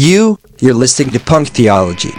You, 0.00 0.38
you're 0.60 0.74
listening 0.74 1.10
to 1.10 1.18
Punk 1.18 1.48
Theology. 1.48 2.12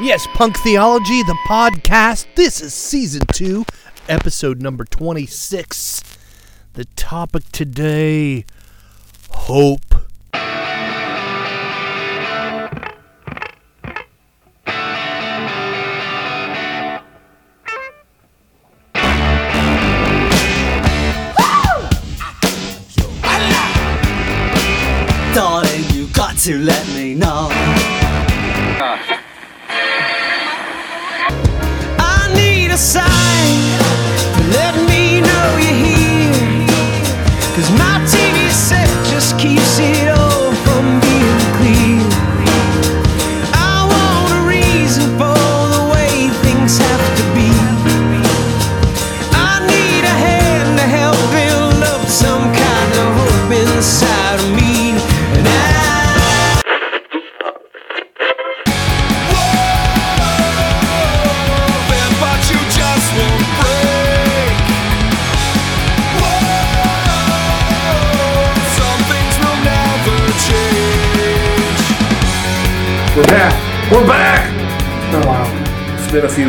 Yes, 0.00 0.26
Punk 0.34 0.58
Theology, 0.58 1.22
the 1.22 1.38
podcast. 1.46 2.26
This 2.34 2.60
is 2.60 2.74
season 2.74 3.22
two, 3.32 3.64
episode 4.08 4.60
number 4.60 4.84
26. 4.84 6.02
The 6.72 6.86
topic 6.96 7.44
today 7.52 8.46
hope. 9.30 9.89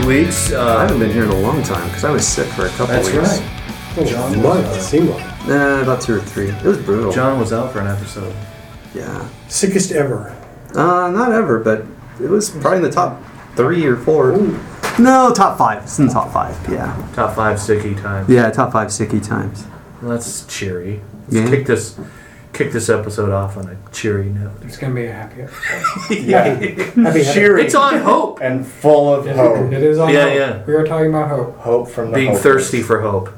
Few 0.02 0.08
weeks. 0.08 0.52
Uh, 0.52 0.78
I 0.78 0.82
haven't 0.82 1.00
been 1.00 1.12
here 1.12 1.24
in 1.24 1.30
a 1.30 1.40
long 1.40 1.64
time 1.64 1.88
because 1.88 2.04
I 2.04 2.12
was 2.12 2.28
sick 2.28 2.48
for 2.54 2.66
a 2.66 2.70
couple 2.70 2.88
that's 2.88 3.12
weeks. 3.12 3.40
That's 3.40 4.12
right. 4.14 4.38
Oh, 4.38 4.42
month, 4.42 4.76
it 4.76 4.82
seemed 4.82 5.10
like. 5.10 5.48
Nah, 5.48 5.82
about 5.82 6.02
two 6.02 6.16
or 6.16 6.22
three. 6.22 6.50
It 6.50 6.64
was 6.64 6.78
brutal. 6.78 7.12
John 7.12 7.40
was 7.40 7.52
out 7.52 7.72
for 7.74 7.80
an 7.80 7.88
episode. 7.88 8.34
Yeah. 8.94 9.28
Sickest 9.48 9.92
ever. 9.92 10.36
Uh, 10.74 11.10
not 11.12 11.32
ever, 11.32 11.60
but 11.60 11.86
it 12.22 12.30
was 12.30 12.50
probably 12.50 12.78
in 12.78 12.84
the 12.84 12.92
top 12.92 13.22
three 13.56 13.86
or 13.86 13.98
four. 13.98 14.38
No, 15.00 15.34
top 15.34 15.58
five. 15.58 15.84
It's 15.84 16.00
in 16.00 16.08
the 16.08 16.14
top 16.14 16.32
five. 16.32 16.58
Yeah. 16.70 16.96
Top 17.14 17.36
five 17.36 17.60
sticky 17.60 17.96
times. 17.96 18.30
Yeah, 18.30 18.50
top 18.50 18.72
five 18.72 18.90
sicky 18.90 19.26
times. 19.26 19.66
Well, 20.02 20.12
that's 20.12 20.46
cheery. 20.48 21.02
Let's 21.30 21.34
Yeah. 21.36 21.50
kick 21.50 21.66
this 21.68 21.98
kick 22.54 22.72
this 22.72 22.90
episode 22.90 23.32
off 23.32 23.58
on 23.58 23.68
a 23.70 23.78
cheery 23.92 24.30
note. 24.30 24.52
It's 24.64 24.78
gonna 24.78 24.94
be 24.96 25.06
a 25.06 25.14
happy 25.14 25.42
episode. 25.44 26.18
yeah. 26.26 26.44
Happy, 27.04 27.24
Cheery 27.24 27.64
It's 27.66 27.76
on 27.76 28.00
hope. 28.00 28.40
and 28.42 28.66
full 28.66 29.14
of 29.14 29.26
hope. 29.28 29.72
It 29.72 29.82
is 29.84 29.98
on 30.00 30.14
Yeah, 30.14 30.24
hope. 30.26 30.36
yeah. 30.36 30.64
We 30.66 30.74
are 30.74 30.86
talking 30.86 31.10
about 31.10 31.30
hope. 31.30 31.58
Hope 31.60 31.90
from 31.90 32.12
the 32.12 32.16
Being 32.16 32.28
hopeless. 32.28 32.44
thirsty 32.44 32.82
for 32.82 33.02
hope. 33.02 33.30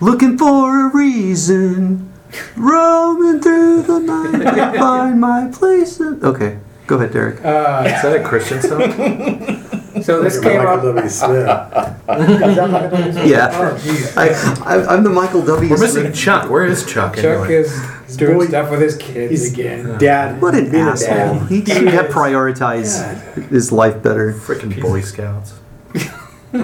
Looking 0.00 0.36
for 0.36 0.86
a 0.88 0.94
reason, 0.94 2.12
roaming 2.56 3.40
through 3.40 3.82
the 3.82 4.00
night 4.00 4.72
to 4.72 4.72
find 4.78 5.20
my 5.20 5.48
place. 5.52 5.98
In... 6.00 6.22
Okay, 6.22 6.58
go 6.86 6.96
ahead, 6.96 7.12
Derek. 7.12 7.36
Uh, 7.44 7.84
Is 7.86 8.02
that 8.02 8.20
a 8.20 8.24
Christian 8.24 8.60
song? 8.60 8.80
so 10.02 10.22
this 10.22 10.40
came 10.40 10.60
up. 10.60 10.82
W. 10.82 11.08
Smith. 11.08 11.46
Yeah. 11.46 13.50
Oh, 13.52 13.78
jeez. 13.80 14.16
I, 14.16 14.76
I, 14.76 14.86
I'm 14.94 15.04
the 15.04 15.10
Michael 15.10 15.44
W. 15.44 15.70
We're 15.70 15.78
missing 15.78 16.02
Smith. 16.04 16.14
Chuck. 16.16 16.50
Where 16.50 16.64
is 16.66 16.84
Chuck? 16.84 17.16
Chuck 17.16 17.24
anyway? 17.24 17.54
is 17.54 18.16
doing 18.16 18.38
Boy, 18.38 18.46
stuff 18.46 18.70
with 18.70 18.80
his 18.80 18.96
kids 18.96 19.30
he's- 19.30 19.52
again. 19.52 19.98
Dad. 19.98 20.40
What 20.40 20.54
an 20.54 20.70
being 20.70 20.84
asshole. 20.84 21.38
dad. 21.40 21.48
He 21.48 21.64
should 21.64 21.88
have 21.88 22.06
prioritized 22.06 23.48
his 23.50 23.72
life 23.72 24.02
better. 24.02 24.32
Freaking 24.32 24.80
Boy 24.80 25.00
Scouts. 25.00 25.54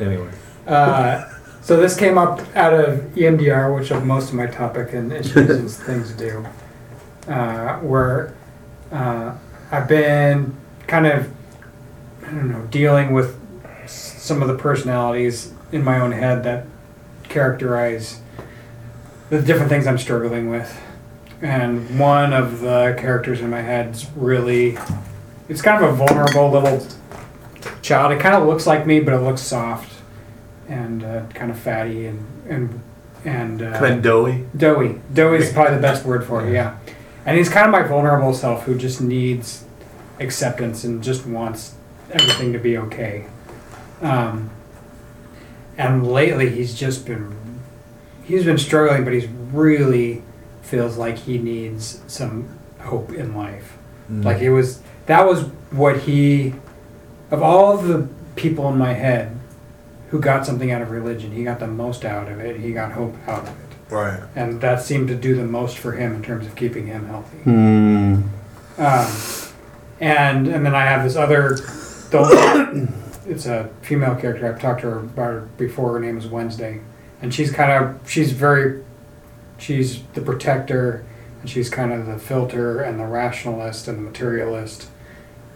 anyway. 0.00 0.30
Uh, 0.66 1.24
so 1.62 1.76
this 1.76 1.96
came 1.96 2.18
up 2.18 2.40
out 2.56 2.74
of 2.74 2.98
EMDR, 3.14 3.74
which 3.76 3.90
of 3.90 4.04
most 4.04 4.30
of 4.30 4.34
my 4.34 4.46
topic 4.46 4.92
and 4.92 5.12
issues 5.12 5.36
and 5.50 5.70
things 5.86 6.12
do, 6.12 6.44
uh, 7.28 7.76
where 7.78 8.34
uh, 8.92 9.34
I've 9.70 9.88
been 9.88 10.56
kind 10.86 11.06
of, 11.06 11.28
I 12.26 12.30
don't 12.30 12.50
know, 12.50 12.62
dealing 12.70 13.12
with 13.12 13.38
some 13.88 14.42
of 14.42 14.48
the 14.48 14.56
personalities 14.56 15.52
in 15.72 15.84
my 15.84 16.00
own 16.00 16.12
head 16.12 16.42
that 16.44 16.66
characterize 17.24 18.20
the 19.30 19.40
different 19.42 19.68
things 19.68 19.86
I'm 19.86 19.98
struggling 19.98 20.50
with. 20.50 20.80
And 21.42 21.98
one 21.98 22.32
of 22.32 22.60
the 22.60 22.96
characters 22.98 23.40
in 23.40 23.50
my 23.50 23.60
head's 23.60 24.06
really, 24.16 24.78
it's 25.48 25.60
kind 25.62 25.84
of 25.84 25.92
a 25.92 25.96
vulnerable 25.96 26.50
little 26.50 26.84
child. 27.82 28.12
It 28.12 28.20
kind 28.20 28.34
of 28.34 28.46
looks 28.46 28.66
like 28.66 28.86
me, 28.86 29.00
but 29.00 29.14
it 29.14 29.18
looks 29.20 29.42
soft 29.42 29.92
and 30.68 31.04
uh, 31.04 31.26
kind 31.34 31.50
of 31.50 31.58
fatty 31.58 32.06
and 32.06 32.26
and 32.48 32.80
and 33.24 33.62
uh, 33.62 33.78
Kind 33.78 33.94
of 33.96 34.02
doughy. 34.02 34.46
doughy. 34.56 35.00
Doughy 35.12 35.36
is 35.38 35.52
probably 35.52 35.76
the 35.76 35.80
best 35.82 36.04
word 36.04 36.24
for 36.24 36.44
it. 36.46 36.52
Yeah, 36.52 36.76
and 37.24 37.36
he's 37.36 37.48
kind 37.48 37.66
of 37.66 37.72
my 37.72 37.82
vulnerable 37.82 38.32
self 38.34 38.64
who 38.64 38.76
just 38.76 39.00
needs 39.00 39.64
acceptance 40.18 40.82
and 40.84 41.02
just 41.04 41.26
wants 41.26 41.74
everything 42.10 42.52
to 42.52 42.58
be 42.58 42.78
okay. 42.78 43.26
Um, 44.00 44.50
and 45.78 46.06
lately, 46.06 46.50
he's 46.50 46.74
just 46.74 47.06
been 47.06 47.36
he's 48.24 48.44
been 48.44 48.58
struggling, 48.58 49.04
but 49.04 49.12
he's 49.12 49.26
really 49.28 50.22
feels 50.62 50.96
like 50.96 51.18
he 51.18 51.38
needs 51.38 52.02
some 52.06 52.58
hope 52.80 53.12
in 53.12 53.36
life. 53.36 53.76
Like 54.08 54.40
it 54.40 54.50
was 54.50 54.80
that 55.06 55.26
was 55.26 55.42
what 55.70 56.00
he 56.00 56.54
of 57.30 57.42
all 57.42 57.76
the 57.76 58.08
people 58.36 58.68
in 58.68 58.78
my 58.78 58.92
head 58.92 59.36
who 60.10 60.20
got 60.20 60.46
something 60.46 60.70
out 60.70 60.82
of 60.82 60.90
religion, 60.90 61.32
he 61.32 61.42
got 61.42 61.58
the 61.58 61.66
most 61.66 62.04
out 62.04 62.30
of 62.30 62.38
it. 62.38 62.60
He 62.60 62.72
got 62.72 62.92
hope 62.92 63.16
out 63.26 63.42
of 63.42 63.48
it. 63.48 63.92
Right. 63.92 64.20
And 64.36 64.60
that 64.60 64.82
seemed 64.82 65.08
to 65.08 65.16
do 65.16 65.34
the 65.34 65.44
most 65.44 65.78
for 65.78 65.92
him 65.92 66.14
in 66.14 66.22
terms 66.22 66.46
of 66.46 66.54
keeping 66.54 66.86
him 66.86 67.06
healthy. 67.06 67.38
Hmm. 67.38 68.22
Um, 68.78 69.12
and 70.00 70.46
and 70.46 70.64
then 70.64 70.74
I 70.74 70.84
have 70.84 71.02
this 71.02 71.16
other 71.16 71.58
the- 72.10 72.88
it's 73.26 73.46
a 73.46 73.68
female 73.82 74.14
character. 74.16 74.46
I've 74.52 74.60
talked 74.60 74.80
to 74.82 74.90
her 74.90 74.98
about 75.00 75.24
her 75.32 75.40
before. 75.58 75.92
Her 75.94 76.00
name 76.00 76.18
is 76.18 76.26
Wednesday. 76.26 76.80
And 77.22 77.32
she's 77.34 77.50
kind 77.50 77.72
of 77.72 78.08
she's 78.10 78.32
very 78.32 78.84
she's 79.58 80.02
the 80.14 80.20
protector 80.20 81.04
and 81.40 81.48
she's 81.50 81.70
kind 81.70 81.92
of 81.92 82.06
the 82.06 82.18
filter 82.18 82.80
and 82.82 83.00
the 83.00 83.06
rationalist 83.06 83.88
and 83.88 83.98
the 83.98 84.02
materialist. 84.02 84.88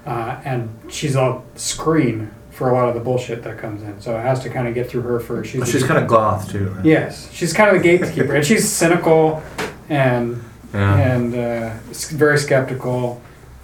Uh, 0.07 0.41
and 0.45 0.75
she's 0.89 1.15
a 1.17 1.43
screen 1.57 2.31
for 2.51 2.71
a 2.71 2.75
lot 2.75 2.89
of 2.89 2.95
the 2.95 3.01
bullshit 3.01 3.43
that 3.43 3.59
comes 3.59 3.83
in. 3.83 4.01
So 4.01 4.17
it 4.19 4.23
has 4.23 4.41
to 4.43 4.51
kind 4.51 4.67
of 4.67 4.75
get 4.75 4.89
through 4.89 5.03
her 5.03 5.21
first. 5.21 5.51
She's, 5.51 5.71
she's 5.71 5.85
kind 5.85 6.03
of 6.03 6.09
goth 6.09 6.51
too. 6.51 6.69
Right? 6.71 6.85
Yes, 6.85 7.31
she's 7.33 7.53
kind 7.53 7.75
of 7.75 7.83
the 7.83 7.89
gatekeeper, 7.89 8.35
and 8.35 8.45
she's 8.45 8.69
cynical 8.71 9.43
and 9.89 10.43
Yeah. 10.73 10.97
and 10.97 11.35
uh, 11.35 11.75
very 12.13 12.39
skeptical, 12.39 13.21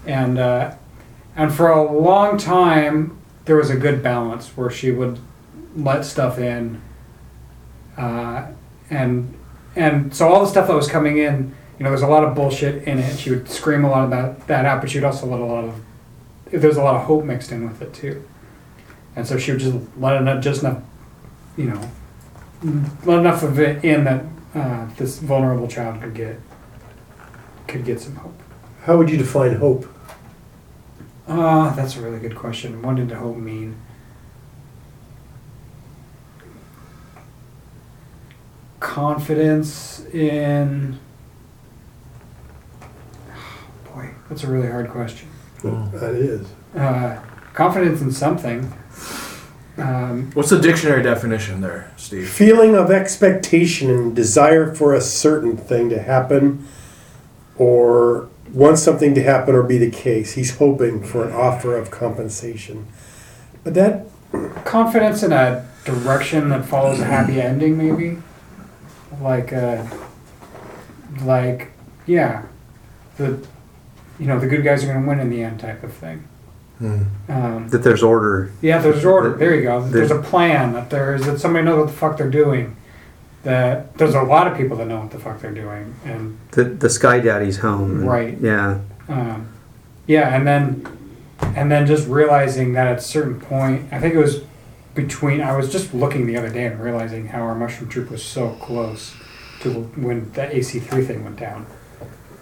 and 0.06 0.38
uh, 0.38 0.74
and 1.36 1.54
for 1.54 1.70
a 1.70 1.82
long 1.82 2.38
time 2.38 3.18
there 3.44 3.56
was 3.56 3.70
a 3.70 3.76
good 3.76 4.02
balance 4.02 4.48
where 4.56 4.70
she 4.70 4.90
would 4.90 5.18
let 5.76 6.04
stuff 6.04 6.38
in, 6.38 6.80
uh, 7.96 8.46
and 8.90 9.32
and 9.76 10.14
so 10.14 10.28
all 10.28 10.40
the 10.40 10.46
stuff 10.46 10.66
that 10.66 10.74
was 10.74 10.88
coming 10.88 11.18
in, 11.18 11.54
you 11.78 11.84
know, 11.84 11.90
there's 11.90 12.02
a 12.02 12.08
lot 12.08 12.24
of 12.24 12.34
bullshit 12.34 12.84
in 12.88 12.98
it. 12.98 13.18
She 13.18 13.30
would 13.30 13.48
scream 13.48 13.84
a 13.84 13.90
lot 13.90 14.04
about 14.04 14.46
that 14.48 14.64
out, 14.64 14.80
but 14.80 14.90
she'd 14.90 15.04
also 15.04 15.26
let 15.26 15.40
a 15.40 15.44
lot 15.44 15.64
of 15.64 15.80
there's 16.50 16.76
a 16.76 16.82
lot 16.82 16.96
of 16.96 17.02
hope 17.02 17.24
mixed 17.24 17.52
in 17.52 17.68
with 17.68 17.82
it 17.82 17.92
too, 17.94 18.26
and 19.14 19.26
so 19.26 19.38
she 19.38 19.52
would 19.52 19.60
just 19.60 19.76
let 19.98 20.16
enough, 20.16 20.42
just 20.42 20.62
enough, 20.62 20.82
you 21.56 21.64
know, 21.64 21.90
let 23.04 23.18
enough 23.18 23.42
of 23.42 23.58
it 23.58 23.84
in 23.84 24.04
that 24.04 24.24
uh, 24.54 24.86
this 24.96 25.18
vulnerable 25.18 25.68
child 25.68 26.00
could 26.00 26.14
get 26.14 26.40
could 27.68 27.84
get 27.84 28.00
some 28.00 28.16
hope. 28.16 28.40
How 28.84 28.96
would 28.96 29.10
you 29.10 29.18
define 29.18 29.56
hope? 29.56 29.86
Uh, 31.26 31.74
that's 31.74 31.96
a 31.96 32.00
really 32.00 32.20
good 32.20 32.36
question. 32.36 32.80
What 32.82 32.96
did 32.96 33.08
the 33.08 33.16
hope 33.16 33.36
mean? 33.36 33.76
Confidence 38.78 40.04
in. 40.12 40.98
Boy, 43.92 44.10
that's 44.28 44.44
a 44.44 44.46
really 44.50 44.68
hard 44.68 44.88
question. 44.90 45.28
That 45.62 46.14
is. 46.14 46.46
Uh, 46.76 47.20
confidence 47.54 48.00
in 48.00 48.12
something. 48.12 48.72
Um, 49.78 50.30
What's 50.32 50.50
the 50.50 50.60
dictionary 50.60 51.02
definition 51.02 51.60
there, 51.60 51.92
Steve? 51.96 52.28
Feeling 52.28 52.76
of 52.76 52.90
expectation 52.90 53.90
and 53.90 54.14
desire 54.14 54.72
for 54.74 54.94
a 54.94 55.00
certain 55.00 55.56
thing 55.56 55.90
to 55.90 56.00
happen 56.00 56.66
or 57.56 58.28
wants 58.52 58.82
something 58.82 59.14
to 59.14 59.22
happen 59.22 59.54
or 59.54 59.62
be 59.62 59.78
the 59.78 59.90
case. 59.90 60.32
He's 60.34 60.56
hoping 60.58 61.02
for 61.02 61.24
an 61.26 61.32
offer 61.32 61.76
of 61.76 61.90
compensation. 61.90 62.86
But 63.64 63.74
that, 63.74 64.06
confidence 64.64 65.22
in 65.22 65.32
a 65.32 65.66
direction 65.84 66.48
that 66.50 66.64
follows 66.64 67.00
a 67.00 67.04
happy 67.04 67.40
ending, 67.40 67.76
maybe. 67.78 68.18
Like, 69.20 69.52
uh, 69.52 69.84
like, 71.22 71.70
yeah, 72.06 72.42
the, 73.16 73.44
you 74.18 74.26
know, 74.26 74.38
the 74.38 74.46
good 74.46 74.64
guys 74.64 74.84
are 74.84 74.88
going 74.88 75.02
to 75.02 75.08
win 75.08 75.20
in 75.20 75.30
the 75.30 75.42
end, 75.42 75.60
type 75.60 75.82
of 75.82 75.92
thing. 75.92 76.26
Um, 76.78 77.68
That 77.70 77.78
there's 77.82 78.02
order. 78.02 78.52
yeah, 78.60 78.78
there's 78.78 79.02
order. 79.04 79.34
There 79.34 79.54
you 79.54 79.62
go. 79.62 79.80
There's- 79.80 80.10
There's 80.10 80.10
a 80.10 80.22
plan. 80.22 80.74
That 80.74 80.90
there's 80.90 81.24
that 81.24 81.40
somebody 81.40 81.64
knows 81.64 81.78
what 81.78 81.86
the 81.86 81.92
fuck 81.94 82.18
they're 82.18 82.28
doing. 82.30 82.76
That 83.46 83.96
there's 83.96 84.16
a 84.16 84.22
lot 84.22 84.48
of 84.48 84.56
people 84.58 84.76
that 84.78 84.88
know 84.88 84.98
what 84.98 85.12
the 85.12 85.20
fuck 85.20 85.40
they're 85.40 85.52
doing, 85.52 85.94
and 86.04 86.36
The 86.50 86.64
the 86.64 86.90
Sky 86.90 87.20
Daddy's 87.20 87.58
home. 87.58 88.00
and- 88.00 88.08
Right. 88.08 88.36
Yeah. 88.40 88.78
um, 89.08 89.46
yeah, 90.08 90.34
and 90.34 90.44
then 90.44 90.84
and 91.54 91.70
then 91.70 91.86
just 91.86 92.08
realizing 92.08 92.72
that 92.72 92.88
at 92.88 92.98
a 92.98 93.00
certain 93.00 93.38
point, 93.38 93.84
I 93.92 94.00
think 94.00 94.14
it 94.14 94.18
was 94.18 94.40
between. 94.96 95.40
I 95.40 95.56
was 95.56 95.70
just 95.70 95.94
looking 95.94 96.26
the 96.26 96.36
other 96.36 96.48
day 96.48 96.66
and 96.66 96.80
realizing 96.80 97.28
how 97.28 97.42
our 97.42 97.54
mushroom 97.54 97.88
troop 97.88 98.10
was 98.10 98.24
so 98.24 98.48
close 98.60 99.14
to 99.60 99.70
when 99.94 100.32
the 100.32 100.56
AC 100.56 100.80
three 100.80 101.04
thing 101.04 101.22
went 101.22 101.36
down. 101.38 101.66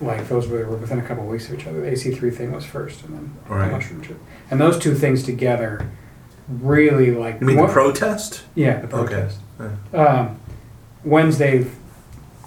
Like 0.01 0.27
those 0.31 0.49
were, 0.49 0.65
were 0.67 0.79
within 0.79 0.99
a 0.99 1.03
couple 1.03 1.25
of 1.25 1.29
weeks 1.31 1.51
of 1.51 1.59
each 1.61 1.67
other. 1.67 1.83
The 1.83 1.91
AC 1.91 2.13
three 2.13 2.31
thing 2.31 2.51
was 2.51 2.65
first, 2.65 3.05
and 3.05 3.15
then 3.15 3.31
Right. 3.47 3.67
the 3.67 3.73
mushroom 3.73 4.01
troop, 4.01 4.21
and 4.51 4.59
those 4.59 4.79
two 4.79 4.95
things 4.95 5.23
together 5.23 5.83
really 6.49 7.11
like. 7.11 7.43
You 7.43 7.47
mean 7.49 7.57
the 7.59 7.67
protest? 7.69 8.45
Yeah, 8.55 8.81
the 8.81 8.97
Okay. 8.97 9.07
protest. 9.07 9.39
Um, 9.93 10.37
Wednesday, 11.05 11.67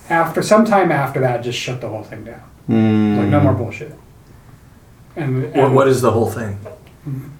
after 0.09 0.42
sometime 0.42 0.92
after 0.92 1.19
that, 1.21 1.42
just 1.44 1.57
shut 1.59 1.81
the 1.81 1.88
whole 1.89 2.04
thing 2.04 2.24
down. 2.25 2.42
Like 2.68 3.30
no 3.30 3.39
more 3.39 3.54
bullshit. 3.54 3.94
And, 5.15 5.45
and 5.45 5.56
What, 5.56 5.71
what 5.71 5.88
is 5.88 6.01
the 6.01 6.12
whole 6.12 6.30
thing? 6.30 6.59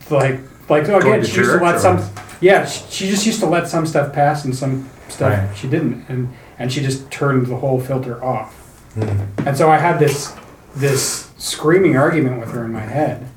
like 0.10 0.40
like 0.70 0.86
Going 0.88 1.02
again, 1.02 1.26
she 1.26 1.38
used 1.38 1.52
to 1.52 1.64
let 1.64 1.76
or- 1.76 1.80
some. 1.80 2.10
Yeah, 2.40 2.66
she, 2.66 2.84
she 2.90 3.10
just 3.10 3.26
used 3.26 3.40
to 3.40 3.46
let 3.46 3.68
some 3.68 3.86
stuff 3.86 4.14
pass 4.14 4.46
and 4.46 4.56
some 4.56 4.90
stuff 5.10 5.32
Right. 5.32 5.58
she 5.58 5.68
didn't, 5.68 6.06
and 6.10 6.34
and 6.60 6.72
she 6.72 6.82
just 6.82 7.10
turned 7.12 7.48
the 7.48 7.56
whole 7.58 7.80
filter 7.80 8.24
off. 8.24 8.54
Hmm. 8.94 9.22
And 9.48 9.58
so 9.58 9.70
I 9.70 9.78
had 9.78 9.98
this 10.00 10.34
this 10.76 11.32
screaming 11.38 11.98
argument 11.98 12.40
with 12.40 12.52
her 12.52 12.64
in 12.66 12.72
my 12.72 12.82
head, 12.82 13.28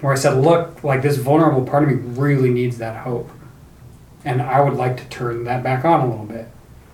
where 0.00 0.12
I 0.12 0.16
said, 0.16 0.34
"Look, 0.38 0.82
like 0.84 1.02
this 1.02 1.16
vulnerable 1.18 1.64
part 1.64 1.82
of 1.84 1.88
me 1.90 1.96
really 1.96 2.50
needs 2.50 2.78
that 2.78 3.04
hope, 3.04 3.30
and 4.24 4.40
I 4.42 4.60
would 4.60 4.74
like 4.74 4.96
to 4.98 5.04
turn 5.04 5.44
that 5.44 5.62
back 5.62 5.84
on 5.84 6.00
a 6.00 6.06
little 6.08 6.26
bit, 6.26 6.48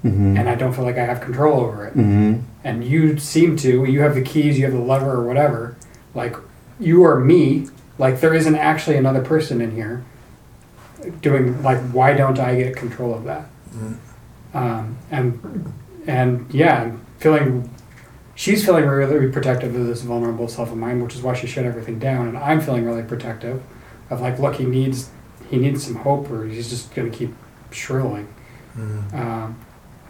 Mm-hmm. 0.05 0.37
and 0.37 0.49
I 0.49 0.55
don't 0.55 0.73
feel 0.73 0.85
like 0.85 0.97
I 0.97 1.05
have 1.05 1.21
control 1.21 1.61
over 1.61 1.87
it." 1.87 1.95
Mm-hmm. 1.97 2.41
and 2.65 2.85
you 2.85 3.19
seem 3.19 3.56
to 3.59 3.85
you 3.85 4.00
have 4.03 4.15
the 4.15 4.23
keys 4.23 4.59
you 4.59 4.65
have 4.65 4.73
the 4.75 4.81
lever 4.81 5.11
or 5.12 5.25
whatever 5.25 5.77
like 6.15 6.37
you 6.79 7.05
are 7.05 7.19
me 7.19 7.67
like 7.99 8.21
there 8.21 8.33
isn't 8.35 8.55
actually 8.55 8.97
another 8.97 9.23
person 9.23 9.61
in 9.61 9.73
here 9.73 10.05
doing 11.21 11.61
like 11.62 11.79
why 11.91 12.12
don't 12.12 12.39
i 12.39 12.55
get 12.56 12.77
control 12.77 13.12
of 13.15 13.25
that 13.25 13.47
um, 14.55 14.97
and 15.11 15.73
and 16.06 16.47
yeah 16.53 16.83
I'm 16.83 17.05
feeling 17.19 17.69
she's 18.35 18.65
feeling 18.65 18.87
really 18.87 19.31
protective 19.31 19.75
of 19.75 19.87
this 19.87 20.03
vulnerable 20.03 20.49
self 20.49 20.71
of 20.71 20.77
mine 20.77 21.03
which 21.03 21.15
is 21.17 21.23
why 21.23 21.35
she 21.35 21.47
shut 21.47 21.65
everything 21.65 21.99
down 21.99 22.29
and 22.29 22.39
i'm 22.39 22.61
feeling 22.61 22.85
really 22.85 23.03
protective 23.03 23.62
of 24.11 24.21
like 24.21 24.39
look 24.39 24.55
he 24.56 24.65
needs 24.65 25.11
he 25.50 25.56
needs 25.56 25.85
some 25.85 25.97
hope 25.97 26.31
or 26.31 26.47
he's 26.47 26.69
just 26.71 26.95
going 26.95 27.11
to 27.11 27.17
keep 27.17 27.35
shrilling 27.73 28.29
um, 29.12 29.59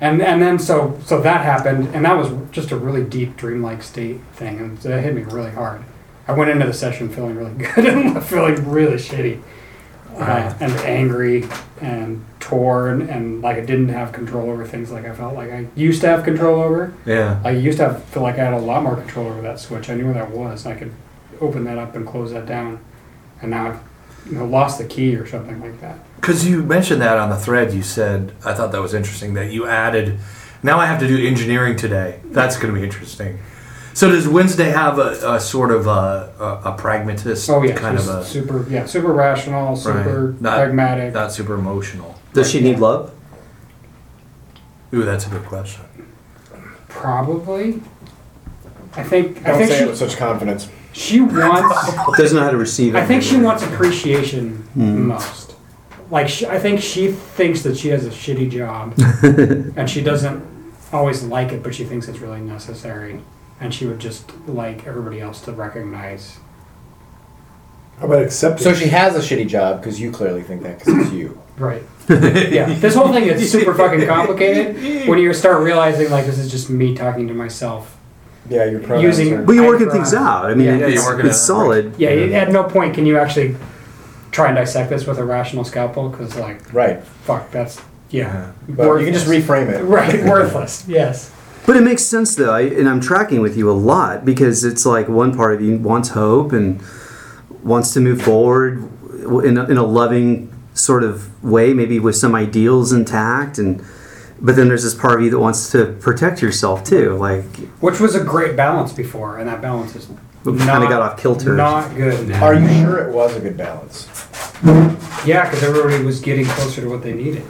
and 0.00 0.22
and 0.22 0.40
then 0.40 0.58
so 0.58 0.98
so 1.04 1.20
that 1.20 1.44
happened, 1.44 1.94
and 1.94 2.04
that 2.04 2.16
was 2.16 2.28
just 2.50 2.70
a 2.70 2.76
really 2.76 3.04
deep 3.04 3.36
dreamlike 3.36 3.82
state 3.82 4.20
thing, 4.32 4.58
and 4.58 4.78
that 4.78 5.02
hit 5.02 5.14
me 5.14 5.22
really 5.22 5.50
hard. 5.50 5.82
I 6.26 6.32
went 6.32 6.50
into 6.50 6.66
the 6.66 6.74
session 6.74 7.08
feeling 7.08 7.36
really 7.36 7.52
good 7.74 7.86
and 7.86 8.22
feeling 8.22 8.68
really 8.68 8.96
shitty, 8.96 9.42
uh, 10.16 10.54
and 10.60 10.72
angry 10.72 11.44
and 11.80 12.24
torn, 12.38 13.02
and 13.02 13.42
like 13.42 13.56
I 13.56 13.60
didn't 13.60 13.88
have 13.88 14.12
control 14.12 14.50
over 14.50 14.64
things 14.64 14.90
like 14.90 15.04
I 15.04 15.14
felt 15.14 15.34
like 15.34 15.50
I 15.50 15.66
used 15.74 16.00
to 16.02 16.08
have 16.08 16.24
control 16.24 16.60
over. 16.62 16.94
Yeah. 17.04 17.40
I 17.44 17.50
used 17.50 17.78
to 17.78 17.88
have, 17.88 18.04
feel 18.04 18.22
like 18.22 18.38
I 18.38 18.44
had 18.44 18.54
a 18.54 18.58
lot 18.58 18.82
more 18.82 18.96
control 18.96 19.28
over 19.28 19.42
that 19.42 19.58
switch. 19.60 19.90
I 19.90 19.94
knew 19.94 20.06
where 20.06 20.14
that 20.14 20.30
was. 20.30 20.66
I 20.66 20.74
could 20.74 20.92
open 21.40 21.64
that 21.64 21.78
up 21.78 21.94
and 21.94 22.06
close 22.06 22.32
that 22.32 22.46
down, 22.46 22.80
and 23.42 23.50
now 23.50 23.68
I've 23.68 23.80
you 24.30 24.36
know, 24.38 24.44
lost 24.44 24.78
the 24.78 24.84
key 24.84 25.14
or 25.16 25.26
something 25.26 25.60
like 25.60 25.80
that. 25.80 25.98
Because 26.16 26.46
you 26.48 26.62
mentioned 26.62 27.00
that 27.02 27.18
on 27.18 27.30
the 27.30 27.36
thread, 27.36 27.72
you 27.72 27.82
said, 27.82 28.32
I 28.44 28.54
thought 28.54 28.72
that 28.72 28.80
was 28.82 28.94
interesting 28.94 29.34
that 29.34 29.52
you 29.52 29.66
added, 29.66 30.18
now 30.62 30.78
I 30.78 30.86
have 30.86 31.00
to 31.00 31.08
do 31.08 31.24
engineering 31.26 31.76
today. 31.76 32.20
That's 32.26 32.56
going 32.56 32.72
to 32.74 32.78
be 32.78 32.84
interesting. 32.84 33.38
So 33.94 34.10
does 34.10 34.28
Wednesday 34.28 34.70
have 34.70 34.98
a, 34.98 35.34
a 35.34 35.40
sort 35.40 35.70
of 35.72 35.86
a, 35.86 36.32
a, 36.38 36.70
a 36.70 36.76
pragmatist 36.76 37.48
Oh 37.50 37.62
yeah, 37.62 37.74
kind 37.74 37.98
she's 37.98 38.08
of 38.08 38.16
a, 38.18 38.24
super 38.24 38.66
yeah, 38.68 38.86
super 38.86 39.12
rational, 39.12 39.74
super 39.76 40.30
Right. 40.32 40.40
Not- 40.40 40.56
pragmatic. 40.56 41.14
not 41.14 41.32
super 41.32 41.54
emotional? 41.54 42.14
Does 42.32 42.50
she 42.50 42.60
need 42.60 42.78
love? 42.78 43.12
Ooh, 44.94 45.02
that's 45.04 45.26
a 45.26 45.30
good 45.30 45.44
question. 45.46 45.84
Probably. 46.88 47.82
I 48.94 49.02
think 49.02 49.38
I 49.44 49.50
Don't 49.50 49.58
think 49.58 49.70
say 49.70 49.76
it 49.76 49.78
she, 49.80 49.86
with 49.86 49.98
such 49.98 50.16
confidence. 50.16 50.68
She 50.98 51.20
wants 51.20 51.94
Doesn't 52.18 52.36
know 52.36 52.42
how 52.42 52.50
to 52.50 52.56
receive 52.56 52.94
it. 52.94 52.98
I 52.98 53.06
think 53.06 53.22
she 53.22 53.36
wants 53.36 53.62
appreciation 53.62 54.56
Hmm. 54.74 55.06
most. 55.06 55.54
Like 56.10 56.28
she, 56.28 56.46
I 56.46 56.58
think 56.58 56.80
she 56.80 57.12
thinks 57.12 57.62
that 57.62 57.76
she 57.76 57.88
has 57.88 58.06
a 58.06 58.10
shitty 58.10 58.50
job 58.50 58.94
and 59.76 59.88
she 59.88 60.02
doesn't 60.02 60.42
always 60.92 61.22
like 61.22 61.52
it, 61.52 61.62
but 61.62 61.74
she 61.74 61.84
thinks 61.84 62.08
it's 62.08 62.18
really 62.18 62.40
necessary 62.40 63.20
and 63.60 63.74
she 63.74 63.86
would 63.86 63.98
just 63.98 64.32
like 64.48 64.86
everybody 64.86 65.20
else 65.20 65.40
to 65.42 65.52
recognize. 65.52 66.38
how 67.98 68.06
about 68.06 68.22
acceptance? 68.22 68.62
So 68.62 68.72
she 68.74 68.88
has 68.88 69.14
a 69.16 69.18
shitty 69.20 69.48
job 69.48 69.80
because 69.80 70.00
you 70.00 70.10
clearly 70.10 70.42
think 70.42 70.62
that 70.62 70.78
because 70.78 70.98
it's 71.06 71.12
you. 71.12 71.40
Right. 71.58 71.82
yeah. 72.08 72.72
This 72.74 72.94
whole 72.94 73.12
thing 73.12 73.24
is 73.24 73.50
super 73.50 73.74
fucking 73.74 74.06
complicated 74.06 75.08
when 75.08 75.18
you 75.18 75.34
start 75.34 75.60
realizing 75.60 76.08
like 76.08 76.24
this 76.24 76.38
is 76.38 76.48
just 76.50 76.70
me 76.70 76.94
talking 76.94 77.26
to 77.26 77.34
myself. 77.34 77.97
Yeah, 78.50 78.64
your 78.64 78.80
pronouns 78.80 79.04
Using- 79.18 79.34
are- 79.34 79.42
But 79.42 79.52
you're 79.52 79.66
working 79.66 79.90
things 79.90 80.14
out. 80.14 80.46
I 80.46 80.54
mean, 80.54 80.66
Yeah, 80.66 80.76
yeah, 80.78 80.86
it's, 80.86 80.94
you're 80.94 81.04
working 81.12 81.26
it's 81.26 81.36
it 81.36 81.40
out. 81.40 81.46
solid. 81.46 81.94
Yeah, 81.98 82.10
you- 82.10 82.32
at 82.32 82.50
no 82.50 82.64
point 82.64 82.94
can 82.94 83.04
you 83.06 83.18
actually 83.18 83.56
try 84.30 84.48
and 84.48 84.56
dissect 84.56 84.90
this 84.90 85.06
with 85.06 85.18
a 85.18 85.24
rational 85.24 85.64
scalpel 85.64 86.08
because, 86.08 86.36
like, 86.36 86.72
right. 86.72 87.02
fuck, 87.24 87.50
that's 87.50 87.80
yeah. 88.10 88.28
Uh-huh. 88.28 88.46
But 88.68 88.98
you 88.98 89.04
can 89.06 89.14
just 89.14 89.26
worthless. 89.28 89.46
reframe 89.46 89.68
it. 89.68 89.82
Right, 89.84 90.24
worthless. 90.24 90.84
Yes. 90.88 91.30
But 91.66 91.76
it 91.76 91.82
makes 91.82 92.02
sense 92.02 92.34
though, 92.34 92.52
I, 92.54 92.62
and 92.62 92.88
I'm 92.88 93.00
tracking 93.00 93.42
with 93.42 93.54
you 93.56 93.70
a 93.70 93.72
lot 93.72 94.24
because 94.24 94.64
it's 94.64 94.86
like 94.86 95.06
one 95.08 95.36
part 95.36 95.52
of 95.54 95.60
you 95.60 95.76
wants 95.76 96.10
hope 96.10 96.52
and 96.52 96.80
wants 97.62 97.92
to 97.92 98.00
move 98.00 98.22
forward 98.22 98.88
in 99.44 99.58
a, 99.58 99.64
in 99.66 99.76
a 99.76 99.82
loving 99.84 100.50
sort 100.72 101.04
of 101.04 101.42
way, 101.44 101.74
maybe 101.74 101.98
with 101.98 102.16
some 102.16 102.34
ideals 102.34 102.92
intact, 102.92 103.58
and 103.58 103.82
but 104.40 104.56
then 104.56 104.68
there's 104.68 104.84
this 104.84 104.94
part 104.94 105.18
of 105.18 105.24
you 105.24 105.30
that 105.30 105.38
wants 105.38 105.70
to 105.72 105.96
protect 106.00 106.40
yourself 106.42 106.84
too, 106.84 107.16
like 107.16 107.44
Which 107.80 108.00
was 108.00 108.14
a 108.14 108.22
great 108.22 108.56
balance 108.56 108.92
before, 108.92 109.38
and 109.38 109.48
that 109.48 109.60
balance 109.60 109.96
is 109.96 110.06
kind 110.44 110.58
not, 110.58 110.82
of 110.82 110.88
got 110.88 111.02
off 111.02 111.20
kilter. 111.20 111.54
Not 111.54 111.94
good 111.96 112.28
now. 112.28 112.44
Are 112.44 112.54
you 112.54 112.68
sure 112.68 113.08
it 113.08 113.12
was 113.12 113.36
a 113.36 113.40
good 113.40 113.56
balance? 113.56 114.08
Yeah, 115.26 115.44
because 115.44 115.62
everybody 115.62 116.02
was 116.04 116.20
getting 116.20 116.46
closer 116.46 116.80
to 116.82 116.88
what 116.88 117.02
they 117.02 117.12
needed. 117.12 117.44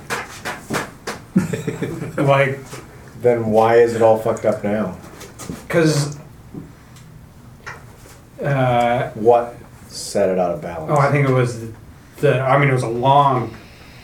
like, 2.18 2.58
Then 3.20 3.46
why 3.46 3.76
is 3.76 3.94
it 3.94 4.02
all 4.02 4.18
fucked 4.18 4.44
up 4.44 4.64
now? 4.64 4.96
because. 5.66 6.18
Uh, 8.42 9.10
What 9.14 9.56
set 9.88 10.28
it 10.28 10.38
out 10.38 10.52
of 10.54 10.62
balance? 10.62 10.92
Oh, 10.94 11.00
I 11.00 11.10
think 11.10 11.28
it 11.28 11.32
was 11.32 11.70
the. 12.20 12.40
I 12.40 12.58
mean, 12.58 12.68
it 12.68 12.72
was 12.72 12.82
a 12.82 12.88
long 12.88 13.54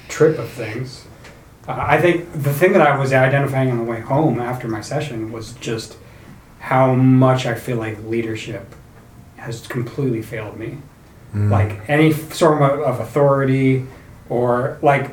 trip 0.09 0.39
of 0.39 0.49
things. 0.51 1.04
Uh, 1.67 1.77
I 1.79 2.01
think 2.01 2.31
the 2.33 2.53
thing 2.53 2.73
that 2.75 2.83
I 2.83 2.99
was 2.99 3.13
identifying 3.13 3.71
on 3.71 3.79
the 3.79 3.85
way 3.85 4.01
home 4.01 4.39
after 4.41 4.69
my 4.69 4.81
session 4.81 5.33
was 5.33 5.53
just 5.55 5.97
how 6.61 6.95
much 6.95 7.47
I 7.47 7.55
feel 7.55 7.77
like 7.79 8.03
leadership 8.05 8.75
has 9.37 9.67
completely 9.67 10.23
failed 10.23 10.59
me. 10.59 10.79
Like 11.35 11.89
any 11.91 12.11
f- 12.13 12.33
sort 12.33 12.63
of, 12.63 12.79
of 12.81 13.01
authority, 13.01 13.87
or 14.29 14.79
like 14.83 15.11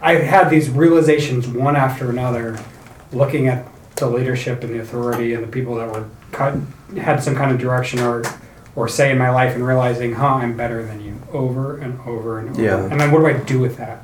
I 0.00 0.14
had 0.14 0.50
these 0.50 0.70
realizations 0.70 1.48
one 1.48 1.74
after 1.74 2.08
another, 2.10 2.60
looking 3.12 3.48
at 3.48 3.66
the 3.96 4.06
leadership 4.08 4.62
and 4.62 4.72
the 4.72 4.78
authority 4.80 5.34
and 5.34 5.42
the 5.42 5.48
people 5.48 5.74
that 5.74 5.90
were 5.90 6.08
cut 6.30 6.54
had 6.96 7.20
some 7.20 7.34
kind 7.34 7.50
of 7.50 7.58
direction 7.58 7.98
or 7.98 8.22
or 8.76 8.86
say 8.86 9.10
in 9.10 9.18
my 9.18 9.30
life 9.30 9.56
and 9.56 9.66
realizing, 9.66 10.14
huh, 10.14 10.34
I'm 10.34 10.56
better 10.56 10.84
than 10.84 11.00
you 11.04 11.20
over 11.32 11.78
and 11.78 11.98
over 12.06 12.38
and 12.38 12.50
over. 12.50 12.62
Yeah. 12.62 12.84
And 12.84 13.00
then 13.00 13.10
what 13.10 13.18
do 13.18 13.26
I 13.26 13.32
do 13.32 13.58
with 13.58 13.76
that? 13.78 14.02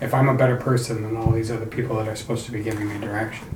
If 0.00 0.14
I'm 0.14 0.28
a 0.28 0.34
better 0.34 0.56
person 0.56 1.02
than 1.02 1.16
all 1.16 1.30
these 1.30 1.50
other 1.50 1.66
people 1.66 1.96
that 1.96 2.08
are 2.08 2.16
supposed 2.16 2.46
to 2.46 2.52
be 2.52 2.62
giving 2.62 2.88
me 2.88 2.98
direction. 2.98 3.46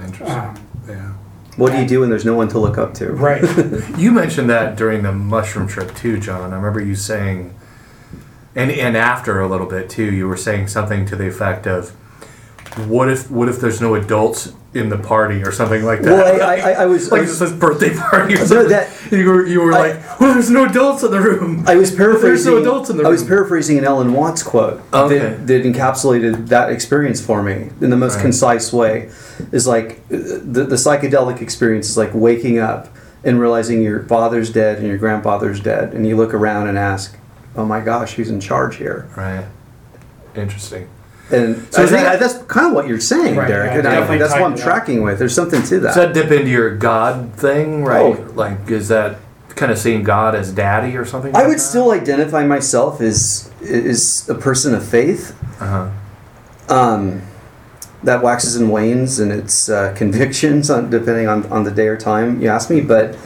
Interesting. 0.00 0.38
Um, 0.38 0.66
yeah. 0.88 1.12
What 1.56 1.72
do 1.72 1.78
you 1.78 1.86
do 1.86 2.00
when 2.00 2.10
there's 2.10 2.24
no 2.24 2.34
one 2.34 2.48
to 2.48 2.58
look 2.58 2.76
up 2.76 2.92
to? 2.94 3.12
right. 3.12 3.42
You 3.98 4.12
mentioned 4.12 4.50
that 4.50 4.76
during 4.76 5.02
the 5.02 5.12
mushroom 5.12 5.66
trip 5.66 5.94
too, 5.94 6.20
John. 6.20 6.52
I 6.52 6.56
remember 6.56 6.80
you 6.80 6.94
saying, 6.94 7.54
and 8.54 8.70
and 8.70 8.96
after 8.96 9.40
a 9.40 9.48
little 9.48 9.66
bit 9.66 9.88
too, 9.88 10.12
you 10.12 10.28
were 10.28 10.36
saying 10.36 10.68
something 10.68 11.06
to 11.06 11.16
the 11.16 11.26
effect 11.26 11.66
of, 11.66 11.90
"What 12.86 13.08
if 13.08 13.30
what 13.30 13.48
if 13.48 13.58
there's 13.58 13.80
no 13.80 13.94
adults 13.94 14.52
in 14.76 14.88
the 14.88 14.98
party 14.98 15.42
or 15.42 15.50
something 15.52 15.82
like 15.84 16.02
that. 16.02 16.10
Well, 16.12 16.42
I, 16.50 16.56
I, 16.56 16.70
I 16.82 16.86
was, 16.86 17.10
I 17.10 17.16
like 17.16 17.22
was, 17.22 17.40
it's 17.40 17.50
his 17.50 17.58
birthday 17.58 17.94
party 17.94 18.34
or 18.34 18.38
No, 18.38 18.44
something. 18.44 18.68
that- 18.70 18.90
you 19.10 19.28
were, 19.28 19.46
you 19.46 19.60
were 19.60 19.72
I- 19.72 19.92
like, 19.92 20.20
well, 20.20 20.34
there's 20.34 20.50
no 20.50 20.64
adults 20.66 21.02
in 21.02 21.10
the 21.12 21.20
room. 21.20 21.64
I 21.66 21.76
was 21.76 21.94
paraphrasing. 21.94 22.28
There's 22.30 22.46
no 22.46 22.56
adults 22.58 22.90
in 22.90 22.96
the 22.96 23.04
I 23.04 23.08
was 23.08 23.22
paraphrasing 23.24 23.78
an 23.78 23.84
Alan 23.84 24.12
Watts 24.12 24.42
quote 24.42 24.82
Okay. 24.92 25.18
that, 25.18 25.46
that 25.46 25.64
encapsulated 25.64 26.48
that 26.48 26.70
experience 26.70 27.24
for 27.24 27.42
me 27.42 27.70
in 27.80 27.90
the 27.90 27.96
most 27.96 28.16
Right. 28.16 28.22
concise 28.22 28.72
way. 28.72 29.10
Is 29.52 29.66
like 29.66 30.06
the, 30.08 30.64
the 30.64 30.76
psychedelic 30.76 31.40
experience 31.40 31.88
is 31.90 31.96
like 31.96 32.10
waking 32.14 32.58
up 32.58 32.88
and 33.22 33.38
realizing 33.40 33.82
your 33.82 34.02
father's 34.04 34.50
dead 34.50 34.78
and 34.78 34.86
your 34.86 34.98
grandfather's 34.98 35.60
dead, 35.60 35.92
and 35.94 36.06
you 36.06 36.16
look 36.16 36.32
around 36.32 36.68
and 36.68 36.78
ask, 36.78 37.16
"Oh 37.54 37.64
my 37.66 37.80
gosh, 37.80 38.14
who's 38.14 38.30
in 38.30 38.40
charge 38.40 38.76
here?" 38.76 39.08
Right. 39.16 39.44
Interesting. 40.34 40.88
And 41.30 41.66
So 41.70 41.82
I 41.82 41.86
think 41.86 42.02
that- 42.02 42.20
that's 42.20 42.34
kind 42.46 42.66
of 42.68 42.72
what 42.72 42.86
you're 42.86 43.00
saying, 43.00 43.34
Right, 43.36 43.48
Derek. 43.48 43.72
yeah, 43.72 43.78
and 43.78 43.88
I, 43.88 44.16
that's 44.18 44.32
what 44.34 44.42
I'm 44.44 44.54
tied 44.54 44.62
tracking 44.62 45.02
with. 45.02 45.18
There's 45.18 45.34
something 45.34 45.62
to 45.64 45.80
that. 45.80 45.86
Does 45.88 45.96
that 45.96 46.14
dip 46.14 46.30
into 46.30 46.50
your 46.50 46.70
God 46.76 47.32
thing, 47.34 47.84
right? 47.84 48.16
Oh. 48.18 48.32
Like, 48.34 48.70
is 48.70 48.88
that 48.88 49.16
kind 49.56 49.72
of 49.72 49.78
seeing 49.78 50.04
God 50.04 50.34
as 50.36 50.52
daddy 50.52 50.96
or 50.96 51.04
something? 51.04 51.34
I 51.34 51.40
like 51.40 51.48
would 51.48 51.56
that? 51.56 51.62
still 51.62 51.90
identify 51.90 52.44
myself 52.44 53.00
as 53.00 53.50
is 53.60 54.28
a 54.28 54.34
person 54.36 54.74
of 54.74 54.84
faith. 54.86 55.34
Uh-huh. 55.60 55.88
um, 56.68 57.22
that 58.02 58.22
waxes 58.22 58.54
and 58.56 58.70
wanes 58.70 59.18
and 59.18 59.32
its 59.32 59.68
uh, 59.68 59.92
convictions 59.96 60.70
on, 60.70 60.90
depending 60.90 61.26
on, 61.26 61.44
on 61.46 61.64
the 61.64 61.70
day 61.70 61.88
or 61.88 61.96
time 61.96 62.40
you 62.42 62.48
ask 62.48 62.68
me 62.70 62.80
but 62.80 63.16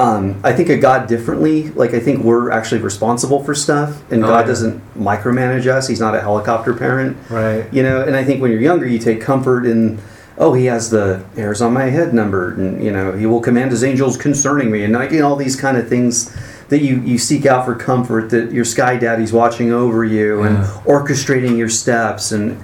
um, 0.00 0.40
i 0.44 0.52
think 0.52 0.68
of 0.68 0.80
god 0.80 1.06
differently 1.08 1.68
like 1.70 1.92
i 1.94 2.00
think 2.00 2.22
we're 2.24 2.50
actually 2.50 2.80
responsible 2.80 3.42
for 3.44 3.54
stuff 3.54 3.90
and 4.10 4.24
Oh, 4.24 4.28
god 4.28 4.40
yeah. 4.40 4.46
doesn't 4.46 4.94
micromanage 4.94 5.66
us 5.66 5.88
he's 5.88 6.00
not 6.00 6.14
a 6.14 6.20
helicopter 6.20 6.72
parent 6.74 7.16
Right. 7.28 7.64
you 7.72 7.82
know 7.82 8.02
and 8.02 8.14
i 8.16 8.24
think 8.24 8.40
when 8.42 8.50
you're 8.52 8.60
younger 8.60 8.86
you 8.86 8.98
take 8.98 9.20
comfort 9.20 9.66
in 9.66 9.98
oh 10.38 10.52
he 10.54 10.66
has 10.66 10.90
the 10.90 11.22
hairs 11.36 11.60
on 11.60 11.72
my 11.72 11.84
head 11.96 12.14
numbered 12.14 12.56
and 12.58 12.82
you 12.82 12.90
know 12.90 13.12
he 13.12 13.26
will 13.26 13.40
command 13.40 13.70
his 13.70 13.84
angels 13.84 14.16
concerning 14.16 14.70
me 14.70 14.84
and 14.84 14.92
you 15.12 15.20
know 15.20 15.28
all 15.28 15.36
these 15.36 15.56
kind 15.56 15.76
of 15.76 15.88
things 15.88 16.34
that 16.70 16.82
you, 16.82 17.00
you 17.02 17.18
seek 17.18 17.46
out 17.46 17.64
for 17.64 17.74
comfort 17.74 18.30
that 18.30 18.52
your 18.52 18.64
sky 18.64 18.96
daddy's 18.96 19.32
watching 19.32 19.72
over 19.72 20.04
you 20.04 20.42
and 20.44 20.56
orchestrating 20.86 21.58
your 21.58 21.68
steps 21.68 22.30
and 22.32 22.56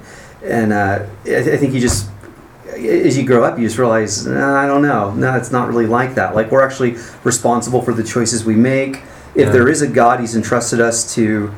and 0.43 0.71
uh, 0.71 1.05
I, 1.25 1.35
I 1.35 1.57
think 1.57 1.73
you 1.73 1.81
just 1.81 2.09
as 2.77 3.17
you 3.17 3.25
grow 3.25 3.43
up 3.43 3.57
you 3.57 3.65
just 3.65 3.77
realize 3.77 4.25
"Nah, 4.25 4.61
i 4.61 4.65
don't 4.67 4.81
know 4.81 5.11
no 5.13 5.35
it's 5.35 5.51
not 5.51 5.67
really 5.67 5.87
like 5.87 6.15
that 6.15 6.35
like 6.35 6.51
we're 6.51 6.63
actually 6.63 6.95
responsible 7.23 7.81
for 7.81 7.93
the 7.93 8.03
choices 8.03 8.45
we 8.45 8.55
make 8.55 8.97
if 9.35 9.47
Yeah. 9.47 9.49
there 9.51 9.67
is 9.67 9.81
a 9.81 9.87
god 9.87 10.19
he's 10.19 10.35
entrusted 10.35 10.79
us 10.79 11.13
to 11.15 11.51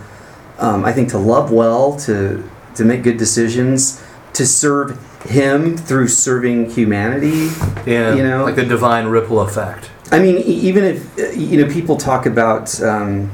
um, 0.59 0.85
i 0.85 0.91
think 0.93 1.09
to 1.09 1.17
love 1.17 1.51
well 1.51 1.95
to 2.01 2.43
to 2.75 2.85
make 2.85 3.03
good 3.03 3.17
decisions 3.17 4.01
to 4.33 4.45
serve 4.45 4.97
him 5.25 5.75
through 5.75 6.07
serving 6.07 6.69
humanity 6.69 7.49
Yeah. 7.85 8.15
You 8.15 8.23
know? 8.23 8.45
like 8.45 8.55
the 8.55 8.65
divine 8.65 9.07
ripple 9.07 9.41
effect. 9.41 9.89
I 10.11 10.19
mean, 10.19 10.37
even 10.37 10.83
if 10.85 11.19
uh, 11.19 11.29
you 11.31 11.57
know 11.63 11.71
people 11.71 11.95
talk 11.97 12.25
about 12.25 12.81
um, 12.81 13.29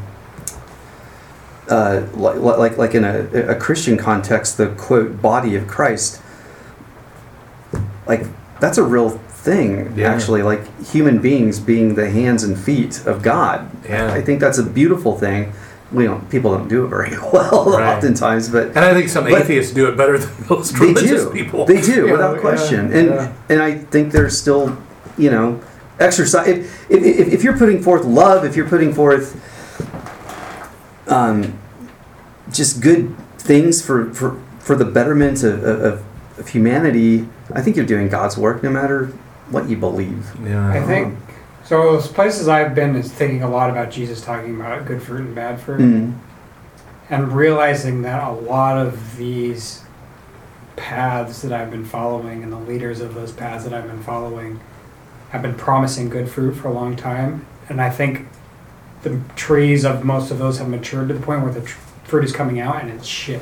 uh, 1.69 2.05
like, 2.13 2.37
like 2.57 2.77
like 2.77 2.95
in 2.95 3.03
a, 3.03 3.19
a 3.49 3.55
Christian 3.55 3.97
context, 3.97 4.57
the 4.57 4.67
quote 4.69 5.21
body 5.21 5.55
of 5.55 5.67
Christ, 5.67 6.21
like 8.07 8.25
that's 8.59 8.77
a 8.77 8.83
real 8.83 9.09
thing. 9.09 9.93
Yeah. 9.97 10.11
Actually, 10.13 10.43
like 10.43 10.61
human 10.85 11.19
beings 11.21 11.59
being 11.59 11.95
the 11.95 12.09
hands 12.09 12.43
and 12.43 12.57
feet 12.57 13.05
of 13.05 13.21
God. 13.21 13.69
Yeah. 13.87 14.11
I 14.13 14.21
think 14.21 14.39
that's 14.39 14.57
a 14.57 14.63
beautiful 14.63 15.17
thing. 15.17 15.53
We 15.91 16.05
don't 16.05 16.27
people 16.29 16.57
don't 16.57 16.67
do 16.67 16.83
it 16.85 16.87
very 16.87 17.11
well 17.33 17.65
Right. 17.71 17.95
oftentimes, 17.95 18.49
but 18.49 18.67
And 18.69 18.79
I 18.79 18.93
think 18.93 19.09
some 19.09 19.27
atheists 19.27 19.73
do 19.73 19.87
it 19.87 19.95
better 19.97 20.17
than 20.23 20.47
most 20.49 20.73
they 20.73 20.87
religious 20.87 21.23
do. 21.25 21.29
people. 21.31 21.65
They 21.65 21.81
do, 21.81 22.05
You 22.07 22.11
without 22.13 22.39
question. 22.39 22.91
yeah, 22.91 22.97
and 22.97 23.07
yeah. 23.09 23.33
and 23.49 23.61
I 23.61 23.77
think 23.77 24.11
there's 24.11 24.37
still, 24.39 24.75
you 25.17 25.29
know, 25.29 25.61
exercise. 25.99 26.47
If, 26.47 26.89
if, 26.91 27.03
if, 27.03 27.33
if 27.35 27.43
you're 27.43 27.57
putting 27.57 27.81
forth 27.83 28.03
love, 28.03 28.43
if 28.45 28.55
you're 28.55 28.67
putting 28.67 28.93
forth 28.93 29.35
um, 31.07 31.57
just 32.51 32.81
good 32.81 33.15
things 33.37 33.81
for, 33.85 34.11
for, 34.13 34.41
for 34.59 34.75
the 34.75 34.85
betterment 34.85 35.43
of, 35.43 35.63
of, 35.63 36.03
of 36.39 36.47
humanity, 36.49 37.27
I 37.53 37.61
think 37.61 37.75
you're 37.75 37.85
doing 37.85 38.09
God's 38.09 38.37
work 38.37 38.63
no 38.63 38.69
matter 38.69 39.07
what 39.49 39.69
you 39.69 39.77
believe. 39.77 40.25
Yeah. 40.43 40.71
I 40.71 40.81
think 40.83 41.15
so. 41.63 41.81
Those 41.93 42.07
places 42.07 42.47
I've 42.47 42.73
been 42.75 42.95
is 42.95 43.11
thinking 43.11 43.43
a 43.43 43.49
lot 43.49 43.69
about 43.69 43.91
Jesus 43.91 44.21
talking 44.21 44.55
about 44.55 44.85
good 44.85 45.01
fruit 45.01 45.21
and 45.21 45.35
bad 45.35 45.59
fruit, 45.59 45.79
Mm. 45.81 46.13
and 47.09 47.33
realizing 47.33 48.01
that 48.03 48.23
a 48.27 48.31
lot 48.31 48.77
of 48.77 49.17
these 49.17 49.83
paths 50.75 51.41
that 51.43 51.53
I've 51.53 51.71
been 51.71 51.85
following 51.85 52.43
and 52.43 52.51
the 52.51 52.57
leaders 52.57 52.99
of 53.01 53.13
those 53.15 53.31
paths 53.31 53.63
that 53.63 53.73
I've 53.73 53.87
been 53.87 54.01
following 54.03 54.59
have 55.29 55.41
been 55.41 55.55
promising 55.55 56.09
good 56.09 56.29
fruit 56.29 56.53
for 56.53 56.67
a 56.67 56.71
long 56.73 56.95
time, 56.95 57.45
and 57.69 57.79
I 57.81 57.89
think 57.89 58.27
the 59.03 59.19
trees 59.35 59.85
of 59.85 60.03
most 60.03 60.31
of 60.31 60.37
those 60.39 60.57
have 60.57 60.67
matured 60.67 61.07
to 61.09 61.13
the 61.13 61.19
point 61.23 61.43
where 61.43 61.51
the 61.53 61.61
tr- 61.61 61.77
fruit 62.05 62.23
is 62.25 62.31
coming 62.31 62.59
out 62.59 62.81
and 62.81 62.89
it's 62.91 63.05
shit. 63.07 63.41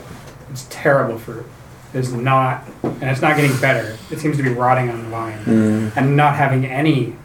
It's 0.52 0.68
terrible 0.70 1.18
fruit. 1.18 1.46
It's 1.94 2.12
not, 2.12 2.64
and 2.84 3.04
it's 3.04 3.22
not 3.22 3.36
getting 3.36 3.56
better. 3.58 3.98
It 4.10 4.20
seems 4.20 4.38
to 4.38 4.44
be 4.44 4.50
rotting 4.50 4.90
on 4.90 5.04
the 5.04 5.10
vine 5.10 5.38
Mm. 5.46 5.92
and 5.98 6.16
not 6.18 6.36
having 6.36 6.66
any 6.66 7.16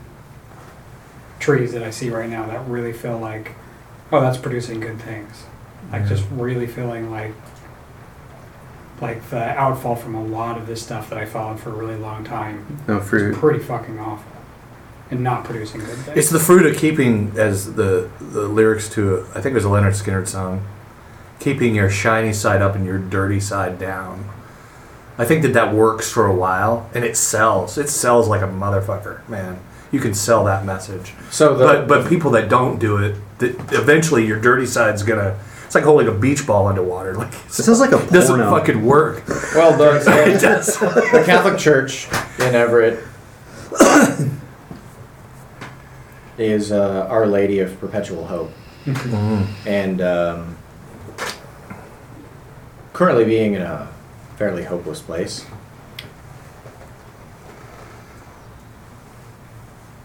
trees 1.41 1.73
that 1.73 1.83
I 1.83 1.91
see 1.91 2.11
right 2.11 2.29
now 2.29 2.47
that 2.47 2.67
really 2.69 2.93
feel 2.93 3.19
like, 3.19 3.53
oh, 4.13 4.21
that's 4.21 4.37
producing 4.37 4.81
good 4.81 5.01
things. 5.01 5.45
Like 5.93 6.03
Yeah. 6.03 6.09
just 6.09 6.25
really 6.33 6.67
feeling 6.67 7.11
like, 7.11 7.33
like 9.01 9.31
the 9.31 9.57
outfall 9.59 9.95
from 9.97 10.15
a 10.15 10.23
lot 10.23 10.59
of 10.59 10.67
this 10.67 10.83
stuff 10.83 11.09
that 11.11 11.19
I 11.19 11.25
followed 11.25 11.61
for 11.61 11.71
a 11.71 11.73
really 11.75 11.97
long 11.97 12.25
time 12.25 12.65
No 12.89 12.99
is 12.99 13.09
fruit. 13.09 13.37
pretty 13.37 13.61
fucking 13.61 13.99
awful, 13.99 14.25
and 15.11 15.21
not 15.23 15.45
producing 15.45 15.81
good 15.81 15.91
things. 15.91 16.19
It's 16.19 16.31
the 16.31 16.41
fruit 16.41 16.67
of 16.67 16.77
keeping, 16.77 17.33
as 17.37 17.75
the 17.75 18.09
the 18.21 18.43
lyrics 18.49 18.89
to 18.91 19.25
I 19.35 19.41
think 19.41 19.53
it 19.53 19.55
was 19.55 19.65
a 19.65 19.69
Lynyrd 19.69 19.95
Skynyrd 20.03 20.27
song, 20.27 20.63
keeping 21.39 21.75
your 21.77 21.89
shiny 21.89 22.33
side 22.33 22.61
up 22.61 22.75
and 22.75 22.85
your 22.85 22.99
dirty 22.99 23.39
side 23.41 23.79
down. 23.79 24.25
I 25.19 25.25
think 25.25 25.43
that 25.43 25.53
that 25.55 25.75
works 25.75 26.11
for 26.11 26.27
a 26.27 26.35
while, 26.35 26.89
and 26.95 27.05
it 27.05 27.17
sells. 27.17 27.77
It 27.77 27.89
sells 27.89 28.29
like 28.29 28.41
a 28.41 28.47
motherfucker, 28.47 29.29
man. 29.29 29.59
You 29.91 30.01
can 30.01 30.15
sell 30.15 30.45
that 30.45 30.65
message, 30.65 31.15
So 31.31 31.57
the, 31.57 31.65
but 31.65 31.89
but 31.89 32.09
people 32.09 32.31
that 32.33 32.49
don't 32.49 32.79
do 32.79 32.99
it, 32.99 33.17
that 33.39 33.55
eventually 33.73 34.27
your 34.27 34.39
dirty 34.41 34.67
side's 34.67 35.03
gonna. 35.03 35.37
It's 35.67 35.75
like 35.75 35.85
holding 35.85 36.09
a 36.09 36.13
beach 36.13 36.47
ball 36.47 36.67
underwater. 36.69 37.15
Like 37.19 37.33
It 37.33 37.53
sounds 37.53 37.81
like 37.81 37.93
a 37.93 37.99
it 38.03 38.11
doesn't 38.11 38.39
fucking 38.39 38.85
work. 38.85 39.27
well, 39.55 39.77
the, 39.77 39.97
It 40.37 40.41
does. 40.41 40.79
the 40.79 41.23
Catholic 41.27 41.59
Church 41.59 42.07
in 42.39 42.55
Everett 42.55 43.03
is 46.39 46.71
uh, 46.73 47.07
Our 47.11 47.27
Lady 47.27 47.59
of 47.61 47.79
Perpetual 47.81 48.27
Hope, 48.27 48.53
and 49.67 50.01
um, 50.01 50.57
currently 52.93 53.25
being 53.25 53.55
in 53.55 53.63
a 53.63 53.89
fairly 54.39 54.63
hopeless 54.63 55.01
place. 55.01 55.45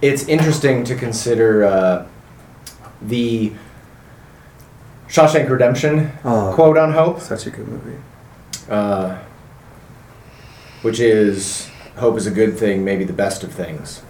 It's 0.01 0.23
interesting 0.27 0.83
to 0.85 0.95
consider 0.95 1.63
uh, 1.63 2.07
the 2.99 3.53
Shawshank 5.07 5.47
Redemption 5.49 6.11
Oh. 6.25 6.51
quote 6.55 6.77
on 6.79 6.93
hope 6.93 7.21
Such 7.21 7.45
a 7.45 7.51
good 7.51 7.67
movie. 7.67 7.97
uh, 8.69 9.19
which 10.81 10.99
is 10.99 11.69
hope 11.97 12.17
is 12.17 12.25
a 12.25 12.31
good 12.31 12.57
thing, 12.57 12.83
maybe 12.83 13.03
the 13.03 13.13
best 13.13 13.43
of 13.43 13.51
things. 13.53 14.01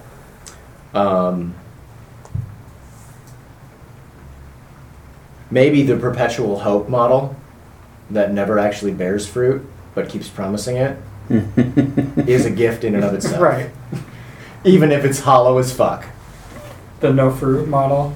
Um, 0.93 1.53
maybe 5.51 5.83
the 5.83 5.97
perpetual 5.97 6.59
hope 6.59 6.87
model 6.87 7.35
that 8.09 8.31
never 8.31 8.57
actually 8.57 8.93
bears 8.93 9.27
fruit 9.27 9.67
but 9.95 10.09
keeps 10.09 10.27
promising 10.27 10.77
it 10.77 10.97
is 12.27 12.45
a 12.45 12.51
gift 12.51 12.83
in 12.83 12.95
and 12.95 13.03
of 13.03 13.13
itself. 13.13 13.41
right. 13.41 13.69
Even 14.65 14.91
if 14.91 15.03
it's 15.05 15.19
hollow 15.19 15.57
as 15.57 15.73
fuck. 15.73 16.05
The 16.99 17.11
no 17.13 17.31
fruit 17.31 17.67
model. 17.67 18.15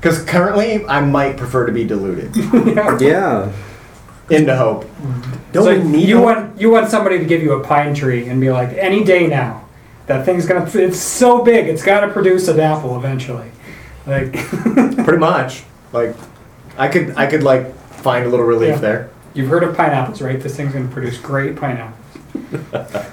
Because 0.00 0.22
currently, 0.24 0.84
I 0.86 1.00
might 1.00 1.36
prefer 1.36 1.66
to 1.66 1.72
be 1.72 1.84
deluded 1.84 2.34
Yeah. 3.00 3.52
into 4.30 4.56
hope. 4.56 4.84
Mm-hmm. 4.84 5.52
Don't 5.52 5.64
so 5.64 5.78
we 5.78 5.84
need 5.84 6.08
you 6.08 6.16
hope? 6.16 6.24
want 6.24 6.60
you 6.60 6.70
want 6.70 6.88
somebody 6.90 7.18
to 7.18 7.24
give 7.24 7.42
you 7.42 7.52
a 7.52 7.64
pine 7.64 7.94
tree 7.94 8.28
and 8.28 8.40
be 8.40 8.50
like, 8.50 8.70
any 8.76 9.04
day 9.04 9.26
now, 9.26 9.64
that 10.06 10.24
thing's 10.26 10.46
gonna. 10.46 10.68
It's 10.74 10.98
so 10.98 11.42
big, 11.44 11.68
it's 11.68 11.82
got 11.84 12.00
to 12.00 12.08
produce 12.08 12.48
an 12.48 12.58
apple 12.60 12.96
eventually. 12.96 13.50
Like 14.06 14.32
Pretty 15.04 15.18
much. 15.18 15.62
Like, 15.92 16.16
I 16.76 16.88
could, 16.88 17.14
I 17.16 17.26
could 17.26 17.42
like 17.42 17.72
find 17.76 18.24
a 18.26 18.28
little 18.28 18.46
relief 18.46 18.70
Yeah. 18.70 18.76
there. 18.78 19.10
You've 19.34 19.48
heard 19.48 19.62
of 19.62 19.76
pineapples, 19.76 20.22
right? 20.22 20.40
This 20.40 20.56
thing's 20.56 20.72
gonna 20.72 20.88
produce 20.88 21.18
great 21.18 21.56
pineapples. 21.56 21.98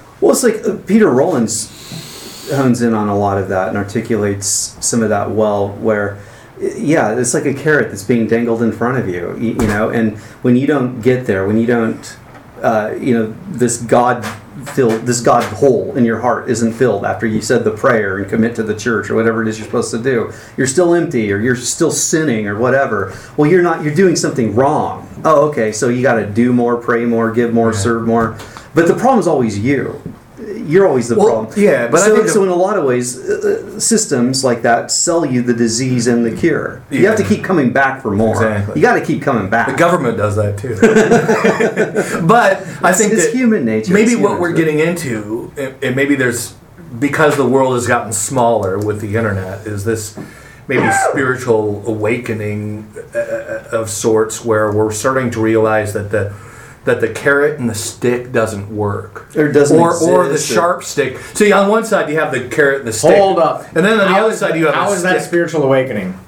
Well, 0.20 0.32
it's 0.32 0.42
like 0.42 0.56
uh, 0.66 0.76
Peter 0.86 1.10
Rollins 1.10 2.50
hones 2.50 2.82
in 2.82 2.94
on 2.94 3.08
a 3.08 3.16
lot 3.16 3.38
of 3.38 3.48
that 3.48 3.68
and 3.68 3.76
articulates 3.78 4.76
some 4.84 5.02
of 5.02 5.08
that 5.08 5.30
well. 5.30 5.70
Where, 5.70 6.18
yeah, 6.58 7.18
it's 7.18 7.32
like 7.32 7.46
a 7.46 7.54
carrot 7.54 7.88
that's 7.88 8.04
being 8.04 8.26
dangled 8.26 8.62
in 8.62 8.70
front 8.70 8.98
of 8.98 9.08
you, 9.08 9.36
you, 9.38 9.52
you 9.52 9.66
know. 9.66 9.88
And 9.88 10.18
when 10.42 10.56
you 10.56 10.66
don't 10.66 11.00
get 11.00 11.26
there, 11.26 11.46
when 11.46 11.56
you 11.56 11.66
don't, 11.66 12.18
uh, 12.60 12.94
you 13.00 13.14
know, 13.14 13.34
this 13.48 13.78
God 13.78 14.26
fill 14.66 14.98
this 15.00 15.20
God 15.20 15.42
hole 15.54 15.96
in 15.96 16.04
your 16.04 16.20
heart 16.20 16.48
isn't 16.48 16.72
filled 16.72 17.04
after 17.04 17.26
you 17.26 17.40
said 17.40 17.64
the 17.64 17.70
prayer 17.70 18.18
and 18.18 18.28
commit 18.28 18.54
to 18.56 18.62
the 18.62 18.74
church 18.76 19.10
or 19.10 19.14
whatever 19.14 19.42
it 19.42 19.48
is 19.48 19.58
you're 19.58 19.66
supposed 19.66 19.90
to 19.90 20.02
do. 20.02 20.32
You're 20.56 20.66
still 20.66 20.94
empty 20.94 21.32
or 21.32 21.38
you're 21.38 21.56
still 21.56 21.90
sinning 21.90 22.46
or 22.46 22.58
whatever. 22.58 23.16
Well, 23.36 23.50
you're 23.50 23.62
not. 23.62 23.82
You're 23.82 23.94
doing 23.94 24.16
something 24.16 24.54
wrong. 24.54 25.08
Oh, 25.24 25.48
okay. 25.48 25.72
So 25.72 25.88
you 25.88 26.02
got 26.02 26.14
to 26.14 26.26
do 26.26 26.52
more, 26.52 26.76
pray 26.76 27.04
more, 27.04 27.30
give 27.30 27.52
more, 27.52 27.72
serve 27.72 28.06
more. 28.06 28.38
But 28.74 28.86
the 28.86 28.94
problem 28.94 29.18
is 29.18 29.26
always 29.26 29.58
you. 29.58 30.00
You're 30.70 30.86
always 30.86 31.08
the 31.08 31.16
Well, 31.16 31.46
problem. 31.46 31.60
yeah, 31.60 31.88
but 31.88 32.00
I 32.00 32.06
so, 32.06 32.26
so 32.26 32.42
in 32.44 32.48
a 32.48 32.54
lot 32.54 32.78
of 32.78 32.84
ways, 32.84 33.18
uh, 33.18 33.74
uh, 33.76 33.80
systems 33.80 34.44
like 34.44 34.62
that 34.62 34.90
sell 34.90 35.26
you 35.26 35.42
the 35.42 35.54
disease 35.54 36.06
and 36.06 36.24
the 36.24 36.30
cure. 36.30 36.82
You 36.90 37.06
have 37.08 37.16
to 37.16 37.24
keep 37.24 37.42
coming 37.42 37.72
back 37.72 38.02
for 38.02 38.10
more. 38.10 38.34
Exactly. 38.34 38.74
You 38.76 38.82
got 38.82 38.94
to 38.94 39.04
keep 39.04 39.22
coming 39.22 39.50
back. 39.50 39.68
The 39.68 39.76
government 39.76 40.16
does 40.16 40.36
that 40.36 40.58
too. 40.58 40.76
but 42.26 42.58
I 42.82 42.92
think 42.92 43.12
it's 43.12 43.32
human 43.32 43.64
nature. 43.64 43.92
Maybe 43.92 44.14
what 44.16 44.40
we're 44.40 44.50
nature. 44.52 44.64
getting 44.64 44.78
into, 44.80 45.52
and 45.82 45.96
maybe 45.96 46.14
there's 46.14 46.54
because 46.98 47.36
the 47.36 47.46
world 47.46 47.74
has 47.74 47.86
gotten 47.86 48.12
smaller 48.12 48.78
with 48.78 49.00
the 49.00 49.16
internet, 49.16 49.66
is 49.66 49.84
this 49.84 50.18
maybe 50.66 50.88
spiritual 51.10 51.82
awakening 51.86 52.92
uh, 53.14 53.64
of 53.72 53.90
sorts 53.90 54.44
where 54.44 54.72
we're 54.72 54.92
starting 54.92 55.30
to 55.32 55.40
realize 55.40 55.92
that 55.92 56.10
the 56.10 56.32
that 56.84 57.00
the 57.00 57.08
carrot 57.08 57.58
and 57.60 57.68
the 57.68 57.74
stick 57.74 58.32
doesn't 58.32 58.74
work, 58.74 59.36
Or 59.36 59.52
doesn't 59.52 59.78
or 59.78 59.94
or 60.02 60.28
the 60.28 60.38
sharp 60.38 60.82
stick. 60.82 61.18
See, 61.34 61.52
on 61.52 61.68
one 61.68 61.84
side 61.84 62.08
you 62.08 62.18
have 62.18 62.32
the 62.32 62.48
carrot 62.48 62.78
and 62.80 62.88
the 62.88 62.92
stick. 62.92 63.16
Hold 63.16 63.38
up. 63.38 63.66
and 63.76 63.84
then 63.84 63.92
on 63.92 63.98
the 63.98 64.06
How 64.08 64.26
other 64.26 64.34
side 64.36 64.52
that- 64.52 64.58
you 64.58 64.66
have 64.66 64.74
How 64.74 64.92
is 64.92 65.02
that 65.02 65.16
a 65.16 65.20
spiritual 65.20 65.62
awakening? 65.62 66.18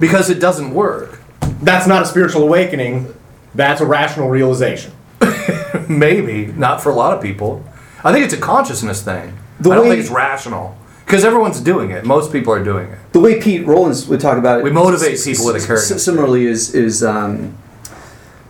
because 0.00 0.30
it 0.30 0.40
doesn't 0.40 0.72
work. 0.74 1.20
That's 1.62 1.86
not 1.86 2.02
a 2.02 2.06
spiritual 2.06 2.42
awakening. 2.42 3.14
That's 3.54 3.80
a 3.80 3.86
rational 3.86 4.28
realization. 4.30 4.92
Maybe 5.88 6.46
not 6.46 6.82
for 6.82 6.90
a 6.90 6.94
lot 6.94 7.16
of 7.16 7.22
people. 7.22 7.62
I 8.02 8.12
think 8.12 8.24
it's 8.24 8.34
a 8.34 8.38
consciousness 8.40 9.02
thing. 9.02 9.36
The 9.60 9.70
I 9.70 9.74
don't 9.76 9.86
think 9.88 10.00
it's 10.00 10.10
rational 10.10 10.76
because 11.04 11.24
everyone's 11.24 11.60
doing 11.60 11.90
it. 11.90 12.04
Most 12.04 12.32
people 12.32 12.52
are 12.52 12.64
doing 12.64 12.88
it. 12.88 12.98
the 13.12 13.20
way 13.20 13.40
Pete 13.40 13.64
Rollins 13.66 14.08
would 14.08 14.20
talk 14.20 14.38
about 14.38 14.58
it. 14.60 14.64
We 14.64 14.70
motivate 14.72 15.20
people 15.22 15.46
with 15.46 15.62
a 15.62 15.66
carrot. 15.66 15.82
Similarly, 15.82 16.46
is 16.46 16.74
is 16.74 17.04
um, 17.04 17.56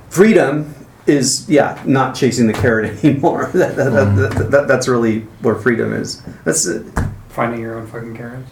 freedom 0.09 0.75
is 1.07 1.49
yeah 1.49 1.83
not 1.85 2.15
chasing 2.15 2.47
the 2.47 2.53
carrot 2.53 2.85
anymore. 3.05 3.47
that, 3.55 3.77
that, 3.77 3.93
Mm. 3.93 4.17
that, 4.17 4.31
that, 4.39 4.51
that- 4.51 4.69
that's 4.69 4.89
really 4.89 5.21
where 5.41 5.55
freedom 5.57 5.93
is. 5.93 6.23
That's 6.45 6.67
it. 6.67 6.85
Finding 7.29 7.61
your 7.61 7.79
own 7.79 7.87
fucking 7.87 8.17
carrots. 8.17 8.51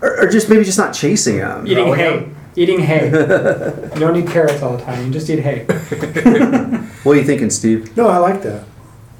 Or, 0.00 0.20
or 0.22 0.28
just 0.28 0.48
maybe 0.48 0.64
just 0.64 0.78
not 0.78 0.92
chasing 0.94 1.38
them. 1.38 1.66
Eating 1.66 1.84
Growing 1.84 1.98
hay. 1.98 2.30
Eating 2.56 2.80
hay. 2.80 3.06
you 3.94 4.00
don't 4.00 4.14
need 4.14 4.28
carrots 4.28 4.62
all 4.62 4.76
the 4.76 4.82
time. 4.84 5.04
You 5.06 5.12
just 5.12 5.28
eat 5.28 5.40
hay. 5.40 5.66
What 7.02 7.12
are 7.16 7.20
you 7.20 7.24
thinking, 7.24 7.50
Steve? 7.50 7.96
No, 7.96 8.08
I 8.08 8.16
like 8.18 8.42
that. 8.42 8.64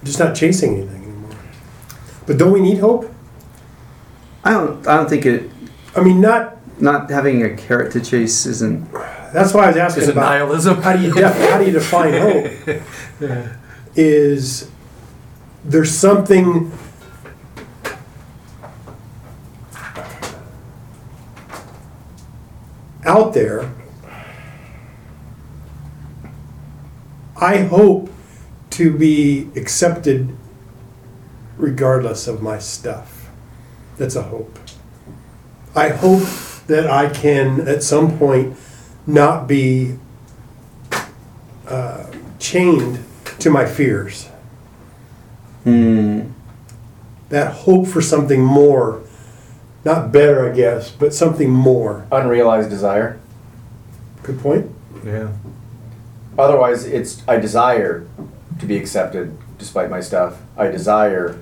Just 0.03 0.19
not 0.19 0.35
chasing 0.35 0.77
anything 0.79 1.03
anymore. 1.05 1.31
But 2.27 2.37
don't 2.39 2.51
we 2.53 2.61
need 2.61 2.79
hope? 2.79 3.13
I 4.43 4.51
don't. 4.53 4.85
I 4.89 4.97
don't 4.97 5.09
think 5.09 5.25
it. 5.27 5.51
I 5.95 6.01
mean, 6.03 6.21
not. 6.21 6.55
Not 6.81 7.09
having 7.11 7.43
a 7.45 7.57
carrot 7.57 7.93
to 7.93 8.01
chase 8.01 8.45
isn't. 8.47 8.89
That's 9.37 9.53
why 9.53 9.65
I 9.65 9.67
was 9.67 9.77
asking 9.77 10.03
Is 10.05 10.09
it 10.09 10.13
about 10.13 10.31
nihilism? 10.31 10.81
how 10.81 10.97
do 10.97 11.03
you 11.03 11.13
def- 11.13 11.51
how 11.51 11.59
do 11.59 11.67
you 11.67 11.73
define 11.73 12.15
hope? 13.19 13.53
Is 13.95 14.71
there 15.63 15.85
something 15.85 16.73
out 23.05 23.35
there? 23.35 23.71
I 27.39 27.59
hope 27.59 28.11
to 28.71 28.97
be 28.97 29.51
accepted 29.55 30.35
regardless 31.59 32.27
of 32.27 32.41
my 32.41 32.59
stuff. 32.59 33.29
That's 33.99 34.17
a 34.17 34.23
hope. 34.23 34.59
I 35.75 35.91
hope 35.91 36.23
that 36.69 36.87
I 36.87 37.11
can 37.11 37.69
at 37.69 37.83
some 37.83 38.17
point 38.19 38.57
not 39.07 39.47
be 39.47 39.99
uh, 41.69 42.07
chained 42.39 43.05
to 43.39 43.51
my 43.51 43.67
fears. 43.67 44.29
Hmm. 45.65 46.31
That 47.29 47.53
hope 47.53 47.89
for 47.89 48.01
something 48.01 48.43
more, 48.43 49.03
not 49.85 50.13
better, 50.13 50.51
I 50.51 50.55
guess, 50.55 50.91
but 50.91 51.13
something 51.13 51.51
more. 51.51 52.07
Unrealized 52.13 52.71
desire. 52.71 53.19
Good 54.23 54.41
point. 54.41 54.71
Yeah. 55.05 55.33
Otherwise, 56.39 56.85
it's 56.85 57.23
I 57.27 57.39
desire 57.39 58.07
to 58.59 58.67
be 58.67 58.77
accepted 58.77 59.37
despite 59.59 59.91
my 59.91 60.01
stuff. 60.01 60.41
I 60.57 60.69
desire 60.69 61.33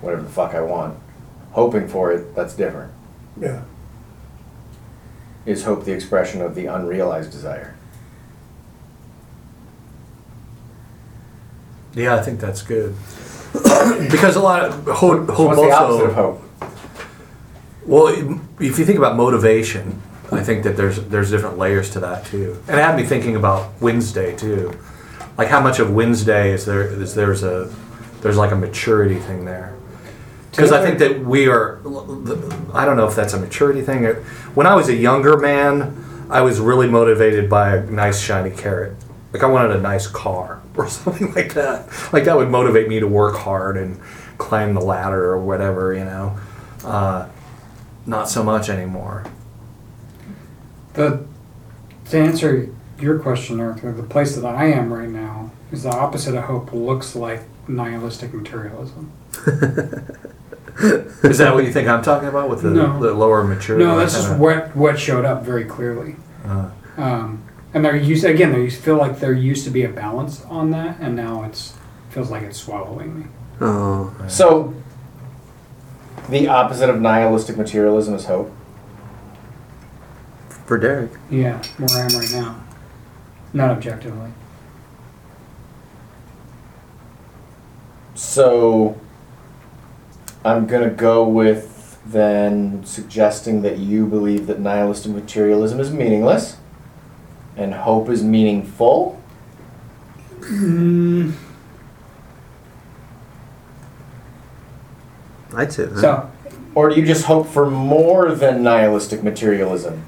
whatever 0.00 0.22
the 0.22 0.28
fuck 0.28 0.54
I 0.54 0.60
want. 0.60 0.98
Hoping 1.52 1.88
for 1.88 2.12
it, 2.12 2.34
that's 2.34 2.54
different. 2.54 2.92
Yeah. 3.40 3.62
Is 5.48 5.64
hope 5.64 5.86
the 5.86 5.92
expression 5.92 6.42
of 6.42 6.54
the 6.54 6.66
unrealized 6.66 7.30
desire? 7.30 7.74
Yeah, 11.94 12.16
I 12.16 12.20
think 12.20 12.38
that's 12.38 12.60
good. 12.60 12.94
because 13.54 14.36
a 14.36 14.40
lot 14.40 14.62
of 14.62 14.84
hope, 14.84 15.26
So 15.26 15.32
hope 15.32 15.46
what's 15.48 15.62
the 15.62 15.70
opposite 15.70 16.04
of 16.04 16.14
hope? 16.14 16.42
Well, 17.86 18.08
if 18.60 18.78
you 18.78 18.84
think 18.84 18.98
about 18.98 19.16
motivation, 19.16 20.02
I 20.30 20.42
think 20.44 20.64
that 20.64 20.76
there's 20.76 21.02
there's 21.04 21.30
different 21.30 21.56
layers 21.56 21.88
to 21.92 22.00
that 22.00 22.26
too. 22.26 22.62
And 22.68 22.78
it 22.78 22.82
had 22.82 22.94
me 22.94 23.04
thinking 23.04 23.34
about 23.34 23.72
Wednesday 23.80 24.36
too. 24.36 24.78
Like 25.38 25.48
how 25.48 25.62
much 25.62 25.78
of 25.78 25.94
Wednesday 25.94 26.52
is 26.52 26.66
there 26.66 26.82
is 26.82 27.14
there's 27.14 27.42
a 27.42 27.74
there's 28.20 28.36
like 28.36 28.52
a 28.52 28.56
maturity 28.56 29.18
thing 29.18 29.46
there. 29.46 29.77
Because 30.50 30.72
I 30.72 30.82
think 30.82 30.98
that 30.98 31.20
we 31.20 31.46
are 31.46 31.78
I 32.74 32.84
don't 32.84 32.96
know 32.96 33.06
if 33.06 33.14
that's 33.14 33.34
a 33.34 33.40
maturity 33.40 33.82
thing. 33.82 34.04
When 34.54 34.66
I 34.66 34.74
was 34.74 34.88
a 34.88 34.94
younger 34.94 35.36
man, 35.36 36.26
I 36.30 36.40
was 36.40 36.60
really 36.60 36.88
motivated 36.88 37.48
by 37.48 37.76
a 37.76 37.90
nice 37.90 38.20
shiny 38.20 38.50
carrot. 38.50 38.96
Like 39.32 39.42
I 39.42 39.46
wanted 39.46 39.76
a 39.76 39.80
nice 39.80 40.06
car 40.06 40.62
or 40.76 40.88
something 40.88 41.32
like 41.34 41.54
that. 41.54 41.88
Like 42.12 42.24
that 42.24 42.36
would 42.36 42.50
motivate 42.50 42.88
me 42.88 43.00
to 43.00 43.06
work 43.06 43.36
hard 43.36 43.76
and 43.76 44.00
climb 44.38 44.74
the 44.74 44.80
ladder 44.80 45.24
or 45.32 45.40
whatever, 45.40 45.94
you 45.94 46.04
know. 46.04 46.38
Uh, 46.84 47.28
not 48.06 48.28
so 48.28 48.42
much 48.42 48.68
anymore. 48.68 49.24
The 50.94 51.26
to 52.10 52.18
answer 52.18 52.74
your 52.98 53.18
question, 53.18 53.60
Arthur, 53.60 53.92
the 53.92 54.02
place 54.02 54.34
that 54.34 54.44
I 54.44 54.66
am 54.66 54.92
right 54.92 55.08
now 55.08 55.50
is 55.70 55.82
the 55.82 55.90
opposite 55.90 56.34
of 56.34 56.44
hope. 56.44 56.72
Looks 56.72 57.14
like 57.14 57.42
nihilistic 57.68 58.32
materialism. 58.32 59.12
Is 61.24 61.38
that 61.38 61.52
what 61.54 61.64
you 61.64 61.72
think 61.72 61.88
I'm 61.88 62.02
talking 62.02 62.28
about 62.28 62.48
with 62.48 62.62
the, 62.62 62.70
No. 62.70 63.00
the 63.00 63.12
lower 63.12 63.42
maturity? 63.42 63.84
No, 63.84 63.98
that's 63.98 64.14
just 64.14 64.36
what 64.38 64.74
what 64.76 64.98
showed 64.98 65.24
up 65.24 65.44
very 65.44 65.64
clearly. 65.64 66.16
Uh, 66.46 66.70
Um, 66.96 67.42
and 67.74 67.84
there 67.84 67.94
used 67.96 68.24
again, 68.24 68.52
there 68.52 68.60
used 68.60 68.80
feel 68.80 68.96
like 68.96 69.18
there 69.20 69.32
used 69.32 69.64
to 69.64 69.70
be 69.70 69.82
a 69.84 69.88
balance 69.88 70.44
on 70.48 70.70
that, 70.70 70.98
and 71.00 71.14
now 71.16 71.44
it's 71.44 71.74
feels 72.10 72.30
like 72.30 72.42
it's 72.42 72.58
swallowing 72.58 73.18
me. 73.18 73.26
Oh. 73.60 74.12
So, 74.28 74.74
the 76.28 76.48
opposite 76.48 76.88
of 76.88 77.00
nihilistic 77.00 77.56
materialism 77.56 78.14
is 78.14 78.24
hope. 78.26 78.52
For 80.66 80.78
Derek. 80.78 81.10
Yeah, 81.30 81.60
where 81.78 81.88
I 81.98 82.00
am 82.06 82.18
right 82.18 82.32
now, 82.32 82.56
not 83.52 83.70
objectively. 83.70 84.30
So, 88.14 88.96
I'm 90.44 90.66
gonna 90.66 90.90
go 90.90 91.26
with 91.28 91.98
then 92.06 92.84
suggesting 92.84 93.62
that 93.62 93.78
you 93.78 94.06
believe 94.06 94.46
that 94.46 94.60
nihilistic 94.60 95.12
materialism 95.12 95.78
is 95.80 95.90
meaningless 95.90 96.56
and 97.56 97.74
hope 97.74 98.08
is 98.08 98.22
meaningful. 98.22 99.20
Hmm. 100.42 101.32
I'd 105.54 105.72
say 105.72 105.86
that. 105.86 105.98
So 105.98 106.30
Or 106.74 106.88
do 106.88 106.96
you 107.00 107.06
just 107.06 107.24
hope 107.24 107.48
for 107.48 107.68
more 107.68 108.34
than 108.34 108.62
nihilistic 108.62 109.22
materialism? 109.22 110.04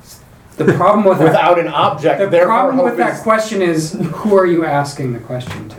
the 0.57 0.75
problem 0.75 1.07
with 1.07 1.19
that, 1.19 1.25
Without 1.25 1.59
an 1.59 1.69
object, 1.69 2.31
the 2.31 2.41
problem 2.41 2.85
with 2.85 2.99
that 2.99 3.23
question 3.23 3.63
is 3.63 3.93
who 3.95 4.37
are 4.37 4.47
you 4.47 4.65
asking 4.65 5.15
the 5.15 5.19
question 5.19 5.69
to? 5.71 5.77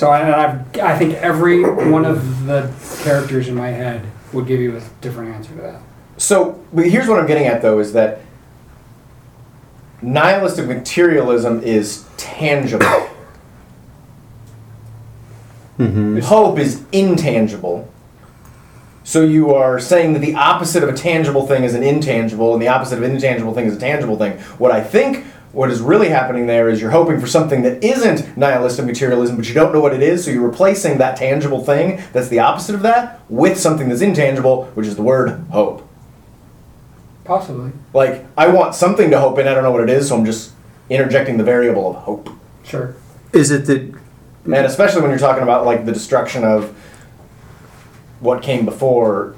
So 0.00 0.08
I, 0.08 0.20
and 0.20 0.34
I've, 0.34 0.78
I 0.78 0.98
think 0.98 1.16
every 1.16 1.62
one 1.62 2.06
of 2.06 2.46
the 2.46 2.72
characters 3.02 3.48
in 3.48 3.54
my 3.54 3.68
head 3.68 4.02
would 4.32 4.46
give 4.46 4.58
you 4.58 4.74
a 4.78 4.80
different 5.02 5.34
answer 5.34 5.54
to 5.56 5.60
that. 5.60 5.82
So, 6.16 6.58
but 6.72 6.86
here's 6.86 7.06
what 7.06 7.18
I'm 7.20 7.26
getting 7.26 7.46
at 7.46 7.60
though 7.60 7.80
is 7.80 7.92
that 7.92 8.22
nihilistic 10.00 10.66
materialism 10.68 11.62
is 11.62 12.08
tangible. 12.16 12.86
Mm-hmm. 15.78 16.18
Hope 16.18 16.58
is 16.58 16.84
intangible. 16.92 17.90
So 19.02 19.22
you 19.22 19.54
are 19.54 19.80
saying 19.80 20.12
that 20.12 20.18
the 20.18 20.34
opposite 20.34 20.82
of 20.82 20.90
a 20.90 20.92
tangible 20.92 21.46
thing 21.46 21.64
is 21.64 21.72
an 21.72 21.82
intangible, 21.82 22.52
and 22.52 22.60
the 22.60 22.68
opposite 22.68 22.98
of 22.98 23.02
an 23.02 23.12
intangible 23.12 23.54
thing 23.54 23.64
is 23.64 23.76
a 23.76 23.80
tangible 23.80 24.18
thing. 24.18 24.38
What 24.58 24.72
I 24.72 24.84
think 24.84 25.24
what 25.52 25.70
is 25.70 25.80
really 25.80 26.08
happening 26.08 26.46
there 26.46 26.68
is 26.68 26.80
you're 26.80 26.90
hoping 26.90 27.20
for 27.20 27.26
something 27.26 27.62
that 27.62 27.82
isn't 27.82 28.36
nihilistic 28.36 28.84
materialism, 28.84 29.36
but 29.36 29.48
you 29.48 29.54
don't 29.54 29.72
know 29.72 29.80
what 29.80 29.92
it 29.92 30.02
is, 30.02 30.24
so 30.24 30.30
you're 30.30 30.46
replacing 30.46 30.98
that 30.98 31.16
tangible 31.16 31.64
thing 31.64 32.00
that's 32.12 32.28
the 32.28 32.38
opposite 32.38 32.74
of 32.74 32.82
that 32.82 33.20
with 33.28 33.58
something 33.58 33.88
that's 33.88 34.00
intangible, 34.00 34.66
which 34.74 34.86
is 34.86 34.96
the 34.96 35.02
word 35.02 35.30
hope. 35.50 35.86
Possibly. 37.24 37.72
Like, 37.92 38.26
I 38.36 38.48
want 38.48 38.74
something 38.74 39.10
to 39.10 39.20
hope 39.20 39.38
in, 39.38 39.48
I 39.48 39.54
don't 39.54 39.64
know 39.64 39.72
what 39.72 39.82
it 39.82 39.90
is, 39.90 40.08
so 40.08 40.16
I'm 40.16 40.24
just 40.24 40.52
interjecting 40.88 41.36
the 41.36 41.44
variable 41.44 41.90
of 41.90 41.96
hope. 41.96 42.30
Sure. 42.64 42.94
Is 43.32 43.50
it 43.50 43.66
that 43.66 43.94
And 44.44 44.54
especially 44.54 45.02
when 45.02 45.10
you're 45.10 45.18
talking 45.18 45.42
about 45.42 45.64
like 45.64 45.84
the 45.84 45.92
destruction 45.92 46.44
of 46.44 46.76
what 48.20 48.42
came 48.42 48.64
before 48.64 49.34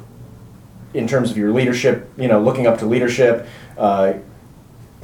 in 0.95 1.07
terms 1.07 1.31
of 1.31 1.37
your 1.37 1.53
leadership, 1.53 2.11
you 2.17 2.29
know, 2.29 2.41
looking 2.41 2.67
up 2.67 2.79
to 2.79 2.87
leadership, 2.87 3.47
uh, 3.79 4.15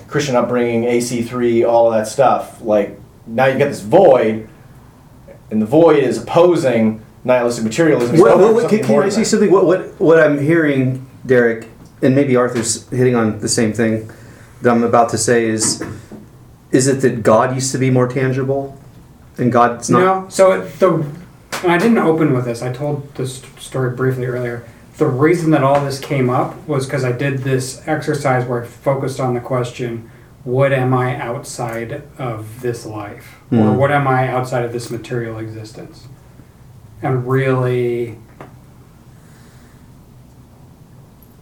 Christian 0.09 0.37
upbringing, 0.37 0.85
AC3, 0.85 1.69
all 1.69 1.93
of 1.93 1.99
that 1.99 2.09
stuff. 2.09 2.61
Like 2.61 2.99
now 3.27 3.47
you 3.47 3.59
get 3.59 3.69
this 3.69 3.81
void, 3.81 4.49
and 5.51 5.63
the 5.63 5.67
void 5.67 6.03
is 6.03 6.23
opposing 6.23 7.05
nihilistic 7.25 7.65
materialism. 7.65 8.15
It's 8.15 8.23
What, 8.23 8.33
hoping 8.33 8.55
what, 8.55 8.55
what, 8.65 8.71
can, 8.71 8.85
can 8.85 8.99
I 8.99 9.03
than 9.03 9.11
say 9.11 9.25
something? 9.25 9.51
What, 9.51 9.67
what, 9.67 10.01
what 10.01 10.19
I'm 10.19 10.41
hearing, 10.41 11.09
Derek, 11.27 11.69
and 12.03 12.15
maybe 12.15 12.37
Arthur's 12.37 12.89
hitting 12.89 13.15
on 13.15 13.39
the 13.41 13.49
same 13.49 13.73
thing 13.73 14.11
that 14.63 14.71
I'm 14.71 14.83
about 14.83 15.11
to 15.11 15.19
say 15.19 15.47
is, 15.47 15.85
is 16.71 16.87
it 16.89 17.01
that 17.03 17.23
God 17.23 17.55
used 17.55 17.73
to 17.73 17.79
be 17.79 17.91
more 17.91 18.09
tangible, 18.09 18.81
and 19.37 19.53
God's 19.53 19.91
not? 19.91 20.01
No, 20.01 20.29
so 20.29 20.53
it, 20.53 20.79
the 20.81 21.07
and 21.63 21.73
I 21.73 21.79
didn't 21.79 21.99
open 21.99 22.33
with 22.33 22.45
this. 22.45 22.63
I 22.63 22.73
told 22.73 23.15
this 23.17 23.43
story 23.59 23.95
briefly 23.95 24.27
earlier. 24.27 24.65
The 24.99 25.07
reason 25.07 25.53
that 25.53 25.63
all 25.63 25.81
this 25.85 26.01
came 26.01 26.29
up 26.29 26.67
was 26.67 26.85
because 26.87 27.05
I 27.05 27.13
did 27.13 27.39
this 27.39 27.81
exercise 27.87 28.45
where 28.45 28.63
I 28.65 28.67
focused 28.67 29.21
on 29.21 29.35
the 29.35 29.41
question, 29.41 30.11
"What 30.43 30.73
am 30.73 30.93
I 30.93 31.17
outside 31.17 32.03
of 32.19 32.61
this 32.63 32.85
life, 32.85 33.37
or 33.53 33.59
Mhm. 33.59 33.77
what 33.77 33.93
am 33.93 34.09
I 34.09 34.29
outside 34.29 34.65
of 34.65 34.73
this 34.73 34.91
material 34.91 35.39
existence?" 35.39 36.09
And 37.01 37.29
really 37.29 38.19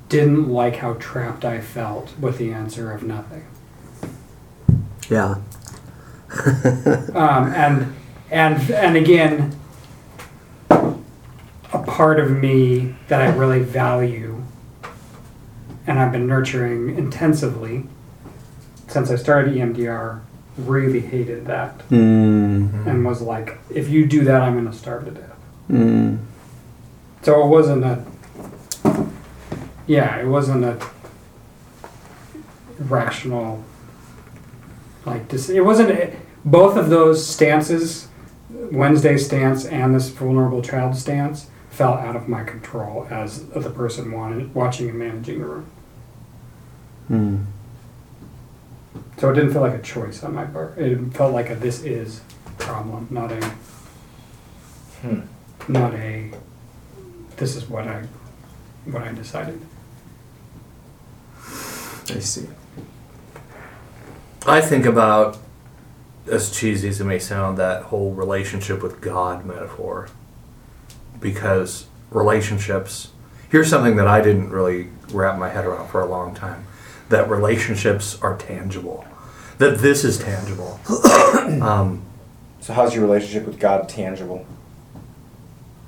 didn't 0.08 0.48
like 0.50 0.76
how 0.76 0.92
trapped 0.98 1.44
I 1.44 1.60
felt 1.60 2.12
with 2.20 2.38
the 2.38 2.52
answer 2.52 2.92
of 2.92 3.02
nothing. 3.02 3.42
Yeah. 5.08 5.36
um, 7.14 7.52
and 7.54 7.94
and 8.30 8.70
and 8.70 8.96
again, 8.96 9.52
a 11.72 11.82
part 11.82 12.18
of 12.20 12.30
me 12.30 12.94
that 13.08 13.20
I 13.20 13.28
really 13.34 13.60
value, 13.60 14.42
and 15.86 15.98
I've 15.98 16.12
been 16.12 16.26
nurturing 16.26 16.96
intensively 16.96 17.84
since 18.88 19.10
I 19.10 19.16
started 19.16 19.54
EMDR, 19.54 20.20
really 20.58 21.00
hated 21.00 21.46
that 21.46 21.78
Mm, 21.90 22.86
and 22.86 23.04
was 23.04 23.20
like, 23.20 23.58
if 23.68 23.88
you 23.88 24.06
do 24.06 24.24
that, 24.24 24.40
I'm 24.42 24.54
going 24.54 24.66
to 24.70 24.72
starve 24.72 25.04
to 25.04 25.10
death. 25.10 25.36
mm, 25.70 26.18
So 27.22 27.42
it 27.44 27.48
wasn't 27.48 27.84
a, 27.84 28.04
yeah, 29.86 30.16
it 30.20 30.26
wasn't 30.26 30.64
a 30.64 30.78
rational, 32.78 33.62
like, 35.04 35.28
dis- 35.28 35.50
it 35.50 35.60
wasn't, 35.64 35.90
a- 35.90 36.14
both 36.44 36.76
of 36.76 36.90
those 36.90 37.26
stances, 37.26 38.08
Wednesday 38.72 39.16
stance 39.16 39.64
and 39.66 39.94
this 39.94 40.08
vulnerable 40.08 40.62
child 40.62 40.96
stance, 40.96 41.48
fell 41.76 41.92
out 41.92 42.16
of 42.16 42.26
my 42.26 42.42
control 42.42 43.06
as 43.10 43.46
the 43.48 43.68
person 43.68 44.10
wanted, 44.10 44.54
watching 44.54 44.88
and 44.88 44.98
managing 44.98 45.40
the 45.40 45.44
room. 45.44 45.66
mm. 47.10 47.44
So 49.18 49.30
it 49.30 49.34
didn't 49.34 49.52
feel 49.52 49.60
like 49.60 49.74
a 49.74 49.82
choice 49.82 50.22
on 50.22 50.34
my 50.34 50.46
part. 50.46 50.78
It 50.78 50.98
felt 51.12 51.34
like 51.34 51.50
a 51.50 51.54
this 51.54 51.82
is 51.84 52.22
problem, 52.58 53.08
not 53.10 53.30
a, 53.30 53.52
Hmm. 55.02 55.20
not 55.68 55.92
a, 55.94 56.32
this 57.36 57.56
is 57.56 57.68
what 57.68 57.86
I, 57.86 58.04
what 58.86 59.02
I 59.02 59.12
decided. 59.12 59.60
I 62.08 62.20
see. 62.20 62.46
I 64.46 64.62
think 64.62 64.86
about, 64.86 65.36
as 66.30 66.50
cheesy 66.50 66.88
as 66.88 67.00
it 67.00 67.04
may 67.04 67.18
sound, 67.18 67.58
that 67.58 67.84
whole 67.84 68.14
relationship 68.14 68.82
with 68.82 69.02
God 69.02 69.44
metaphor. 69.44 70.08
Because 71.20 71.86
relationships, 72.10 73.10
here's 73.50 73.68
something 73.68 73.96
that 73.96 74.06
I 74.06 74.20
didn't 74.20 74.50
really 74.50 74.88
wrap 75.12 75.38
my 75.38 75.48
head 75.48 75.64
around 75.64 75.88
for 75.88 76.00
a 76.00 76.06
long 76.06 76.34
time 76.34 76.66
that 77.08 77.28
relationships 77.30 78.20
are 78.20 78.36
tangible, 78.36 79.04
that 79.58 79.78
this 79.78 80.04
is 80.04 80.18
tangible. 80.18 80.80
um, 81.62 82.02
So 82.60 82.72
how's 82.72 82.94
your 82.94 83.04
relationship 83.04 83.46
with 83.46 83.58
God 83.58 83.88
tangible? 83.88 84.44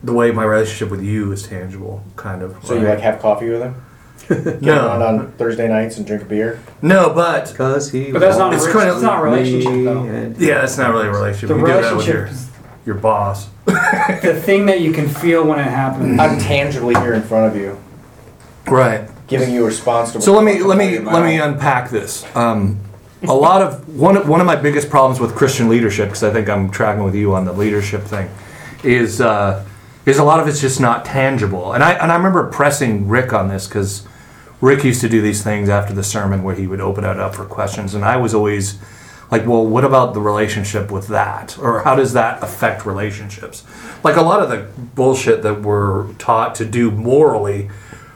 the 0.03 0.13
way 0.13 0.31
my 0.31 0.45
relationship 0.45 0.91
with 0.91 1.03
you 1.03 1.33
is 1.33 1.43
tangible, 1.43 2.03
kind 2.15 2.43
of. 2.43 2.57
So 2.65 2.75
you 2.75 2.87
like 2.87 3.01
have 3.01 3.21
coffee 3.21 3.51
with 3.51 3.63
him? 3.63 3.85
Get 4.29 4.63
no, 4.63 4.89
on 4.91 5.33
Thursday 5.33 5.69
nights 5.69 5.97
and 5.97 6.07
drink 6.07 6.23
a 6.23 6.25
beer? 6.25 6.61
no, 6.83 7.13
but 7.13 7.49
Because 7.51 7.91
he. 7.91 8.13
But 8.13 8.21
that's 8.21 8.39
not 8.39 8.53
a, 8.53 8.57
It's 8.57 8.67
re- 8.67 8.73
kind 8.73 8.91
of 8.91 8.97
it's 8.97 9.03
not 9.03 9.21
a 9.21 9.23
relationship 9.23 9.73
though. 9.85 10.05
yeah, 10.39 10.61
that's 10.61 10.79
not 10.79 10.93
really 10.93 11.09
a 11.09 11.13
relationship. 11.13 11.49
The 11.49 11.55
you 11.57 11.61
do 11.67 11.67
that 11.67 11.97
with 11.97 12.07
relationship 12.07 12.48
your, 12.85 12.95
boss. 12.97 13.49
the 13.67 14.41
thing 14.45 14.67
that 14.67 14.81
you 14.81 14.93
can 14.93 15.09
feel 15.09 15.47
when 15.47 15.59
it 15.59 15.65
happens. 15.65 16.19
I'm 16.19 16.39
tangibly 16.39 16.95
here 16.95 17.15
in 17.15 17.23
front 17.23 17.55
of 17.55 17.61
you, 17.61 17.79
Right. 18.67 19.09
giving 19.27 19.53
you 19.53 19.63
a 19.63 19.67
response 19.67 20.13
to. 20.13 20.21
So 20.23 20.33
let 20.33 20.45
me 20.45 20.63
let 20.63 20.79
me 20.79 20.99
let 20.99 21.25
me 21.25 21.39
unpack 21.39 21.91
this. 21.91 22.25
Um, 22.35 22.79
a 23.23 23.35
lot 23.35 23.63
of 23.63 23.89
one 23.99 24.17
of- 24.17 24.29
one 24.29 24.41
of 24.41 24.47
my 24.47 24.57
biggest 24.57 24.89
problems 24.91 25.21
with 25.21 25.35
Christian 25.35 25.69
leadership, 25.69 26.09
because 26.09 26.23
I 26.23 26.31
think 26.31 26.49
I'm 26.49 26.71
tracking 26.71 27.05
with 27.05 27.15
you 27.15 27.35
on 27.35 27.45
the 27.45 27.53
leadership 27.53 28.05
thing, 28.05 28.29
is 28.83 29.21
uh, 29.21 29.65
is 30.07 30.19
a 30.19 30.25
lot 30.25 30.41
of 30.41 30.49
it's 30.49 30.61
just 30.61 30.81
not 30.81 31.05
tangible. 31.05 31.73
And 31.75 31.83
I 31.85 31.93
and 31.93 32.11
I 32.11 32.17
remember 32.17 32.47
pressing 32.47 33.09
Rick 33.09 33.33
on 33.33 33.49
this 33.49 33.67
because 33.67 34.07
Rick 34.61 34.83
used 34.85 35.01
to 35.03 35.09
do 35.09 35.21
these 35.21 35.43
things 35.43 35.69
after 35.69 35.93
the 35.93 36.03
sermon 36.05 36.43
where 36.43 36.55
he 36.55 36.67
would 36.67 36.81
open 36.81 37.05
it 37.05 37.19
up 37.21 37.35
for 37.35 37.45
questions, 37.45 37.95
and 37.95 38.05
I 38.05 38.17
was 38.17 38.35
always 38.35 38.79
like, 39.31 39.47
well, 39.47 39.65
what 39.67 39.85
about 39.85 40.15
the 40.15 40.21
relationship 40.21 40.91
with 40.91 41.09
that, 41.09 41.59
or 41.59 41.81
how 41.83 41.95
does 41.95 42.13
that 42.15 42.43
affect 42.43 42.87
relationships? 42.87 43.65
Like 44.03 44.17
a 44.17 44.23
lot 44.23 44.41
of 44.43 44.49
the 44.49 44.67
bullshit 44.95 45.43
that 45.43 45.63
we're 45.63 46.13
taught 46.15 46.55
to 46.57 46.65
do 46.65 46.91
morally 46.91 47.69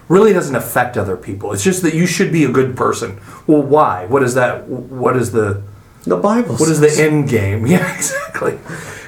really 0.09 0.33
doesn't 0.33 0.55
affect 0.57 0.97
other 0.97 1.17
people. 1.17 1.53
It's 1.53 1.65
just 1.65 1.83
that 1.83 1.95
you 1.95 2.07
should 2.07 2.33
be 2.33 2.45
a 2.45 2.51
good 2.51 2.77
person. 2.77 3.21
Well, 3.47 3.63
why? 3.63 4.07
What 4.07 4.23
is 4.23 4.35
that? 4.35 4.67
What 4.69 5.17
is 5.17 5.33
the 5.33 5.63
The 6.05 6.17
Bible. 6.17 6.57
what 6.57 6.69
is 6.69 6.81
the 6.81 6.91
end 7.03 7.29
game? 7.29 7.67
Yeah, 7.73 7.95
exactly. 7.95 8.59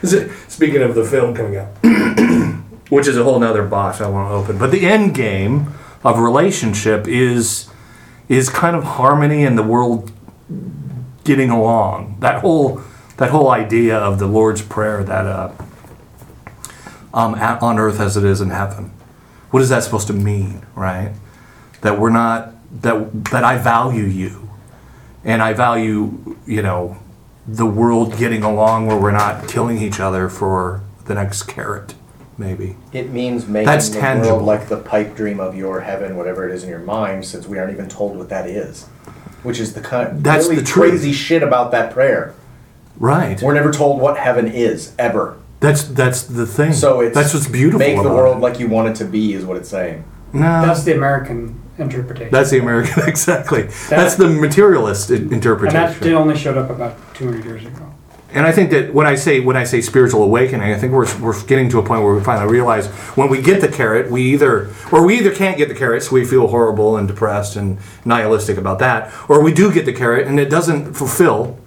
Is 0.02 0.12
it, 0.12 0.30
speaking 0.48 0.82
of 0.82 0.94
the 0.94 1.04
film 1.04 1.34
coming 1.34 1.56
out, 1.56 1.68
which 2.90 3.06
is 3.08 3.16
a 3.16 3.24
whole 3.24 3.38
nother 3.40 3.64
box 3.64 4.00
I 4.00 4.08
want 4.08 4.28
to 4.30 4.34
open, 4.34 4.58
but 4.58 4.70
the 4.70 4.86
end 4.86 5.14
game 5.14 5.72
of 6.04 6.18
relationship 6.18 7.08
is 7.08 7.68
is 8.28 8.48
kind 8.50 8.74
of 8.76 8.84
harmony 8.84 9.44
and 9.44 9.56
the 9.58 9.62
world 9.62 10.10
getting 11.24 11.50
along. 11.50 12.16
That 12.20 12.40
whole 12.40 12.82
that 13.16 13.30
whole 13.30 13.50
idea 13.50 13.96
of 13.96 14.18
the 14.18 14.26
Lord's 14.26 14.62
prayer 14.62 15.02
that 15.04 15.26
uh, 15.26 15.52
um, 17.12 17.34
at, 17.36 17.62
on 17.62 17.78
earth 17.78 18.00
as 18.00 18.16
it 18.16 18.24
is 18.24 18.40
in 18.40 18.50
heaven. 18.50 18.92
What 19.50 19.62
is 19.62 19.68
that 19.68 19.84
supposed 19.84 20.08
to 20.08 20.12
mean, 20.12 20.66
right? 20.74 21.12
That 21.80 21.98
we're 21.98 22.10
not 22.10 22.54
that 22.82 23.24
that 23.26 23.44
I 23.44 23.58
value 23.58 24.04
you, 24.04 24.50
and 25.24 25.42
I 25.42 25.52
value 25.52 26.36
you 26.46 26.62
know 26.62 26.98
the 27.46 27.66
world 27.66 28.16
getting 28.16 28.42
along 28.42 28.86
where 28.86 28.96
we're 28.96 29.10
not 29.12 29.48
killing 29.48 29.78
each 29.78 30.00
other 30.00 30.28
for 30.28 30.82
the 31.04 31.14
next 31.14 31.42
carrot, 31.44 31.94
maybe. 32.38 32.76
It 32.92 33.10
means 33.10 33.46
making 33.46 33.66
That's 33.66 33.90
the 33.90 34.00
tangible. 34.00 34.36
world 34.36 34.46
like 34.46 34.68
the 34.68 34.78
pipe 34.78 35.14
dream 35.14 35.40
of 35.40 35.54
your 35.54 35.82
heaven, 35.82 36.16
whatever 36.16 36.48
it 36.48 36.54
is 36.54 36.64
in 36.64 36.70
your 36.70 36.78
mind, 36.78 37.26
since 37.26 37.46
we 37.46 37.58
aren't 37.58 37.72
even 37.72 37.88
told 37.88 38.16
what 38.16 38.30
that 38.30 38.48
is. 38.48 38.88
Which 39.44 39.60
is 39.60 39.74
the 39.74 39.80
kind 39.80 40.24
That's 40.24 40.44
really 40.48 40.56
the 40.56 40.66
truth. 40.66 40.90
crazy 40.90 41.12
shit 41.12 41.42
about 41.44 41.70
that 41.70 41.92
prayer. 41.92 42.34
Right. 42.98 43.40
We're 43.40 43.54
never 43.54 43.70
told 43.72 44.00
what 44.00 44.16
heaven 44.18 44.48
is 44.48 44.92
ever. 44.98 45.36
That's 45.60 45.84
that's 45.84 46.22
the 46.24 46.46
thing. 46.46 46.72
So 46.72 47.00
it's 47.00 47.14
that's 47.14 47.32
what's 47.32 47.46
beautiful. 47.46 47.78
Make 47.78 47.94
the 47.96 48.00
about 48.02 48.16
world 48.16 48.36
it. 48.38 48.40
like 48.40 48.58
you 48.58 48.68
want 48.68 48.88
it 48.88 48.96
to 48.96 49.04
be 49.04 49.32
is 49.34 49.44
what 49.44 49.56
it's 49.56 49.68
saying. 49.68 50.04
no. 50.32 50.40
That's 50.40 50.82
the 50.84 50.94
American 50.96 51.60
interpretation. 51.78 52.30
That's 52.32 52.50
the 52.50 52.58
American 52.58 53.02
exactly. 53.08 53.62
that's 53.88 54.16
the 54.16 54.28
materialist 54.28 55.10
interpretation. 55.10 55.76
and 55.80 55.94
that 55.94 56.02
did 56.02 56.12
only 56.14 56.36
showed 56.36 56.56
up 56.58 56.70
about 56.70 56.96
200 57.14 57.44
years 57.44 57.64
ago. 57.64 57.93
And 58.34 58.44
I 58.44 58.50
think 58.52 58.70
that 58.72 58.92
when 58.92 59.06
I 59.06 59.14
say 59.14 59.38
when 59.40 59.56
I 59.56 59.62
say 59.64 59.80
spiritual 59.80 60.22
awakening, 60.24 60.72
I 60.72 60.76
think 60.78 60.92
we're, 60.92 61.06
we're 61.20 61.40
getting 61.44 61.68
to 61.70 61.78
a 61.78 61.82
point 61.84 62.02
where 62.02 62.14
we 62.14 62.20
finally 62.22 62.50
realize 62.52 62.88
when 63.16 63.28
we 63.30 63.40
get 63.40 63.60
the 63.60 63.68
carrot, 63.68 64.10
we 64.10 64.22
either 64.34 64.70
or 64.90 65.06
we 65.06 65.16
either 65.18 65.32
can't 65.32 65.56
get 65.56 65.68
the 65.68 65.74
carrot, 65.74 66.02
so 66.02 66.12
we 66.14 66.24
feel 66.24 66.48
horrible 66.48 66.96
and 66.96 67.06
depressed 67.06 67.54
and 67.56 67.78
nihilistic 68.04 68.58
about 68.58 68.80
that, 68.80 69.12
or 69.28 69.40
we 69.42 69.54
do 69.54 69.72
get 69.72 69.86
the 69.86 69.92
carrot 69.92 70.26
and 70.26 70.38
it 70.40 70.50
doesn't 70.50 70.94
fulfill. 70.94 71.58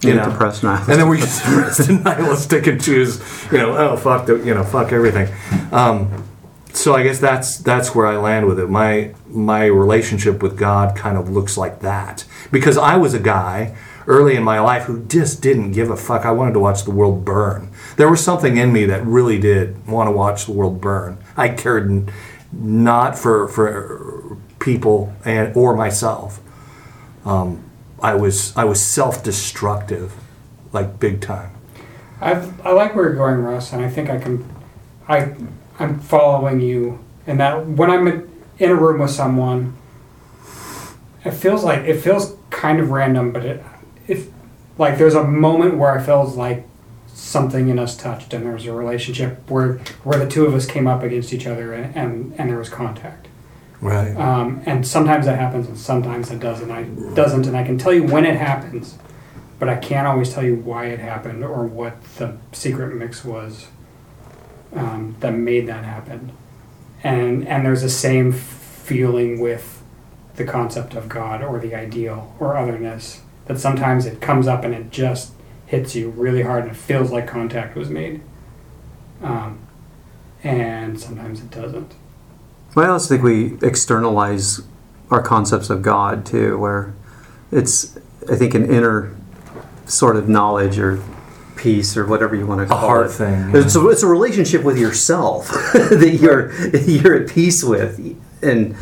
You 0.00 0.10
Yeah, 0.10 0.16
know, 0.26 0.30
depressed, 0.30 0.62
nihilistic. 0.62 0.92
and 0.92 1.00
then 1.00 1.08
we 1.08 1.18
just 1.18 1.44
depressed 1.46 1.88
and 1.88 2.04
nihilistic 2.04 2.66
and 2.68 2.80
choose, 2.82 3.20
you 3.50 3.58
know, 3.58 3.76
oh 3.76 3.96
fuck, 3.96 4.26
the, 4.26 4.36
you 4.36 4.54
know, 4.54 4.62
fuck 4.64 4.92
everything. 4.92 5.28
Um, 5.72 6.24
so 6.72 6.94
I 6.94 7.02
guess 7.02 7.18
that's 7.18 7.58
that's 7.58 7.94
where 7.94 8.06
I 8.06 8.16
land 8.16 8.46
with 8.46 8.58
it. 8.60 8.68
My 8.68 9.12
my 9.28 9.64
relationship 9.66 10.42
with 10.42 10.56
God 10.56 10.96
kind 10.96 11.16
of 11.16 11.28
looks 11.30 11.56
like 11.56 11.80
that 11.80 12.24
because 12.52 12.76
I 12.78 12.96
was 12.96 13.14
a 13.14 13.18
guy 13.18 13.74
early 14.08 14.34
in 14.34 14.42
my 14.42 14.58
life 14.58 14.84
who 14.84 15.04
just 15.04 15.42
didn't 15.42 15.72
give 15.72 15.90
a 15.90 15.96
fuck. 15.96 16.24
I 16.24 16.32
wanted 16.32 16.54
to 16.54 16.58
watch 16.58 16.84
the 16.84 16.90
world 16.90 17.24
burn. 17.24 17.70
There 17.96 18.10
was 18.10 18.24
something 18.24 18.56
in 18.56 18.72
me 18.72 18.86
that 18.86 19.04
really 19.04 19.38
did 19.38 19.86
want 19.86 20.08
to 20.08 20.12
watch 20.12 20.46
the 20.46 20.52
world 20.52 20.80
burn. 20.80 21.18
I 21.36 21.50
cared 21.50 22.10
not 22.50 23.18
for 23.18 23.46
for 23.48 24.36
people 24.58 25.14
and 25.24 25.54
or 25.54 25.76
myself. 25.76 26.40
Um, 27.24 27.62
I 28.02 28.14
was 28.14 28.56
I 28.56 28.64
was 28.64 28.82
self 28.82 29.22
destructive, 29.22 30.14
like 30.72 30.98
big 30.98 31.20
time. 31.20 31.52
I've, 32.20 32.66
I 32.66 32.72
like 32.72 32.96
where 32.96 33.04
you're 33.04 33.14
going, 33.14 33.42
Russ, 33.42 33.72
and 33.72 33.84
I 33.84 33.90
think 33.90 34.08
I 34.10 34.18
can. 34.18 34.44
I 35.06 35.34
I'm 35.78 36.00
following 36.00 36.60
you 36.60 36.98
in 37.26 37.36
that 37.36 37.66
when 37.66 37.90
I'm 37.90 38.08
in 38.58 38.70
a 38.70 38.74
room 38.74 39.00
with 39.00 39.10
someone, 39.10 39.76
it 41.24 41.32
feels 41.32 41.62
like 41.62 41.80
it 41.80 42.00
feels 42.00 42.36
kind 42.50 42.80
of 42.80 42.90
random, 42.90 43.32
but 43.32 43.44
it 43.44 43.62
if 44.08 44.28
like 44.78 44.98
there's 44.98 45.14
a 45.14 45.24
moment 45.24 45.76
where 45.76 45.96
I 45.96 46.02
feels 46.02 46.36
like 46.36 46.66
something 47.06 47.68
in 47.68 47.78
us 47.78 47.96
touched, 47.96 48.32
and 48.32 48.44
there 48.44 48.52
was 48.52 48.66
a 48.66 48.72
relationship 48.72 49.48
where 49.50 49.74
where 50.02 50.18
the 50.18 50.28
two 50.28 50.46
of 50.46 50.54
us 50.54 50.66
came 50.66 50.86
up 50.86 51.02
against 51.02 51.32
each 51.32 51.46
other, 51.46 51.72
and 51.72 51.94
and, 51.96 52.34
and 52.38 52.50
there 52.50 52.58
was 52.58 52.68
contact. 52.68 53.28
Right. 53.80 54.16
Um, 54.16 54.62
and 54.66 54.86
sometimes 54.86 55.26
that 55.26 55.38
happens, 55.38 55.68
and 55.68 55.78
sometimes 55.78 56.30
it 56.30 56.40
doesn't. 56.40 56.70
I 56.70 56.84
doesn't, 57.14 57.46
and 57.46 57.56
I 57.56 57.64
can 57.64 57.78
tell 57.78 57.92
you 57.92 58.04
when 58.04 58.24
it 58.24 58.36
happens, 58.36 58.98
but 59.58 59.68
I 59.68 59.76
can't 59.76 60.06
always 60.06 60.32
tell 60.32 60.44
you 60.44 60.56
why 60.56 60.86
it 60.86 60.98
happened 60.98 61.44
or 61.44 61.66
what 61.66 62.02
the 62.16 62.36
secret 62.52 62.94
mix 62.94 63.24
was 63.24 63.68
um, 64.74 65.16
that 65.20 65.32
made 65.32 65.66
that 65.68 65.84
happen. 65.84 66.32
And 67.02 67.46
and 67.46 67.64
there's 67.64 67.82
the 67.82 67.90
same 67.90 68.32
feeling 68.32 69.40
with 69.40 69.82
the 70.36 70.44
concept 70.44 70.94
of 70.94 71.08
God 71.08 71.42
or 71.42 71.58
the 71.58 71.74
ideal 71.74 72.34
or 72.38 72.56
otherness 72.56 73.22
that 73.48 73.58
sometimes 73.58 74.06
it 74.06 74.20
comes 74.20 74.46
up 74.46 74.62
and 74.64 74.72
it 74.74 74.90
just 74.90 75.32
hits 75.66 75.94
you 75.94 76.10
really 76.10 76.42
hard 76.42 76.62
and 76.64 76.72
it 76.72 76.76
feels 76.76 77.10
like 77.10 77.26
contact 77.26 77.76
was 77.76 77.90
made. 77.90 78.20
Um, 79.22 79.58
and 80.44 80.98
sometimes 81.00 81.40
it 81.40 81.50
doesn't. 81.50 81.94
Well, 82.74 82.86
I 82.86 82.88
also 82.90 83.08
think 83.08 83.22
we 83.24 83.58
externalize 83.66 84.60
our 85.10 85.22
concepts 85.22 85.70
of 85.70 85.82
God 85.82 86.24
too, 86.24 86.58
where 86.58 86.94
it's, 87.50 87.98
I 88.30 88.36
think, 88.36 88.54
an 88.54 88.70
inner 88.70 89.14
sort 89.86 90.16
of 90.16 90.28
knowledge 90.28 90.78
or 90.78 91.02
peace 91.56 91.96
or 91.96 92.06
whatever 92.06 92.36
you 92.36 92.46
want 92.46 92.60
to 92.60 92.64
A 92.66 92.68
call 92.68 92.78
heart 92.78 93.06
it. 93.06 93.10
thing. 93.10 93.50
It's 93.56 93.74
a, 93.74 93.88
it's 93.88 94.02
a 94.02 94.06
relationship 94.06 94.62
with 94.62 94.78
yourself 94.78 95.48
that 95.72 96.18
you're 96.20 96.52
you're 96.76 97.14
at 97.22 97.28
peace 97.30 97.64
with, 97.64 97.98
and 98.42 98.76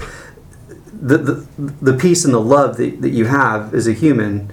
the, 1.00 1.18
the 1.18 1.46
the 1.82 1.94
peace 1.94 2.24
and 2.24 2.32
the 2.34 2.40
love 2.40 2.76
that, 2.78 3.02
that 3.02 3.10
you 3.10 3.26
have 3.26 3.74
as 3.74 3.86
a 3.86 3.92
human. 3.92 4.50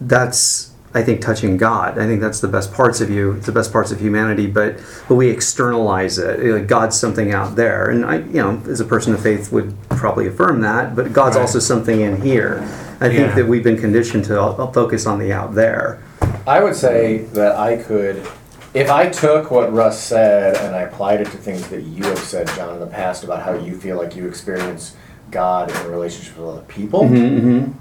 That's 0.00 0.72
I 0.94 1.02
think 1.02 1.20
touching 1.20 1.56
God. 1.56 1.98
I 1.98 2.06
think 2.06 2.20
that's 2.20 2.40
the 2.40 2.48
best 2.48 2.72
parts 2.72 3.00
of 3.00 3.10
you. 3.10 3.32
It's 3.32 3.46
the 3.46 3.52
best 3.52 3.72
parts 3.72 3.90
of 3.92 4.00
humanity. 4.00 4.46
But 4.46 4.76
but 5.08 5.16
we 5.16 5.28
externalize 5.28 6.18
it. 6.18 6.40
Like 6.40 6.66
God's 6.66 6.98
something 6.98 7.32
out 7.32 7.56
there, 7.56 7.90
and 7.90 8.04
I 8.04 8.18
you 8.18 8.42
know 8.42 8.62
as 8.68 8.80
a 8.80 8.84
person 8.84 9.12
of 9.14 9.20
faith 9.22 9.52
would 9.52 9.76
probably 9.90 10.26
affirm 10.26 10.60
that. 10.62 10.96
But 10.96 11.12
God's 11.12 11.36
Right. 11.36 11.42
also 11.42 11.58
something 11.58 12.00
in 12.00 12.20
here. 12.22 12.62
I 13.00 13.08
think 13.08 13.18
Yeah. 13.20 13.34
that 13.36 13.46
we've 13.46 13.62
been 13.62 13.78
conditioned 13.78 14.24
to 14.26 14.70
focus 14.72 15.06
on 15.06 15.18
the 15.18 15.32
out 15.32 15.54
there. 15.54 15.98
I 16.46 16.62
would 16.62 16.74
say 16.74 17.18
that 17.34 17.54
I 17.56 17.76
could, 17.76 18.26
if 18.74 18.90
I 18.90 19.08
took 19.08 19.50
what 19.52 19.72
Russ 19.72 20.00
said 20.00 20.56
and 20.56 20.74
I 20.74 20.80
applied 20.82 21.20
it 21.20 21.26
to 21.26 21.36
things 21.36 21.68
that 21.68 21.82
you 21.82 22.02
have 22.04 22.18
said, 22.18 22.48
John, 22.56 22.74
in 22.74 22.80
the 22.80 22.86
past 22.86 23.22
about 23.22 23.42
how 23.42 23.52
you 23.54 23.76
feel 23.76 23.96
like 23.98 24.16
you 24.16 24.26
experience 24.26 24.96
God 25.30 25.70
in 25.70 25.76
a 25.76 25.88
relationship 25.88 26.36
with 26.38 26.48
other 26.48 26.62
people, 26.62 27.02
Mm-hmm. 27.04 27.72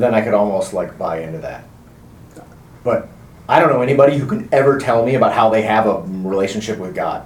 then 0.00 0.14
I 0.14 0.20
could 0.20 0.34
almost 0.34 0.72
like 0.72 0.98
buy 0.98 1.20
into 1.20 1.38
that. 1.38 1.64
But 2.84 3.08
I 3.48 3.60
don't 3.60 3.68
know 3.70 3.82
anybody 3.82 4.18
who 4.18 4.26
can 4.26 4.48
ever 4.52 4.78
tell 4.78 5.04
me 5.04 5.14
about 5.14 5.32
how 5.32 5.50
they 5.50 5.62
have 5.62 5.86
a 5.86 6.02
relationship 6.06 6.78
with 6.78 6.94
God 6.94 7.22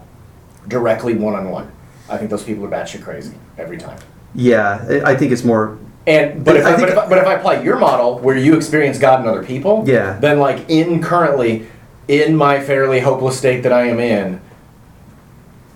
directly 0.68 1.14
one 1.14 1.34
on 1.34 1.50
one. 1.50 1.70
I 2.08 2.16
think 2.18 2.30
those 2.30 2.42
people 2.44 2.64
are 2.64 2.68
batshit 2.68 3.02
crazy 3.02 3.34
every 3.58 3.78
time. 3.78 3.98
Yeah, 4.34 5.00
I 5.04 5.14
think 5.16 5.32
it's 5.32 5.44
more 5.44 5.78
And 6.06 6.44
but 6.44 6.56
if 6.56 6.64
I 6.64 6.74
I, 6.74 6.76
but, 6.80 6.88
if 6.88 6.98
I, 6.98 7.08
but 7.08 7.18
if 7.18 7.26
I 7.26 7.34
apply 7.34 7.62
your 7.62 7.78
model 7.78 8.18
where 8.18 8.36
you 8.36 8.54
experience 8.56 8.98
God 8.98 9.20
in 9.20 9.26
other 9.26 9.42
people, 9.42 9.84
Yeah. 9.86 10.18
then 10.20 10.38
like 10.38 10.68
in 10.68 11.02
currently 11.02 11.66
in 12.08 12.36
my 12.36 12.60
fairly 12.60 13.00
hopeless 13.00 13.38
state 13.38 13.62
that 13.62 13.72
I 13.72 13.86
am 13.86 14.00
in, 14.00 14.40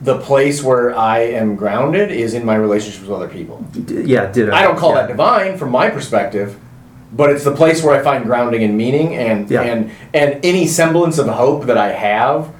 the 0.02 0.18
place 0.18 0.62
where 0.62 0.96
I 0.96 1.20
am 1.20 1.57
grounded 1.57 2.11
is 2.11 2.35
in 2.35 2.44
my 2.44 2.57
relationships 2.57 3.02
with 3.07 3.12
other 3.12 3.28
people. 3.28 3.64
D- 3.72 4.02
Yeah, 4.02 4.30
ditto. 4.30 4.52
I 4.52 4.62
don't 4.62 4.76
call 4.76 4.90
yeah. 4.94 5.02
that 5.02 5.09
divine 5.09 5.57
from 5.57 5.70
my 5.70 5.88
perspective, 5.90 6.59
but 7.12 7.30
it's 7.30 7.44
the 7.44 7.54
place 7.54 7.83
where 7.83 7.98
I 7.98 8.02
find 8.02 8.24
grounding 8.24 8.62
and 8.64 8.76
meaning 8.76 9.14
and 9.14 9.50
Yeah. 9.50 9.62
and 9.62 9.90
and 10.12 10.44
any 10.44 10.66
semblance 10.66 11.18
of 11.18 11.28
hope 11.28 11.66
that 11.66 11.78
I 11.78 11.92
have 11.92 12.50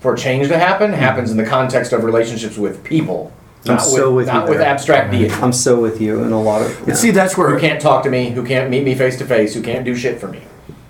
for 0.00 0.14
change 0.16 0.48
to 0.48 0.58
happen 0.58 0.90
mm-hmm. 0.90 1.00
happens 1.00 1.30
in 1.30 1.36
the 1.36 1.44
context 1.46 1.92
of 1.92 2.04
relationships 2.04 2.56
with 2.56 2.84
people. 2.84 3.32
I'm 3.66 3.74
Not 3.74 3.82
so 3.82 4.14
with 4.14 4.28
you 4.28 4.32
not 4.32 4.48
with 4.48 4.60
abstract 4.60 5.10
deity. 5.10 5.34
I'm 5.34 5.52
so 5.52 5.80
with 5.80 6.00
you 6.00 6.22
in 6.22 6.32
a 6.32 6.40
lot 6.40 6.62
of. 6.62 6.86
But 6.86 6.96
see, 6.96 7.10
that's 7.10 7.36
where 7.36 7.50
Who 7.50 7.58
can't 7.58 7.80
talk 7.80 8.04
to 8.04 8.10
me, 8.10 8.30
who 8.30 8.44
can't 8.44 8.70
meet 8.70 8.84
me 8.84 8.94
face 8.94 9.18
to 9.18 9.24
face, 9.26 9.52
who 9.54 9.62
can't 9.62 9.84
do 9.84 9.94
shit 9.96 10.20
for 10.20 10.28
me. 10.28 10.42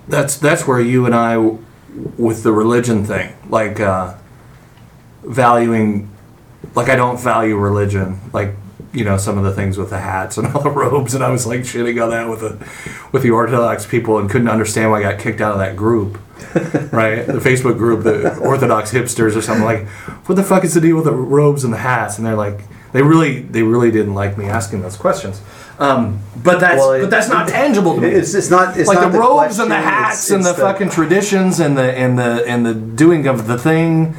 that's 0.07 0.37
that's 0.37 0.67
where 0.67 0.81
you 0.81 1.07
and 1.07 1.15
I, 1.15 1.35
w- 1.35 1.59
with 2.17 2.43
the 2.43 2.53
religion 2.53 3.05
thing, 3.05 3.35
like 3.49 3.81
uh, 3.81 4.15
valuing, 5.23 6.11
like 6.75 6.89
I 6.89 6.97
don't 6.97 7.19
value 7.19 7.57
religion, 7.57 8.21
like 8.33 8.55
you 8.93 9.05
know 9.05 9.17
some 9.17 9.37
of 9.37 9.45
the 9.45 9.53
things 9.53 9.77
with 9.77 9.91
the 9.91 9.99
hats 9.99 10.39
and 10.39 10.47
all 10.55 10.63
the 10.63 10.71
robes, 10.71 11.15
and 11.15 11.25
I 11.25 11.31
was 11.31 11.47
like 11.47 11.61
shitting 11.61 12.03
on 12.03 12.11
that 12.11 12.29
with 12.29 12.41
the 12.41 13.09
with 13.13 13.23
the 13.23 13.31
Orthodox 13.31 13.87
people 13.87 14.19
and 14.19 14.29
couldn't 14.29 14.49
understand 14.49 14.91
why 14.91 14.99
I 14.99 15.03
got 15.03 15.21
kicked 15.21 15.41
out 15.41 15.53
of 15.53 15.59
that 15.59 15.77
group, 15.77 16.19
right? 16.93 17.27
The 17.27 17.41
Facebook 17.41 17.79
group, 17.79 18.05
the 18.05 18.37
Orthodox 18.39 18.93
hipsters 18.93 19.37
or 19.37 19.43
something 19.43 19.65
like, 19.65 19.87
what 20.27 20.37
the 20.37 20.45
fuck 20.45 20.65
is 20.65 20.75
the 20.75 20.81
deal 20.81 20.97
with 20.97 21.05
the 21.05 21.13
robes 21.13 21.65
and 21.65 21.73
the 21.73 21.79
hats? 21.79 22.19
And 22.19 22.27
they're 22.27 22.37
like, 22.37 22.61
they 22.93 23.03
really 23.03 23.41
they 23.43 23.63
really 23.63 23.91
didn't 23.91 24.15
like 24.15 24.39
me 24.39 24.47
asking 24.47 24.83
those 24.83 24.97
questions. 24.97 25.41
Um, 25.79 26.19
but 26.43 26.59
that's 26.61 26.79
Well, 26.79 26.93
it- 26.93 27.01
but 27.03 27.11
that's 27.11 27.29
not 27.29 27.47
tangible 27.49 27.95
to 27.95 28.01
me 28.01 28.09
It's, 28.09 28.35
it's 28.35 28.51
not. 28.51 28.77
It's 28.77 28.89
like 28.89 29.01
not 29.01 29.13
the 29.13 29.19
robes 29.19 29.59
and 29.59 29.71
the 29.71 29.77
hats 29.77 30.27
it's- 30.27 30.31
and 30.31 30.45
the 30.45 30.51
it's 30.51 30.59
fucking 30.59 30.91
traditions 30.91 31.61
and 31.61 31.77
the 31.79 31.97
and 31.97 32.19
the 32.19 32.45
and 32.49 32.67
the 32.67 32.75
doing 32.75 33.27
of 33.27 33.47
the 33.47 33.57
thing. 33.59 34.17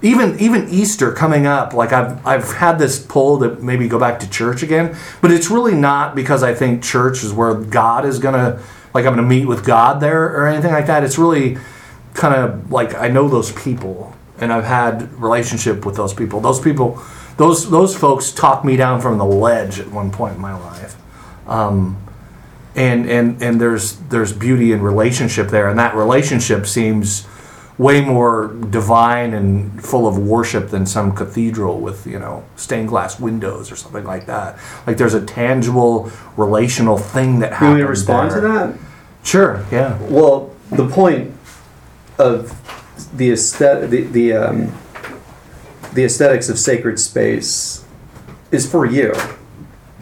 Even 0.00 0.38
even 0.40 0.68
Easter 0.68 1.12
coming 1.12 1.46
up, 1.46 1.74
like 1.74 1.92
I've 1.92 2.24
I've 2.26 2.52
had 2.54 2.78
this 2.78 2.98
pull 2.98 3.38
to 3.40 3.56
maybe 3.60 3.86
go 3.88 3.98
back 3.98 4.18
to 4.20 4.30
church 4.30 4.62
again, 4.62 4.94
but 5.20 5.30
it's 5.30 5.50
really 5.50 5.74
not 5.74 6.14
because 6.14 6.42
I 6.42 6.54
think 6.54 6.82
church 6.82 7.22
is 7.22 7.32
where 7.32 7.54
God 7.54 8.04
is 8.04 8.18
gonna 8.18 8.58
like 8.94 9.06
I'm 9.06 9.14
gonna 9.14 9.26
meet 9.26 9.46
with 9.46 9.64
God 9.64 10.00
there 10.00 10.24
or 10.24 10.46
anything 10.46 10.72
like 10.72 10.86
that. 10.86 11.02
It's 11.04 11.18
really 11.18 11.56
kind 12.14 12.34
of 12.34 12.70
like 12.72 12.94
I 12.96 13.08
know 13.08 13.28
those 13.28 13.52
people 13.52 14.12
and 14.40 14.52
I've 14.52 14.64
had 14.64 15.12
relationship 15.20 15.86
with 15.86 15.94
those 15.94 16.12
people. 16.12 16.40
Those 16.40 16.58
people, 16.60 17.00
those 17.42 17.70
those 17.70 17.96
folks 17.96 18.30
talked 18.30 18.64
me 18.64 18.76
down 18.76 19.00
from 19.00 19.18
the 19.18 19.24
ledge 19.24 19.78
at 19.80 19.88
one 19.88 20.10
point 20.10 20.34
in 20.36 20.40
my 20.40 20.54
life 20.54 20.96
Um, 21.46 21.96
and 22.74 23.10
and 23.10 23.42
and 23.42 23.60
there's 23.60 23.96
there's 24.12 24.32
beauty 24.32 24.72
in 24.72 24.80
relationship 24.80 25.48
there 25.48 25.68
and 25.68 25.78
that 25.78 25.94
relationship 25.94 26.66
seems 26.66 27.26
way 27.78 28.00
more 28.00 28.54
divine 28.70 29.34
and 29.34 29.82
full 29.84 30.06
of 30.06 30.16
worship 30.18 30.68
than 30.70 30.86
some 30.86 31.12
cathedral 31.12 31.80
with 31.80 32.06
you 32.06 32.18
know 32.18 32.44
stained 32.56 32.88
glass 32.88 33.18
windows 33.18 33.72
or 33.72 33.76
something 33.76 34.04
like 34.04 34.26
that 34.26 34.58
like 34.86 34.96
there's 34.96 35.14
a 35.14 35.24
tangible 35.24 36.10
relational 36.36 36.96
thing 36.96 37.40
that 37.40 37.52
happens 37.52 37.76
me 37.76 37.82
respond 37.82 38.30
there. 38.30 38.40
to 38.40 38.48
that? 38.48 38.78
sure 39.24 39.66
yeah 39.72 39.98
Well, 40.02 40.54
the 40.70 40.88
point 40.88 41.34
of 42.18 42.36
the 43.16 43.30
aesthetic, 43.32 43.90
the 43.90 44.02
the, 44.04 44.32
um, 44.34 44.72
the 45.94 46.04
aesthetics 46.04 46.48
of 46.48 46.58
sacred 46.58 46.98
space 46.98 47.84
is 48.50 48.70
for 48.70 48.84
you. 48.86 49.12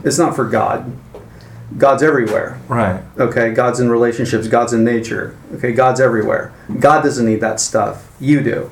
It's 0.05 0.19
not 0.19 0.35
for 0.37 0.45
God. 0.45 0.93
God's 1.79 2.03
everywhere. 2.03 2.59
right 2.69 3.01
Okay, 3.19 3.53
God's 3.55 3.79
in 3.81 3.91
relationships. 3.91 4.49
God's 4.49 4.73
in 4.73 4.83
nature. 4.85 5.37
Okay, 5.55 5.73
God's 5.73 6.01
everywhere. 6.01 6.53
God 6.81 7.03
doesn't 7.03 7.25
need 7.27 7.41
that 7.41 7.61
stuff. 7.61 8.11
You 8.19 8.41
do. 8.43 8.71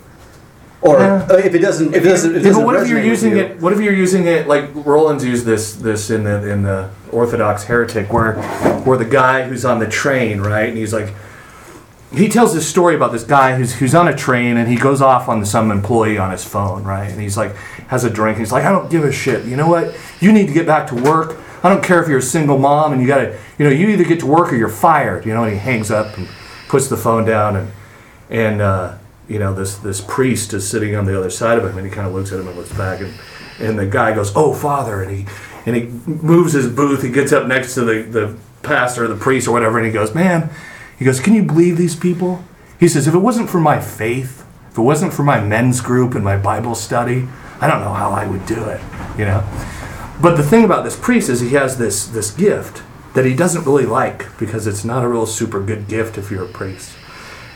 Or 0.81 0.98
Yeah. 0.98 1.26
uh, 1.31 1.35
if 1.37 1.54
it 1.54 1.59
doesn't, 1.61 1.94
if 1.94 2.04
it 2.04 2.09
doesn't, 2.09 2.31
if 2.37 2.40
it 2.42 2.44
doesn't 2.48 2.62
but 2.62 2.66
what 2.66 2.83
if 2.83 2.88
you're 2.88 3.00
using 3.00 3.33
you- 3.33 3.38
it? 3.42 3.61
What 3.61 3.72
if 3.72 3.81
you're 3.81 3.92
using 3.94 4.26
it 4.26 4.46
like 4.48 4.70
Rollins 4.74 5.24
used 5.24 5.44
this 5.44 5.72
this 5.74 6.11
in 6.11 6.24
the 6.24 6.48
in 6.48 6.62
the 6.62 6.88
Orthodox 7.12 7.64
heretic, 7.64 8.12
where 8.12 8.35
where 8.85 8.96
the 8.98 9.04
guy 9.04 9.44
who's 9.48 9.64
on 9.64 9.78
the 9.81 9.87
train, 9.88 10.40
right, 10.40 10.68
and 10.68 10.78
he's 10.78 10.92
like, 10.92 11.12
he 12.12 12.29
tells 12.29 12.55
this 12.55 12.68
story 12.68 12.94
about 12.94 13.12
this 13.12 13.25
guy 13.25 13.57
who's 13.57 13.75
who's 13.75 13.94
on 13.94 14.09
a 14.09 14.16
train 14.16 14.57
and 14.57 14.68
he 14.68 14.77
goes 14.77 15.03
off 15.03 15.29
on 15.29 15.44
some 15.44 15.71
employee 15.71 16.18
on 16.18 16.31
his 16.31 16.44
phone, 16.44 16.85
right, 16.85 17.11
and 17.11 17.21
he's 17.21 17.37
like 17.37 17.55
has 17.88 18.05
a 18.05 18.11
drink. 18.11 18.38
He's 18.38 18.53
like, 18.53 18.64
I 18.64 18.73
don't 18.73 18.90
give 18.90 19.05
a 19.05 19.12
shit. 19.12 19.44
You 19.44 19.57
know 19.57 19.68
what? 19.68 19.97
You 20.21 20.33
need 20.33 20.47
to 20.47 20.53
get 20.53 20.66
back 20.66 20.88
to 20.88 20.94
work. 20.94 21.38
I 21.62 21.68
don't 21.68 21.83
care 21.83 22.03
if 22.03 22.09
you're 22.09 22.18
a 22.18 22.23
single 22.23 22.59
mom 22.59 22.92
and 22.92 23.01
you 23.03 23.09
gotta, 23.09 23.38
you 23.59 23.64
know, 23.64 23.71
you 23.71 23.88
either 23.88 24.05
get 24.05 24.21
to 24.21 24.27
work 24.27 24.53
or 24.53 24.57
you're 24.57 24.68
fired. 24.68 25.27
You 25.27 25.35
know, 25.35 25.44
and 25.44 25.53
he 25.53 25.59
hangs 25.59 25.90
up 25.90 26.16
and 26.16 26.29
puts 26.68 26.88
the 26.88 26.97
phone 26.97 27.25
down 27.25 27.57
and 27.57 27.73
and 28.31 28.61
uh, 28.61 28.97
you 29.29 29.38
know 29.38 29.55
this 29.55 29.77
this 29.77 30.01
priest 30.01 30.55
is 30.55 30.68
sitting 30.68 30.94
on 30.94 31.05
the 31.05 31.18
other 31.18 31.31
side 31.31 31.59
of 31.59 31.64
him 31.64 31.77
and 31.77 31.87
he 31.87 31.92
kind 31.92 32.07
of 32.07 32.14
looks 32.14 32.33
at 32.33 32.38
him 32.38 32.49
and 32.49 32.57
looks 32.57 32.73
back 32.73 33.01
and 33.01 33.12
and 33.59 33.79
the 33.79 33.87
guy 33.87 34.14
goes 34.14 34.33
oh 34.37 34.53
father 34.53 35.03
and 35.03 35.11
he 35.11 35.27
and 35.66 35.75
he 35.75 35.85
moves 36.07 36.53
his 36.53 36.68
booth 36.68 37.03
he 37.03 37.11
gets 37.11 37.33
up 37.33 37.47
next 37.47 37.75
to 37.75 37.81
the 37.81 38.03
the 38.03 38.37
pastor 38.62 39.05
or 39.05 39.09
the 39.09 39.16
priest 39.16 39.49
or 39.49 39.53
whatever, 39.53 39.79
and 39.79 39.87
he 39.87 39.92
goes, 39.92 40.14
"Man," 40.14 40.51
he 40.98 41.04
goes, 41.04 41.20
"Can 41.20 41.34
you 41.34 41.42
believe 41.42 41.76
these 41.76 41.96
people?" 41.96 42.44
He 42.78 42.88
says, 42.88 43.06
"If 43.06 43.14
it 43.14 43.18
wasn't 43.18 43.50
for 43.50 43.61
my 43.61 43.80
faith, 43.80 44.44
if 44.70 44.78
it 44.78 44.82
wasn't 44.82 45.12
for 45.12 45.22
my 45.22 45.40
men's 45.40 45.80
group 45.80 46.14
and 46.14 46.24
my 46.24 46.37
Bible 46.37 46.74
study, 46.74 47.28
I 47.61 47.66
don't 47.66 47.80
know 47.80 47.94
how 47.94 48.11
I 48.11 48.26
would 48.26 48.46
do 48.46 48.64
it." 48.64 48.80
You 49.16 49.24
know. 49.24 49.42
But 50.20 50.37
the 50.37 50.42
thing 50.42 50.64
about 50.64 50.84
this 50.84 50.96
priest 50.96 51.28
is 51.28 51.40
he 51.40 51.50
has 51.50 51.78
this 51.78 52.06
this 52.06 52.30
gift 52.30 52.82
that 53.14 53.24
he 53.24 53.34
doesn't 53.34 53.64
really 53.64 53.87
like 53.87 54.26
because 54.38 54.66
it's 54.66 54.84
not 54.84 55.04
a 55.04 55.08
real 55.08 55.26
super 55.26 55.61
good 55.61 55.88
gift 55.88 56.18
if 56.18 56.30
you're 56.30 56.44
a 56.44 56.48
priest. 56.48 56.96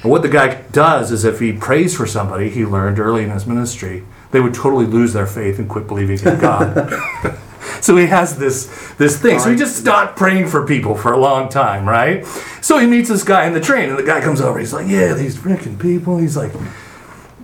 And 0.02 0.10
what 0.10 0.22
the 0.22 0.28
guy 0.28 0.62
does 0.72 1.12
is 1.12 1.24
if 1.24 1.38
he 1.38 1.52
prays 1.52 1.96
for 1.96 2.06
somebody, 2.06 2.50
he 2.50 2.64
learned 2.64 2.98
early 2.98 3.22
in 3.22 3.30
his 3.30 3.46
ministry, 3.46 4.04
they 4.32 4.40
would 4.40 4.54
totally 4.54 4.86
lose 4.86 5.12
their 5.12 5.26
faith 5.26 5.58
and 5.58 5.68
quit 5.68 5.86
believing 5.86 6.18
in 6.18 6.38
God. 6.40 6.92
so 7.80 7.96
he 7.96 8.06
has 8.06 8.36
this 8.36 8.66
this 8.94 9.20
thing. 9.20 9.38
So 9.38 9.50
he 9.50 9.56
just 9.56 9.76
stopped 9.76 10.16
praying 10.16 10.48
for 10.48 10.66
people 10.66 10.96
for 10.96 11.12
a 11.12 11.18
long 11.18 11.48
time, 11.48 11.88
right? 11.88 12.26
So 12.60 12.78
he 12.78 12.86
meets 12.86 13.08
this 13.08 13.24
guy 13.24 13.46
in 13.46 13.52
the 13.52 13.60
train, 13.60 13.90
and 13.90 13.98
the 13.98 14.02
guy 14.02 14.20
comes 14.20 14.40
over. 14.40 14.58
He's 14.58 14.72
like, 14.72 14.88
"Yeah, 14.88 15.14
these 15.14 15.36
freaking 15.36 15.78
people." 15.78 16.18
He's 16.18 16.36
like, 16.36 16.52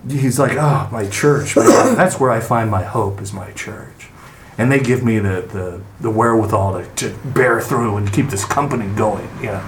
he's 0.07 0.39
like, 0.39 0.53
"Oh, 0.53 0.89
my 0.91 1.07
church. 1.07 1.55
man, 1.55 1.65
that's 1.95 2.19
where 2.19 2.31
I 2.31 2.39
find 2.39 2.69
my 2.69 2.83
hope 2.83 3.21
is 3.21 3.33
my 3.33 3.51
church." 3.51 4.09
And 4.57 4.69
they 4.69 4.79
give 4.81 5.05
me 5.05 5.19
the, 5.19 5.41
the, 5.41 5.81
the 6.01 6.09
wherewithal 6.09 6.83
to, 6.83 6.85
to 6.95 7.17
bear 7.29 7.61
through 7.61 7.95
and 7.95 8.11
keep 8.11 8.27
this 8.27 8.43
company 8.43 8.93
going, 8.93 9.29
you 9.37 9.45
know. 9.45 9.63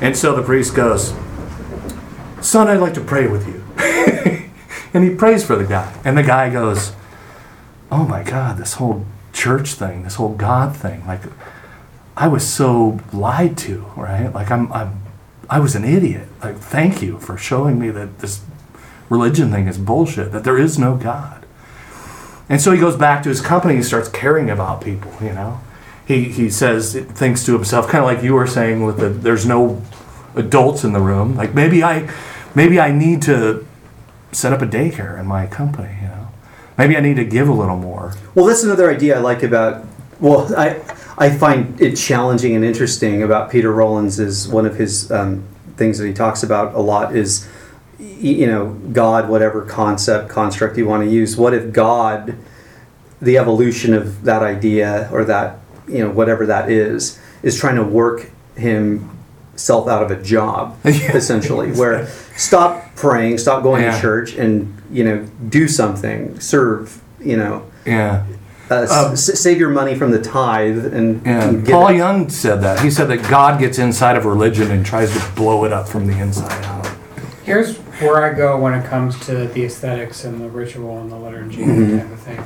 And 0.00 0.16
so 0.16 0.36
the 0.36 0.42
priest 0.42 0.76
goes, 0.76 1.12
Son, 2.40 2.68
I'd 2.68 2.80
like 2.80 2.94
to 2.94 3.00
pray 3.00 3.26
with 3.26 3.48
you. 3.48 3.64
and 4.94 5.02
he 5.02 5.10
prays 5.14 5.44
for 5.44 5.56
the 5.56 5.64
guy. 5.64 5.92
And 6.04 6.16
the 6.16 6.22
guy 6.22 6.48
goes, 6.48 6.92
Oh 7.90 8.06
my 8.06 8.22
God, 8.22 8.56
this 8.56 8.74
whole 8.74 9.04
church 9.44 9.74
thing, 9.74 10.04
this 10.04 10.14
whole 10.14 10.34
God 10.34 10.74
thing, 10.74 11.06
like 11.06 11.20
I 12.16 12.28
was 12.28 12.48
so 12.48 13.00
lied 13.12 13.58
to, 13.58 13.84
right? 13.94 14.32
Like 14.32 14.50
I'm 14.50 14.72
I'm 14.72 15.02
I 15.50 15.60
was 15.60 15.74
an 15.74 15.84
idiot. 15.84 16.28
Like 16.42 16.56
thank 16.56 17.02
you 17.02 17.18
for 17.18 17.36
showing 17.36 17.78
me 17.78 17.90
that 17.90 18.20
this 18.20 18.42
religion 19.10 19.50
thing 19.50 19.68
is 19.68 19.76
bullshit, 19.76 20.32
that 20.32 20.44
there 20.44 20.58
is 20.58 20.78
no 20.78 20.96
God. 20.96 21.44
And 22.48 22.60
so 22.60 22.72
he 22.72 22.80
goes 22.80 22.96
back 22.96 23.22
to 23.24 23.28
his 23.28 23.40
company 23.40 23.74
and 23.74 23.84
starts 23.84 24.08
caring 24.08 24.48
about 24.48 24.82
people, 24.82 25.12
you 25.20 25.32
know. 25.32 25.60
He, 26.06 26.24
he 26.24 26.50
says, 26.50 26.94
thinks 26.94 27.44
to 27.46 27.52
himself, 27.54 27.88
kind 27.88 28.04
of 28.04 28.10
like 28.12 28.22
you 28.22 28.34
were 28.34 28.46
saying 28.46 28.84
with 28.84 28.98
the, 28.98 29.08
there's 29.08 29.46
no 29.46 29.82
adults 30.34 30.84
in 30.84 30.92
the 30.92 31.00
room. 31.00 31.36
Like 31.36 31.54
maybe 31.54 31.82
I, 31.82 32.10
maybe 32.54 32.78
I 32.78 32.92
need 32.92 33.22
to 33.22 33.66
set 34.32 34.52
up 34.52 34.60
a 34.60 34.66
daycare 34.66 35.18
in 35.18 35.26
my 35.26 35.46
company, 35.46 35.96
you 36.02 36.08
know. 36.08 36.23
Maybe 36.76 36.96
I 36.96 37.00
need 37.00 37.16
to 37.16 37.24
give 37.24 37.48
a 37.48 37.52
little 37.52 37.76
more. 37.76 38.14
Well, 38.34 38.46
that's 38.46 38.64
another 38.64 38.90
idea 38.90 39.16
I 39.16 39.20
like 39.20 39.42
about. 39.42 39.84
Well, 40.20 40.52
I 40.56 40.80
I 41.16 41.30
find 41.30 41.80
it 41.80 41.96
challenging 41.96 42.54
and 42.54 42.64
interesting 42.64 43.22
about 43.22 43.50
Peter 43.50 43.72
Rollins 43.72 44.18
is 44.18 44.48
one 44.48 44.66
of 44.66 44.76
his 44.76 45.10
um, 45.12 45.44
things 45.76 45.98
that 45.98 46.06
he 46.06 46.12
talks 46.12 46.42
about 46.42 46.74
a 46.74 46.80
lot 46.80 47.14
is, 47.14 47.48
you 47.98 48.46
know, 48.46 48.72
God, 48.92 49.28
whatever 49.28 49.62
concept 49.64 50.28
construct 50.28 50.76
you 50.76 50.86
want 50.86 51.04
to 51.04 51.10
use. 51.10 51.36
What 51.36 51.54
if 51.54 51.72
God, 51.72 52.36
the 53.20 53.38
evolution 53.38 53.94
of 53.94 54.24
that 54.24 54.42
idea 54.42 55.08
or 55.12 55.24
that 55.24 55.58
you 55.86 55.98
know 55.98 56.10
whatever 56.10 56.46
that 56.46 56.70
is, 56.70 57.20
is 57.42 57.58
trying 57.58 57.76
to 57.76 57.84
work 57.84 58.30
himself 58.56 59.88
out 59.88 60.02
of 60.02 60.10
a 60.10 60.20
job 60.20 60.76
essentially, 60.84 61.70
where 61.72 62.06
stop 62.36 62.83
praying, 62.96 63.38
stop 63.38 63.62
going 63.62 63.82
Yeah. 63.82 63.94
to 63.94 64.00
church, 64.00 64.34
and 64.34 64.74
you 64.90 65.04
know 65.04 65.24
do 65.48 65.66
something, 65.68 66.38
serve, 66.40 67.00
you 67.20 67.36
know 67.36 67.62
Yeah. 67.84 68.22
uh, 68.70 68.74
Um, 68.90 69.12
s- 69.12 69.38
save 69.40 69.58
your 69.58 69.70
money 69.70 69.94
from 69.94 70.10
the 70.10 70.18
tithe 70.20 70.86
and, 70.94 71.20
Yeah. 71.24 71.42
and 71.44 71.64
give 71.64 71.72
Paul 71.74 71.88
it- 71.88 71.96
Young 71.96 72.28
said 72.28 72.62
that. 72.62 72.80
He 72.80 72.90
said 72.90 73.08
that 73.08 73.28
God 73.28 73.58
gets 73.58 73.78
inside 73.78 74.16
of 74.16 74.24
religion 74.24 74.70
and 74.70 74.84
tries 74.86 75.12
to 75.12 75.22
blow 75.34 75.64
it 75.64 75.72
up 75.72 75.88
from 75.88 76.06
the 76.06 76.18
inside 76.18 76.64
out. 76.64 76.88
Here's 77.44 77.76
where 78.00 78.24
I 78.24 78.32
go 78.32 78.56
when 78.58 78.72
it 78.74 78.84
comes 78.86 79.18
to 79.26 79.46
the 79.48 79.64
aesthetics 79.64 80.24
and 80.24 80.40
the 80.40 80.48
ritual 80.48 80.98
and 81.00 81.10
the 81.12 81.16
liturgy 81.16 81.62
and 81.62 82.00
type 82.00 82.12
of 82.12 82.18
thing. 82.20 82.40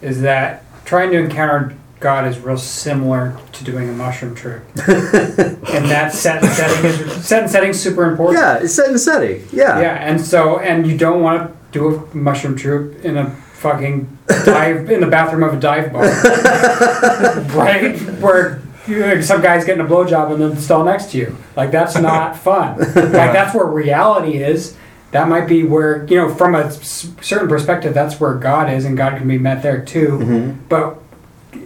Is 0.00 0.20
that 0.22 0.64
trying 0.84 1.10
to 1.12 1.18
encounter 1.18 1.72
God 2.02 2.26
is 2.26 2.38
real 2.38 2.58
similar 2.58 3.38
to 3.52 3.64
doing 3.64 3.88
a 3.88 3.92
mushroom 3.92 4.34
trip. 4.34 4.62
and 4.88 5.86
that 5.88 6.12
set 6.12 6.42
and 6.42 6.52
setting 6.52 6.90
is 6.90 7.24
set 7.24 7.42
and 7.42 7.50
setting 7.50 7.72
super 7.72 8.04
important. 8.10 8.40
Yeah, 8.40 8.58
it's 8.58 8.74
set 8.74 8.90
in 8.90 8.98
setting. 8.98 9.46
Yeah. 9.52 9.80
Yeah, 9.80 9.94
and 9.94 10.20
so 10.20 10.58
and 10.58 10.86
you 10.86 10.98
don't 10.98 11.22
want 11.22 11.50
to 11.50 11.56
do 11.78 11.94
a 11.94 12.16
mushroom 12.16 12.56
trip 12.56 13.04
in 13.04 13.16
a 13.16 13.30
fucking 13.30 14.18
dive 14.44 14.90
in 14.90 15.00
the 15.00 15.06
bathroom 15.06 15.44
of 15.44 15.54
a 15.54 15.60
dive 15.60 15.92
bar, 15.92 16.02
right? 17.56 17.96
Where 18.20 18.60
you 18.86 18.98
know, 18.98 19.20
some 19.20 19.40
guy's 19.40 19.64
getting 19.64 19.84
a 19.84 19.88
blowjob 19.88 20.34
in 20.34 20.40
the 20.40 20.60
stall 20.60 20.84
next 20.84 21.12
to 21.12 21.18
you. 21.18 21.36
Like 21.56 21.70
that's 21.70 21.96
not 21.96 22.36
fun. 22.36 22.78
Like 22.78 22.94
that's 22.94 23.54
where 23.54 23.66
reality 23.66 24.42
is. 24.42 24.76
That 25.12 25.28
might 25.28 25.46
be 25.46 25.62
where 25.62 26.04
you 26.06 26.16
know, 26.16 26.34
from 26.34 26.54
a 26.54 26.64
s- 26.64 27.10
certain 27.20 27.46
perspective, 27.48 27.92
that's 27.92 28.18
where 28.18 28.34
God 28.34 28.72
is, 28.72 28.84
and 28.86 28.96
God 28.96 29.18
can 29.18 29.28
be 29.28 29.38
met 29.38 29.62
there 29.62 29.84
too. 29.84 30.08
Mm-hmm. 30.08 30.66
But 30.68 31.01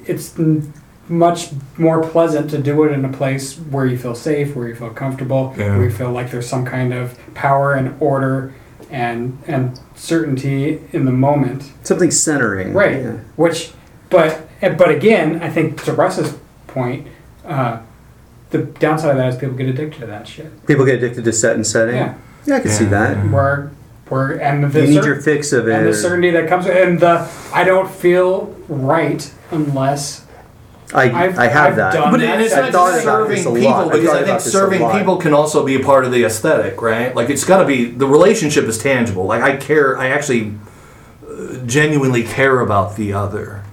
it's 0.06 0.38
n- 0.38 0.72
much 1.08 1.50
more 1.78 2.02
pleasant 2.02 2.50
to 2.50 2.58
do 2.58 2.82
it 2.84 2.92
in 2.92 3.04
a 3.04 3.08
place 3.12 3.54
where 3.58 3.86
you 3.86 3.96
feel 3.96 4.14
safe, 4.14 4.56
where 4.56 4.66
you 4.68 4.74
feel 4.74 4.90
comfortable, 4.90 5.54
Yeah. 5.56 5.76
where 5.76 5.84
you 5.84 5.90
feel 5.90 6.10
like 6.10 6.30
there's 6.30 6.48
some 6.48 6.64
kind 6.64 6.92
of 6.92 7.16
power 7.34 7.74
and 7.74 7.94
order 8.00 8.52
and 8.90 9.38
and 9.46 9.78
certainty 9.94 10.80
in 10.92 11.04
the 11.04 11.12
moment. 11.12 11.70
Something 11.82 12.10
centering. 12.10 12.72
Right. 12.72 13.02
Yeah. 13.02 13.12
Which, 13.36 13.72
but 14.10 14.48
but 14.60 14.90
again, 14.90 15.40
I 15.42 15.48
think 15.50 15.82
to 15.84 15.92
Russ's 15.92 16.34
point, 16.66 17.06
uh, 17.46 17.78
the 18.50 18.58
downside 18.58 19.10
of 19.12 19.16
that 19.16 19.28
is 19.28 19.36
people 19.36 19.56
get 19.56 19.68
addicted 19.68 20.00
to 20.00 20.06
that 20.06 20.26
shit. 20.28 20.66
People 20.66 20.84
get 20.84 20.96
addicted 20.96 21.24
to 21.24 21.32
set 21.32 21.54
and 21.56 21.66
setting. 21.66 21.96
Yeah. 21.96 22.14
Yeah, 22.46 22.56
I 22.56 22.60
can 22.60 22.70
see 22.70 22.84
that. 22.86 23.16
Where 23.30 23.70
where 24.08 24.40
and 24.40 24.70
the 24.72 24.82
You 24.82 24.86
need 24.86 25.02
cer- 25.02 25.06
your 25.14 25.20
fix 25.20 25.52
of 25.52 25.66
it, 25.68 25.74
and 25.74 25.86
the 25.86 25.94
certainty 25.94 26.30
that 26.30 26.48
comes 26.48 26.66
and 26.66 27.00
the 27.00 27.28
I 27.52 27.64
don't 27.64 27.90
feel 27.90 28.54
right 28.68 29.28
unless 29.50 30.24
I, 30.94 31.04
I've- 31.10 31.36
I 31.38 31.46
have 31.48 31.70
I've 31.70 31.76
that. 31.76 31.92
done 31.94 32.12
But 32.12 32.20
that. 32.20 32.40
it's 32.40 32.54
I 32.54 32.60
not 32.60 32.72
thought 32.72 32.92
just 32.92 33.02
about 33.04 33.16
serving 33.28 33.36
this 33.36 33.46
a 33.46 33.50
people 33.52 33.70
lot. 33.70 33.88
I 33.88 33.90
because 33.90 34.06
thought 34.06 34.14
I 34.14 34.18
think 34.18 34.26
about 34.28 34.34
this 34.38 34.46
a 34.46 34.50
serving 34.50 34.80
lot. 34.82 34.98
people 34.98 35.16
can 35.16 35.34
also 35.34 35.64
be 35.66 35.74
a 35.74 35.80
part 35.84 36.04
of 36.04 36.12
the 36.12 36.24
aesthetic, 36.24 36.80
right? 36.80 37.14
Like 37.14 37.28
it's 37.28 37.44
got 37.44 37.58
to 37.58 37.64
be 37.66 37.86
the 37.86 38.06
relationship 38.06 38.64
is 38.66 38.78
tangible. 38.78 39.24
Like 39.26 39.42
I 39.42 39.56
care, 39.56 39.98
I 39.98 40.08
actually 40.10 40.54
uh, 41.28 41.56
genuinely 41.66 42.22
care 42.22 42.60
about 42.60 42.96
the 42.96 43.12
other, 43.12 43.64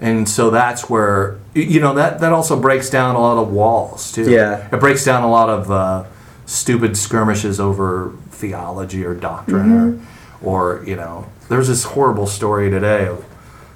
and 0.00 0.26
so 0.28 0.48
that's 0.50 0.88
where 0.88 1.32
y- 1.54 1.60
you 1.62 1.78
know 1.80 1.92
that 1.94 2.20
that 2.20 2.32
also 2.32 2.58
breaks 2.58 2.88
down 2.88 3.16
a 3.16 3.20
lot 3.20 3.36
of 3.36 3.52
walls 3.52 4.10
too. 4.10 4.30
Yeah. 4.30 4.66
it 4.72 4.80
breaks 4.80 5.04
down 5.04 5.22
a 5.24 5.30
lot 5.30 5.50
of 5.50 5.70
uh, 5.70 6.04
stupid 6.46 6.96
skirmishes 6.96 7.60
over 7.60 8.12
theology 8.30 9.04
or 9.04 9.14
doctrine, 9.14 9.68
Mm-hmm. 10.00 10.46
or 10.46 10.78
or 10.78 10.84
you 10.86 10.96
know, 10.96 11.26
there's 11.50 11.68
this 11.68 11.84
horrible 11.84 12.26
story 12.26 12.70
today 12.70 13.06
of. 13.06 13.24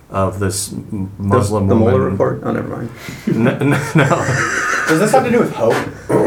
Of 0.09 0.39
this 0.39 0.73
m- 0.73 1.11
The- 1.19 1.23
Muslim 1.25 1.67
the, 1.67 1.75
woman. 1.75 1.93
Mueller 1.95 2.11
report. 2.11 2.41
Oh, 2.45 2.53
never 2.53 2.69
mind. 2.69 2.91
No, 3.27 3.59
no, 3.59 3.93
no. 3.95 4.09
Does 4.89 5.01
this 5.01 5.11
have 5.13 5.25
to 5.25 5.31
do 5.31 5.41
with 5.41 5.53
hope? 5.53 5.73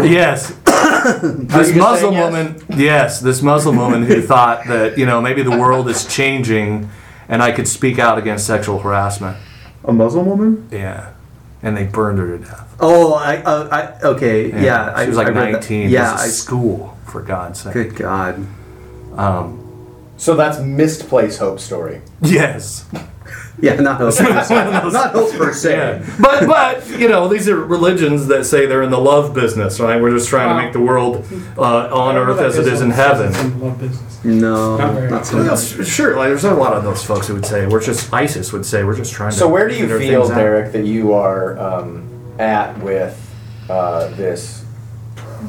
Yes. 0.03 0.49
this 0.65 1.21
just 1.49 1.75
Muslim 1.75 1.97
saying 1.97 2.13
yes? 2.13 2.33
woman, 2.33 2.63
yes, 2.77 3.19
this 3.21 3.41
Muslim 3.41 3.77
woman 3.77 4.03
who 4.03 4.21
thought 4.21 4.65
that, 4.67 4.97
you 4.97 5.05
know, 5.05 5.21
maybe 5.21 5.43
the 5.43 5.51
world 5.57 5.87
is 5.87 6.05
changing 6.05 6.89
and 7.29 7.41
I 7.41 7.53
could 7.53 7.67
speak 7.69 7.99
out 7.99 8.17
against 8.17 8.45
sexual 8.45 8.79
harassment. 8.79 9.37
A 9.85 9.93
Muslim 9.93 10.25
woman? 10.25 10.67
Yeah. 10.71 11.13
And 11.61 11.77
they 11.77 11.85
burned 11.85 12.19
her 12.19 12.37
to 12.37 12.43
death. 12.43 12.75
Oh, 12.81 13.13
I, 13.13 13.37
uh, 13.37 13.69
I 14.01 14.07
okay, 14.09 14.49
yeah. 14.61 15.01
She 15.03 15.07
was 15.07 15.17
like 15.17 15.27
I 15.27 15.31
read 15.31 15.47
that. 15.55 15.59
19. 15.61 15.89
Yeah, 15.89 16.09
It 16.09 16.11
was 16.13 16.21
a 16.21 16.23
I, 16.25 16.27
school, 16.27 16.97
for 17.05 17.21
God's 17.21 17.61
sake. 17.61 17.73
good 17.73 17.95
God. 17.95 18.45
So 20.19 20.35
that's 20.35 20.59
misplaced 20.59 21.39
hope 21.39 21.59
story. 21.59 22.01
Yes. 22.21 22.85
Yeah, 23.61 23.75
not 23.75 23.97
hope. 23.97 24.13
not 24.21 25.11
hope 25.11 25.33
per 25.33 25.53
se. 25.53 25.75
Yeah. 25.75 26.15
But, 26.21 26.47
but, 26.47 26.87
you 26.97 27.09
know, 27.09 27.27
these 27.27 27.49
are 27.49 27.57
religions 27.57 28.27
that 28.27 28.45
say 28.45 28.65
they're 28.65 28.83
in 28.83 28.89
the 28.89 28.97
love 28.97 29.33
business, 29.33 29.81
right? 29.81 30.01
We're 30.01 30.15
just 30.15 30.29
trying 30.29 30.47
to 30.57 30.63
make 30.63 30.71
the 30.71 30.79
world 30.79 31.25
uh, 31.57 31.93
on 31.93 32.15
earth 32.15 32.39
as 32.39 32.57
it 32.57 32.67
is 32.67 32.79
in 32.79 32.89
heaven. 32.89 33.33
Love 33.59 33.77
business. 33.77 34.23
No, 34.23 34.77
Not 34.77 34.93
very 34.93 35.09
not 35.11 35.25
so 35.25 35.35
Well, 35.35 35.45
much. 35.47 35.55
s- 35.77 35.85
Sure, 35.85 36.15
like 36.15 36.29
there's 36.29 36.45
a 36.45 36.53
lot 36.53 36.71
of 36.71 36.85
those 36.85 37.03
folks 37.03 37.27
who 37.27 37.33
would 37.33 37.45
say 37.45 37.67
we're 37.67 37.81
just 37.83 38.13
ISIS 38.13 38.53
would 38.53 38.65
say 38.65 38.85
we're 38.85 38.95
just 38.95 39.11
trying 39.11 39.31
to. 39.31 39.37
So 39.37 39.49
where 39.49 39.67
do 39.67 39.73
you 39.75 39.81
figure 39.89 39.99
feel, 39.99 40.21
things 40.21 40.31
out. 40.31 40.37
Derek, 40.37 40.71
that 40.71 40.85
you 40.85 41.11
are 41.11 41.59
um, 41.59 42.07
at 42.39 42.77
with 42.79 43.19
uh, 43.69 44.07
this 44.15 44.63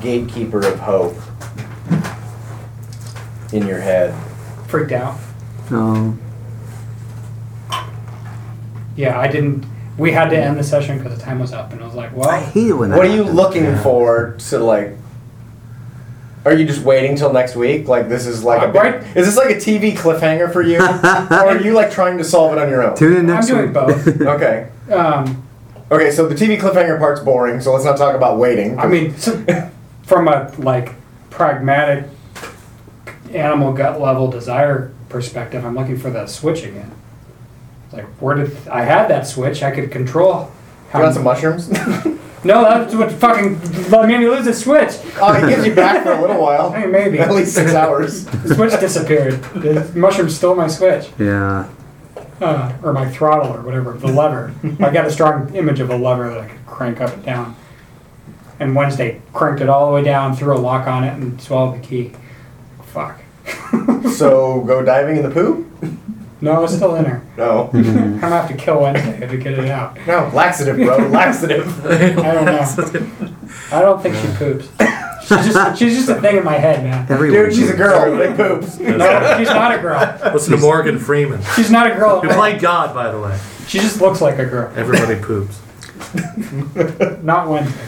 gatekeeper 0.01 0.67
of 0.67 0.81
hope 0.81 1.15
in 3.53 3.69
your 3.69 3.79
head? 3.79 4.13
Freaked 4.71 4.93
out. 4.93 5.19
No. 5.71 6.17
Yeah, 8.97 9.19
I 9.19 9.29
didn't. 9.29 9.65
We 9.99 10.13
had 10.13 10.31
to 10.31 10.37
end 10.39 10.57
the 10.59 10.65
session 10.65 10.99
because 10.99 11.17
the 11.19 11.23
time 11.23 11.39
was 11.41 11.53
up, 11.53 11.73
and 11.73 11.83
I 11.83 11.85
was 11.87 11.95
like, 11.95 12.17
I 12.17 12.41
hate 12.41 12.69
it 12.69 12.73
when 12.73 12.91
that 12.91 12.97
What 12.97 13.07
are 13.07 13.11
you 13.11 13.19
happens. 13.25 13.35
looking 13.37 13.77
for 13.79 14.37
to 14.51 14.59
like? 14.59 14.97
Are 16.45 16.55
you 16.55 16.65
just 16.65 16.83
waiting 16.83 17.17
till 17.17 17.33
next 17.33 17.55
week? 17.55 17.87
Like 17.89 18.09
this 18.09 18.27
is 18.27 18.43
like 18.43 18.63
a 18.63 18.67
Uh, 18.67 18.73
big, 18.73 18.83
right. 18.83 19.17
is 19.17 19.27
this 19.27 19.37
like 19.37 19.51
a 19.51 19.59
TV 19.59 19.93
cliffhanger 19.95 20.51
for 20.53 20.63
you, 20.63 20.79
or 20.81 20.85
are 20.85 21.61
you 21.61 21.73
like 21.75 21.91
trying 21.91 22.17
to 22.19 22.25
solve 22.25 22.53
it 22.53 22.59
on 22.59 22.71
your 22.71 22.83
own? 22.83 22.97
Tune 22.97 23.13
in 23.13 23.19
I'm 23.21 23.27
next 23.27 23.49
doing 23.49 23.65
week. 23.67 23.73
both." 23.75 24.21
Okay. 24.23 24.69
um, 24.91 25.47
Okay, 25.93 26.13
so 26.13 26.29
the 26.29 26.35
TV 26.37 26.57
cliffhanger 26.59 26.99
part's 27.01 27.21
boring, 27.21 27.61
so 27.61 27.73
let's 27.73 27.85
not 27.85 27.97
talk 27.99 28.15
about 28.15 28.39
waiting. 28.39 28.79
I 28.79 28.87
mean, 28.87 29.17
so- 29.19 29.45
from 30.05 30.29
a 30.29 30.51
like 30.59 30.95
pragmatic 31.31 32.05
animal 33.35 33.73
gut 33.73 34.01
level 34.01 34.31
desire 34.31 34.93
perspective, 35.09 35.65
I'm 35.65 35.75
looking 35.75 35.99
for 35.99 36.11
that 36.11 36.29
switch 36.31 36.63
again. 36.65 36.93
Like, 37.93 38.07
where 38.21 38.37
did 38.37 38.57
I 38.69 38.83
had 38.83 39.09
that 39.09 39.27
switch? 39.27 39.63
I 39.63 39.71
could 39.71 39.91
control. 39.91 40.51
you 40.95 41.01
want 41.01 41.15
some 41.15 41.25
mushrooms? 41.25 41.71
No, 42.43 42.63
that's 42.63 42.95
what 42.95 43.13
fucking 43.13 43.61
let 43.91 44.09
me 44.09 44.17
lose 44.27 44.47
the 44.47 44.55
switch. 44.55 44.93
oh, 45.21 45.35
it 45.35 45.47
gives 45.47 45.67
you 45.67 45.75
back 45.75 46.03
for 46.03 46.13
a 46.13 46.21
little 46.23 46.41
while. 46.41 46.73
Hey, 46.75 46.87
maybe 46.87 47.19
At 47.19 47.33
least 47.35 47.53
six 47.55 47.75
hours. 47.75 48.25
the 48.25 48.55
switch 48.55 48.71
disappeared. 48.81 49.43
The 49.57 49.93
mushroom 49.95 50.31
stole 50.31 50.55
my 50.55 50.67
switch, 50.67 51.11
Yeah. 51.19 51.69
uh, 52.41 52.73
or 52.83 52.95
my 52.95 53.11
throttle, 53.11 53.53
or 53.55 53.61
whatever, 53.61 53.93
the 53.93 54.07
lever. 54.07 54.55
I 54.81 54.91
got 54.91 55.05
a 55.05 55.11
strong 55.11 55.55
image 55.55 55.81
of 55.81 55.91
a 55.91 55.97
lever 55.97 56.31
that 56.31 56.41
I 56.41 56.49
could 56.49 56.65
crank 56.65 57.03
up 57.03 57.13
and 57.13 57.23
down. 57.27 57.57
And 58.59 58.75
Wednesday 58.75 59.21
cranked 59.35 59.61
it 59.61 59.69
all 59.69 59.89
the 59.89 59.93
way 59.93 60.03
down, 60.03 60.35
threw 60.35 60.57
a 60.57 60.59
lock 60.59 60.87
on 60.87 61.05
it, 61.05 61.13
and 61.19 61.39
swallowed 61.43 61.83
the 61.83 61.87
key. 61.87 62.13
Fuck. 62.93 63.21
So 64.11 64.61
go 64.63 64.83
diving 64.83 65.17
in 65.17 65.23
the 65.23 65.31
poo? 65.31 65.71
No, 66.43 66.65
it's 66.65 66.75
still 66.75 66.95
in 66.97 67.05
her. 67.05 67.23
No. 67.37 67.71
I'm 67.73 68.19
gonna 68.21 68.29
have 68.29 68.49
to 68.49 68.57
kill 68.57 68.83
Wednesday 68.83 69.27
to 69.27 69.37
get 69.37 69.59
it 69.59 69.71
out. 69.71 69.97
No, 70.07 70.31
laxative, 70.35 70.77
bro. 70.77 70.97
Laxative. 71.09 71.87
I 71.87 72.35
don't 72.35 72.45
know. 72.45 73.37
I 73.73 73.81
don't 73.81 74.03
think 74.03 74.15
she 74.17 74.27
poops. 74.37 74.69
She's 75.23 75.55
just, 75.55 75.79
she's 75.79 75.97
just 75.97 76.09
a 76.09 76.21
thing 76.21 76.39
in 76.39 76.45
my 76.45 76.57
head, 76.59 76.83
man. 76.83 77.07
Everyone. 77.11 77.45
Dude, 77.45 77.55
she's 77.55 77.71
a 77.71 77.77
girl. 77.77 78.17
They 78.17 78.35
poops. 78.35 78.79
No, 78.79 79.39
she's 79.39 79.49
not 79.49 79.75
a 79.75 79.79
girl. 79.79 80.01
Listen 80.35 80.55
to 80.55 80.61
Morgan 80.61 80.99
Freeman. 80.99 81.41
She's 81.55 81.71
not 81.71 81.91
a 81.91 81.95
girl. 81.95 82.21
Who 82.21 82.29
played 82.29 82.61
God, 82.61 82.95
by 82.95 83.11
the 83.11 83.21
way. 83.21 83.39
She 83.69 83.79
just 83.79 84.01
looks 84.01 84.21
like 84.21 84.39
a 84.39 84.47
girl. 84.47 84.73
Everybody 84.77 85.21
poops. 85.21 85.61
Not 87.23 87.49
Wednesday. 87.49 87.87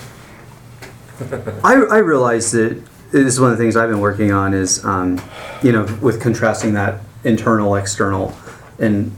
I, 1.65 1.75
I 1.91 1.99
realize 1.99 2.53
that 2.53 2.83
this 3.13 3.35
is 3.35 3.41
one 3.41 3.53
of 3.53 3.59
the 3.59 3.63
things 3.63 3.77
I've 3.77 3.91
been 3.91 4.01
working 4.01 4.33
on 4.33 4.55
is, 4.55 4.85
um, 4.85 5.21
you 5.63 5.71
know, 5.71 5.85
with 6.01 6.21
contrasting 6.21 6.73
that 6.75 7.01
internal, 7.25 7.77
external, 7.77 8.35
and 8.79 9.15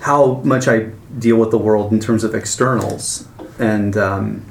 how 0.00 0.34
much 0.44 0.68
I 0.68 0.90
deal 1.18 1.36
with 1.36 1.50
the 1.50 1.58
world 1.58 1.90
in 1.90 2.00
terms 2.00 2.22
of 2.22 2.34
externals. 2.34 3.26
And 3.58 3.96
um, 3.96 4.44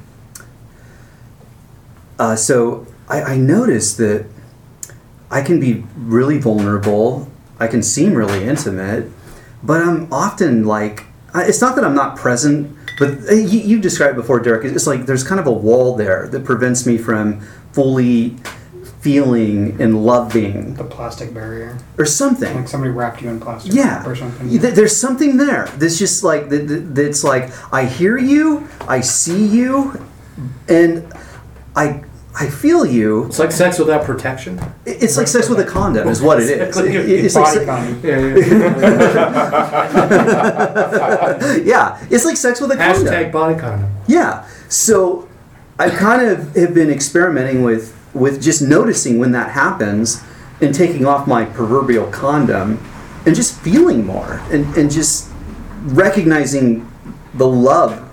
uh, 2.17 2.35
so 2.35 2.87
I, 3.07 3.21
I 3.21 3.37
noticed 3.37 3.97
that 3.99 4.25
I 5.29 5.41
can 5.41 5.59
be 5.59 5.85
really 5.95 6.39
vulnerable. 6.39 7.29
I 7.59 7.67
can 7.67 7.83
seem 7.83 8.13
really 8.13 8.43
intimate, 8.43 9.09
but 9.63 9.81
I'm 9.81 10.11
often 10.11 10.65
like, 10.65 11.05
it's 11.35 11.61
not 11.61 11.75
that 11.75 11.85
I'm 11.85 11.95
not 11.95 12.17
present, 12.17 12.75
but 12.97 13.19
you, 13.29 13.59
you 13.59 13.79
described 13.79 14.15
before, 14.15 14.39
Derek. 14.39 14.65
It's 14.65 14.87
like 14.87 15.05
there's 15.05 15.23
kind 15.23 15.39
of 15.39 15.45
a 15.45 15.51
wall 15.51 15.95
there 15.95 16.27
that 16.29 16.43
prevents 16.43 16.85
me 16.85 16.97
from 16.97 17.41
fully 17.77 18.35
feeling 19.01 19.79
and 19.79 20.03
loving 20.03 20.73
The 20.73 20.83
plastic 20.83 21.31
barrier. 21.31 21.77
or 21.99 22.05
something. 22.05 22.55
Like 22.55 22.67
somebody 22.67 22.91
wrapped 22.91 23.21
you 23.21 23.29
in 23.29 23.39
plastic 23.39 23.71
Yeah, 23.71 24.03
or 24.03 24.15
something. 24.15 24.49
Th- 24.49 24.73
there's 24.73 24.99
something 24.99 25.37
there. 25.37 25.67
That's 25.77 25.99
just 25.99 26.23
like 26.23 26.49
that- 26.49 26.67
that- 26.67 26.95
that's 26.95 27.23
like 27.23 27.51
I 27.71 27.85
hear 27.85 28.17
you, 28.17 28.67
I 28.87 29.01
see 29.01 29.45
you, 29.45 29.93
and 30.67 31.03
I 31.75 32.01
I 32.39 32.47
feel 32.49 32.85
you. 32.85 33.25
It's 33.25 33.39
like 33.39 33.51
sex 33.51 33.79
without 33.79 34.03
protection. 34.05 34.59
It- 34.85 35.01
It's 35.03 35.17
like 35.17 35.27
sex 35.27 35.49
with 35.49 35.59
a 35.59 35.63
condom, 35.65 36.07
is 36.07 36.21
what 36.21 36.37
it 36.39 36.43
is. 36.43 36.49
It- 36.49 36.61
it's 37.25 37.33
Body 37.35 37.57
like, 37.59 37.67
condom. 37.67 37.99
yeah, 41.65 41.97
it's 42.09 42.25
like 42.25 42.37
sex 42.37 42.61
with 42.61 42.71
a 42.71 42.77
condom. 42.77 43.05
Hashtag 43.05 43.31
body 43.31 43.59
condom. 43.59 43.89
Yeah. 44.07 44.45
So 44.69 45.26
I 45.79 45.89
kind 45.89 46.27
of 46.27 46.55
have 46.55 46.73
been 46.73 46.89
experimenting 46.89 47.63
with 47.63 47.95
with 48.13 48.41
just 48.41 48.61
noticing 48.61 49.19
when 49.19 49.31
that 49.33 49.51
happens 49.51 50.23
and 50.59 50.73
taking 50.73 51.05
off 51.05 51.27
my 51.27 51.45
proverbial 51.45 52.07
condom 52.07 52.83
and 53.25 53.35
just 53.35 53.59
feeling 53.59 54.05
more 54.05 54.41
and, 54.49 54.65
and 54.75 54.89
just 54.89 55.29
recognizing 55.83 56.89
the 57.35 57.47
love 57.47 58.03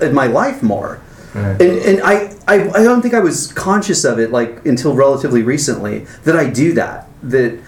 in 0.00 0.12
my 0.12 0.26
life 0.26 0.62
more. 0.62 1.00
Right. 1.34 1.60
And, 1.60 1.78
and 1.78 2.00
I, 2.02 2.34
I, 2.48 2.68
I 2.70 2.82
don't 2.82 3.02
think 3.02 3.14
I 3.14 3.20
was 3.20 3.52
conscious 3.52 4.04
of 4.04 4.18
it 4.18 4.30
like 4.30 4.64
until 4.66 4.94
relatively 4.94 5.42
recently 5.42 6.00
that 6.24 6.36
I 6.36 6.48
do 6.50 6.72
that. 6.74 7.08
That 7.22 7.60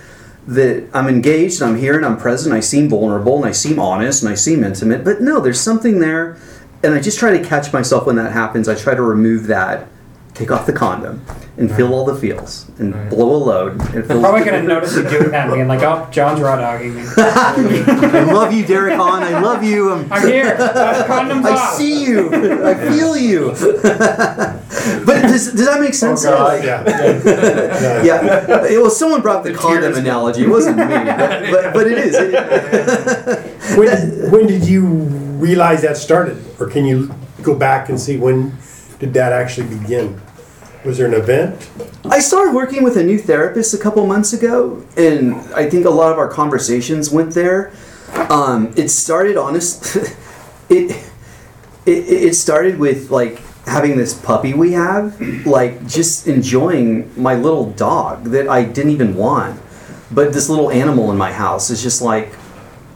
that 0.48 0.88
I'm 0.94 1.08
engaged 1.08 1.60
and 1.60 1.72
I'm 1.72 1.76
here 1.76 1.96
and 1.96 2.06
I'm 2.06 2.16
present, 2.16 2.54
I 2.54 2.60
seem 2.60 2.88
vulnerable 2.88 3.36
and 3.38 3.46
I 3.46 3.50
seem 3.50 3.80
honest 3.80 4.22
and 4.22 4.30
I 4.30 4.36
seem 4.36 4.62
intimate, 4.62 5.02
but 5.02 5.20
no, 5.20 5.40
there's 5.40 5.60
something 5.60 5.98
there 5.98 6.38
and 6.82 6.94
I 6.94 7.00
just 7.00 7.18
try 7.18 7.36
to 7.36 7.44
catch 7.44 7.72
myself 7.72 8.06
when 8.06 8.16
that 8.16 8.32
happens. 8.32 8.68
I 8.68 8.74
try 8.74 8.94
to 8.94 9.02
remove 9.02 9.46
that, 9.48 9.88
take 10.34 10.50
off 10.50 10.66
the 10.66 10.72
condom, 10.72 11.24
and 11.56 11.72
feel 11.74 11.94
all 11.94 12.04
the 12.04 12.14
feels 12.14 12.66
and 12.78 12.94
Right. 12.94 13.08
blow 13.08 13.34
a 13.34 13.38
load. 13.38 13.72
And 13.94 14.06
feel 14.06 14.20
Probably 14.20 14.44
gonna 14.44 14.62
notice 14.62 14.94
you 14.94 15.02
doing 15.08 15.30
that, 15.30 15.50
being 15.50 15.66
like, 15.68 15.82
"Oh, 15.82 16.06
John's 16.10 16.40
raw 16.40 16.56
dogging 16.56 16.94
me. 16.96 17.02
I 17.16 18.30
love 18.30 18.52
you, 18.52 18.66
Derek 18.66 18.94
Hahn. 18.94 19.22
I 19.22 19.40
love 19.40 19.64
you. 19.64 19.90
I'm, 19.92 20.12
I'm 20.12 20.26
here. 20.28 20.54
Condoms 20.54 21.46
I 21.46 21.52
off." 21.52 21.74
see 21.74 22.04
you. 22.04 22.28
I 22.64 22.74
feel 22.74 23.16
you. 23.16 23.52
but 25.06 25.22
does, 25.22 25.52
does 25.52 25.66
that 25.66 25.80
make 25.80 25.90
oh, 25.90 25.92
sense? 25.92 26.24
Yeah. 26.24 26.62
yeah. 28.04 28.04
Yeah. 28.04 28.78
Well, 28.78 28.90
someone 28.90 29.22
brought 29.22 29.42
the 29.44 29.54
condom 29.54 29.94
analogy. 29.94 30.42
It 30.44 30.48
wasn't 30.50 30.76
me, 30.76 30.84
but, 30.84 31.50
but, 31.50 31.72
but 31.74 31.86
it 31.86 31.98
is. 31.98 32.14
It- 32.18 33.52
When, 33.76 34.30
when 34.30 34.46
did 34.46 34.64
you 34.64 34.82
realize 35.40 35.82
that 35.82 35.96
started? 35.96 36.42
Or 36.60 36.68
can 36.68 36.84
you 36.84 37.14
go 37.42 37.54
back 37.54 37.88
and 37.88 38.00
see 38.00 38.16
when 38.16 38.56
did 38.98 39.14
that 39.14 39.32
actually 39.32 39.68
begin? 39.78 40.20
Was 40.84 40.98
there 40.98 41.06
an 41.06 41.14
event? 41.14 41.70
I 42.04 42.20
started 42.20 42.54
working 42.54 42.84
with 42.84 42.96
a 42.96 43.02
new 43.02 43.18
therapist 43.18 43.74
a 43.74 43.78
couple 43.78 44.06
months 44.06 44.32
ago, 44.32 44.84
and 44.96 45.34
I 45.54 45.68
think 45.68 45.84
a 45.84 45.90
lot 45.90 46.12
of 46.12 46.18
our 46.18 46.28
conversations 46.28 47.10
went 47.10 47.34
there. 47.34 47.72
Um, 48.30 48.72
it 48.76 48.88
started 48.88 49.36
honest. 49.36 49.96
it, 50.70 50.92
it 51.86 51.90
it 51.90 52.34
started 52.34 52.78
with 52.78 53.10
like 53.10 53.40
having 53.66 53.96
this 53.96 54.14
puppy 54.14 54.54
we 54.54 54.72
have, 54.72 55.20
like 55.44 55.86
just 55.88 56.28
enjoying 56.28 57.10
my 57.20 57.34
little 57.34 57.72
dog 57.72 58.24
that 58.24 58.48
I 58.48 58.64
didn't 58.64 58.92
even 58.92 59.16
want, 59.16 59.60
but 60.12 60.32
this 60.32 60.48
little 60.48 60.70
animal 60.70 61.10
in 61.10 61.18
my 61.18 61.32
house 61.32 61.68
is 61.70 61.82
just 61.82 62.00
like 62.00 62.32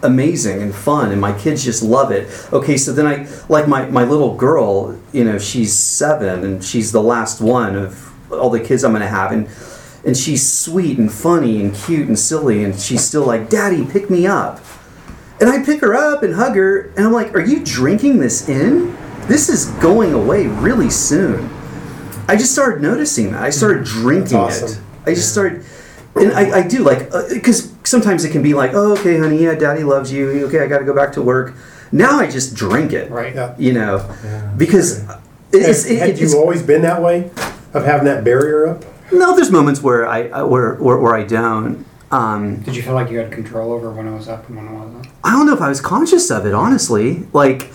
amazing 0.03 0.63
and 0.63 0.75
fun 0.75 1.13
and 1.13 1.21
my 1.21 1.37
kids 1.39 1.65
just 1.65 1.83
love 1.83 2.11
it. 2.11 2.29
Okay 2.53 2.77
so 2.77 2.93
then 2.93 3.07
i 3.07 3.27
like 3.49 3.69
my, 3.69 3.87
my 3.87 4.05
little 4.05 4.35
girl 4.37 4.99
you 5.13 5.25
know 5.25 5.39
she's 5.39 5.79
seven 5.79 6.45
and 6.45 6.65
she's 6.65 6.93
the 6.93 7.03
last 7.03 7.41
one 7.41 7.77
of 7.77 8.07
all 8.33 8.51
the 8.51 8.61
kids 8.61 8.85
i'm 8.85 8.93
going 8.93 9.03
to 9.03 9.09
have 9.09 9.33
and 9.33 9.49
and 10.05 10.17
she's 10.17 10.59
sweet 10.59 10.99
and 10.99 11.13
funny 11.13 11.61
and 11.61 11.75
cute 11.75 12.09
and 12.09 12.19
silly 12.19 12.65
and 12.65 12.79
she's 12.81 13.05
still 13.05 13.27
like 13.27 13.51
daddy 13.51 13.85
pick 13.85 14.09
me 14.09 14.27
up. 14.27 14.61
And 15.41 15.49
i 15.49 15.63
pick 15.63 15.81
her 15.81 15.95
up 15.95 16.23
and 16.23 16.35
hug 16.35 16.55
her 16.57 16.93
and 16.97 17.07
i'm 17.07 17.13
like 17.13 17.35
are 17.35 17.45
you 17.45 17.65
drinking 17.65 18.19
this 18.19 18.49
in? 18.49 18.97
This 19.27 19.49
is 19.49 19.67
going 19.83 20.13
away 20.13 20.47
really 20.47 20.91
soon. 20.91 21.49
I 22.27 22.37
just 22.37 22.53
started 22.53 22.81
noticing 22.83 23.33
that. 23.33 23.43
I 23.43 23.51
started 23.51 23.85
drinking 23.85 24.37
awesome. 24.39 24.71
it 24.71 24.81
i 25.07 25.15
just 25.15 25.33
started 25.33 25.65
and 26.17 26.33
I, 26.33 26.61
I 26.61 26.69
do 26.69 26.83
like 26.83 27.13
uh, 27.13 27.23
because 27.33 27.70
sometimes 27.85 28.25
it 28.25 28.31
can 28.31 28.43
be 28.43 28.55
like 28.55 28.73
oh 28.75 28.93
okay 28.93 29.19
honey 29.19 29.43
yeah 29.43 29.55
daddy 29.55 29.83
loves 29.83 30.13
you 30.13 30.47
okay 30.47 30.61
i 30.61 30.67
gotta 30.67 30.85
go 30.85 30.95
back 30.95 31.13
to 31.13 31.23
work 31.23 31.55
now 31.93 32.19
i 32.21 32.31
just 32.31 32.55
drink 32.55 32.93
it 32.93 33.11
Right. 33.11 33.35
Yeah. 33.35 33.55
you 33.59 33.73
know 33.73 33.99
because 34.57 35.01
it's, 35.53 35.85
Had, 35.85 35.93
it, 35.93 35.99
had 35.99 36.09
it's, 36.11 36.21
you 36.21 36.39
always 36.39 36.63
been 36.63 36.83
that 36.83 37.03
way? 37.03 37.31
Of 37.73 37.85
having 37.85 38.05
that 38.07 38.23
barrier 38.25 38.67
up? 38.69 38.85
no 39.13 39.35
there's 39.35 39.51
moments 39.51 39.81
where 39.83 40.07
i 40.07 40.29
I- 40.29 40.43
where 40.43 40.75
where, 40.77 40.99
where 40.99 41.15
i 41.15 41.23
don't 41.25 41.87
um, 42.13 42.57
Did 42.63 42.75
you 42.75 42.83
feel 42.83 42.95
like 42.95 43.09
you 43.09 43.19
had 43.19 43.31
control 43.31 43.73
over 43.73 43.89
when 43.93 44.09
I 44.09 44.11
was 44.17 44.27
up 44.27 44.49
and 44.49 44.57
when 44.57 44.67
I 44.67 44.73
wasn't? 44.73 45.07
I 45.23 45.31
don't 45.31 45.47
know 45.47 45.55
if 45.55 45.61
I 45.61 45.69
was 45.69 45.81
conscious 45.81 46.29
of 46.33 46.45
it, 46.45 46.53
honestly. 46.53 47.25
Like, 47.33 47.71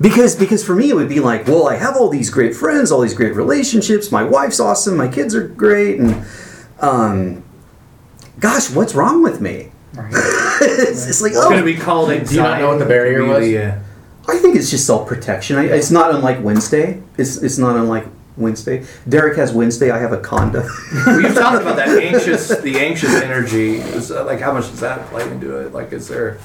because 0.00 0.34
because 0.34 0.64
for 0.64 0.74
me 0.74 0.90
it 0.90 0.96
would 0.96 1.08
be 1.08 1.20
like, 1.20 1.46
well, 1.46 1.68
I 1.68 1.76
have 1.76 1.94
all 1.96 2.08
these 2.08 2.28
great 2.28 2.56
friends, 2.56 2.90
all 2.90 3.00
these 3.00 3.14
great 3.14 3.36
relationships. 3.36 4.10
My 4.10 4.24
wife's 4.24 4.58
awesome. 4.58 4.96
My 4.96 5.06
kids 5.06 5.36
are 5.36 5.46
great, 5.46 6.00
and 6.00 6.26
um, 6.80 7.44
gosh, 8.40 8.70
what's 8.70 8.94
wrong 8.94 9.22
with 9.22 9.40
me? 9.40 9.70
Right. 9.94 10.12
it's, 10.60 11.06
it's 11.06 11.22
like, 11.22 11.32
It's 11.32 11.40
going 11.40 11.56
to 11.56 11.62
oh, 11.62 11.64
be 11.64 11.76
called 11.76 12.10
anxiety. 12.10 12.36
you 12.36 12.42
not 12.42 12.60
know 12.60 12.68
what 12.68 12.78
the 12.78 12.86
barrier 12.86 13.24
was? 13.24 13.44
the, 13.44 13.58
uh, 13.58 13.78
I 14.28 14.38
think 14.38 14.56
it's 14.56 14.70
just 14.70 14.86
self 14.86 15.06
protection. 15.08 15.58
It's 15.58 15.90
not 15.90 16.14
unlike 16.14 16.42
Wednesday. 16.42 17.00
It's 17.16 17.36
it's 17.36 17.58
not 17.58 17.76
unlike 17.76 18.06
Wednesday. 18.36 18.84
Derek 19.08 19.36
has 19.36 19.52
Wednesday. 19.52 19.90
I 19.90 19.98
have 19.98 20.12
a 20.12 20.18
condo. 20.18 20.68
well, 21.06 21.20
you 21.20 21.28
talked 21.34 21.62
about 21.62 21.76
that 21.76 21.88
anxious, 21.88 22.48
the 22.48 22.78
anxious 22.78 23.14
energy. 23.14 23.76
Is, 23.76 24.10
uh, 24.10 24.24
like, 24.24 24.40
how 24.40 24.52
much 24.52 24.68
does 24.68 24.80
that 24.80 25.06
play 25.08 25.28
into 25.30 25.58
it? 25.58 25.72
Like, 25.72 25.92
is 25.92 26.08
there 26.08 26.38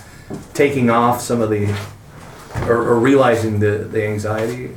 taking 0.53 0.89
off 0.89 1.21
some 1.21 1.41
of 1.41 1.49
the, 1.49 1.75
or, 2.67 2.77
or 2.77 2.99
realizing 2.99 3.59
the, 3.59 3.89
the 3.91 4.05
anxiety 4.05 4.75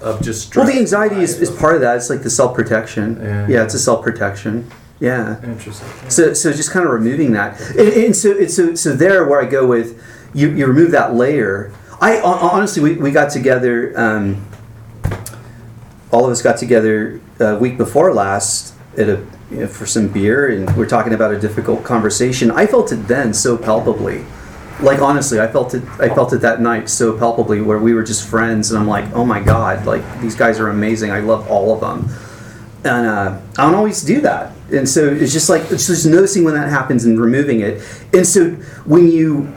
of 0.00 0.22
just 0.22 0.54
well, 0.56 0.66
the 0.66 0.78
anxiety 0.78 1.16
is, 1.16 1.40
is 1.40 1.50
part 1.50 1.74
of 1.74 1.80
that. 1.82 1.96
It's 1.96 2.10
like 2.10 2.22
the 2.22 2.30
self 2.30 2.54
protection. 2.54 3.20
Yeah. 3.20 3.48
yeah, 3.48 3.64
it's 3.64 3.74
a 3.74 3.78
self 3.78 4.02
protection. 4.02 4.70
Yeah. 4.98 5.42
Interesting. 5.42 5.88
So, 6.10 6.32
so 6.32 6.52
just 6.52 6.70
kind 6.70 6.86
of 6.86 6.92
removing 6.92 7.32
that, 7.32 7.60
and, 7.60 7.88
and 7.88 8.16
so, 8.16 8.36
and 8.36 8.50
so, 8.50 8.74
so 8.74 8.92
there 8.94 9.26
where 9.26 9.42
I 9.42 9.46
go 9.46 9.66
with 9.66 10.02
you, 10.34 10.50
you 10.50 10.66
remove 10.66 10.90
that 10.92 11.14
layer. 11.14 11.72
I 12.00 12.20
honestly, 12.20 12.82
we, 12.82 12.96
we 12.96 13.10
got 13.10 13.30
together. 13.30 13.92
Um, 13.98 14.46
all 16.12 16.24
of 16.24 16.30
us 16.30 16.42
got 16.42 16.56
together 16.56 17.20
a 17.40 17.58
week 17.58 17.76
before 17.76 18.12
last 18.14 18.74
at 18.96 19.08
a 19.08 19.26
you 19.50 19.58
know, 19.58 19.66
for 19.66 19.86
some 19.86 20.08
beer, 20.08 20.48
and 20.48 20.74
we're 20.76 20.88
talking 20.88 21.12
about 21.12 21.32
a 21.32 21.38
difficult 21.38 21.84
conversation. 21.84 22.50
I 22.50 22.66
felt 22.66 22.92
it 22.92 23.06
then 23.08 23.32
so 23.32 23.56
palpably. 23.56 24.24
Like 24.80 25.00
honestly, 25.00 25.40
I 25.40 25.46
felt 25.46 25.74
it. 25.74 25.82
I 25.98 26.08
felt 26.14 26.32
it 26.32 26.40
that 26.42 26.60
night 26.60 26.88
so 26.88 27.16
palpably, 27.16 27.60
where 27.60 27.78
we 27.78 27.94
were 27.94 28.02
just 28.02 28.28
friends, 28.28 28.70
and 28.70 28.78
I'm 28.78 28.86
like, 28.86 29.10
oh 29.14 29.24
my 29.24 29.40
god, 29.40 29.86
like 29.86 30.20
these 30.20 30.34
guys 30.34 30.60
are 30.60 30.68
amazing. 30.68 31.10
I 31.10 31.20
love 31.20 31.48
all 31.50 31.72
of 31.72 31.80
them, 31.80 32.10
and 32.86 33.06
uh, 33.06 33.38
I 33.58 33.64
don't 33.66 33.74
always 33.74 34.02
do 34.02 34.20
that. 34.22 34.52
And 34.72 34.88
so 34.88 35.06
it's 35.06 35.32
just 35.32 35.48
like 35.48 35.70
it's 35.70 35.86
just 35.86 36.06
noticing 36.06 36.44
when 36.44 36.54
that 36.54 36.68
happens 36.68 37.04
and 37.04 37.20
removing 37.20 37.60
it. 37.60 37.82
And 38.12 38.26
so 38.26 38.50
when 38.84 39.08
you 39.08 39.52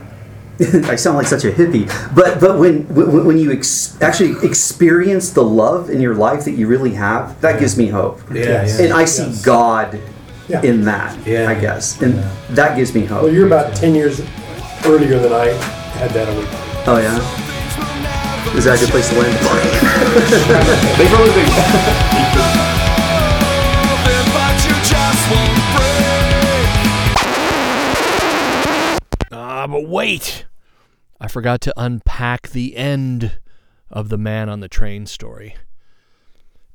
I 0.83 0.95
sound 0.95 1.15
like 1.17 1.27
such 1.27 1.45
a 1.45 1.51
hippie, 1.51 1.87
but 2.13 2.39
but 2.41 2.59
when 2.59 2.83
when, 2.93 3.25
when 3.25 3.37
you 3.37 3.51
ex- 3.51 3.99
actually 4.01 4.35
experience 4.45 5.31
the 5.31 5.43
love 5.43 5.89
in 5.89 6.01
your 6.01 6.15
life 6.15 6.43
that 6.45 6.51
you 6.51 6.67
really 6.67 6.91
have, 6.95 7.39
that 7.41 7.59
gives 7.59 7.77
me 7.77 7.87
hope. 7.87 8.19
Yeah, 8.33 8.65
yeah. 8.65 8.81
And 8.81 8.93
I 8.93 9.05
see 9.05 9.23
Yes. 9.23 9.41
God 9.45 9.99
Yeah. 10.49 10.61
in 10.63 10.83
that, 10.85 11.15
Yeah. 11.25 11.47
I 11.49 11.55
guess, 11.55 12.01
and 12.01 12.13
that 12.57 12.75
gives 12.75 12.93
me 12.93 13.05
hope. 13.05 13.23
Well, 13.23 13.31
you're 13.33 13.47
about 13.47 13.75
10 13.75 13.95
years 13.95 14.19
earlier 14.85 15.17
than 15.19 15.31
I 15.31 15.47
had 15.99 16.11
that 16.11 16.27
awakening. 16.27 16.83
oh 16.87 16.97
yeah, 16.97 18.57
is 18.57 18.65
that 18.65 18.75
a 18.77 18.79
good 18.79 18.89
place 18.89 19.07
to 19.09 19.15
land? 19.19 19.37
Thanks 20.97 21.13
for 21.13 21.23
listening. 21.23 22.18
But 29.69 29.87
wait! 29.87 30.45
I 31.19 31.27
forgot 31.27 31.61
to 31.61 31.73
unpack 31.77 32.49
the 32.49 32.75
end 32.75 33.39
of 33.89 34.09
the 34.09 34.17
man 34.17 34.49
on 34.49 34.59
the 34.59 34.69
train 34.69 35.05
story. 35.05 35.55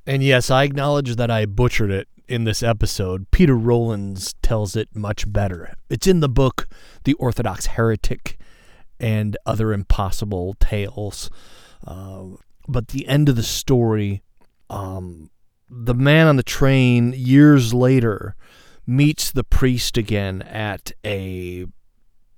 And 0.07 0.23
yes, 0.23 0.51
I 0.51 0.65
acknowledge 0.65 1.17
that 1.17 1.31
I 1.31 1.47
butchered 1.47 1.91
it 1.91 2.09
in 2.29 2.45
this 2.45 2.63
episode. 2.63 3.31
Peter 3.31 3.57
Rollins 3.57 4.35
tells 4.43 4.77
it 4.77 4.95
much 4.95 5.31
better. 5.33 5.75
It's 5.89 6.07
in 6.07 6.21
the 6.21 6.29
book 6.29 6.69
The 7.05 7.15
Orthodox 7.15 7.67
Heretic 7.67 8.39
and 9.01 9.37
Other 9.47 9.73
Impossible 9.73 10.55
Tales. 10.61 11.31
Uh, 11.87 12.37
but 12.69 12.89
the 12.89 13.07
end 13.09 13.29
of 13.29 13.37
the 13.37 13.43
story, 13.43 14.23
um, 14.69 15.31
the 15.71 15.95
man 15.95 16.27
on 16.27 16.37
the 16.37 16.43
train 16.43 17.15
years 17.17 17.73
later 17.73 18.37
meets 18.87 19.33
the 19.33 19.45
priest 19.45 19.97
again 19.97 20.43
at 20.43 20.93
a 21.05 21.67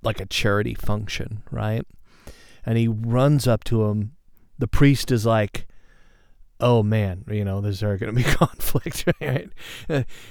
like 0.01 0.19
a 0.19 0.25
charity 0.25 0.73
function, 0.73 1.43
right? 1.51 1.85
And 2.65 2.77
he 2.77 2.87
runs 2.87 3.47
up 3.47 3.63
to 3.65 3.85
him. 3.85 4.13
The 4.57 4.67
priest 4.67 5.11
is 5.11 5.25
like, 5.25 5.67
"Oh 6.59 6.83
man, 6.83 7.23
you 7.29 7.45
know, 7.45 7.61
there's 7.61 7.79
there 7.79 7.97
going 7.97 8.15
to 8.15 8.23
be 8.23 8.29
conflict, 8.35 9.05
right?" 9.21 9.49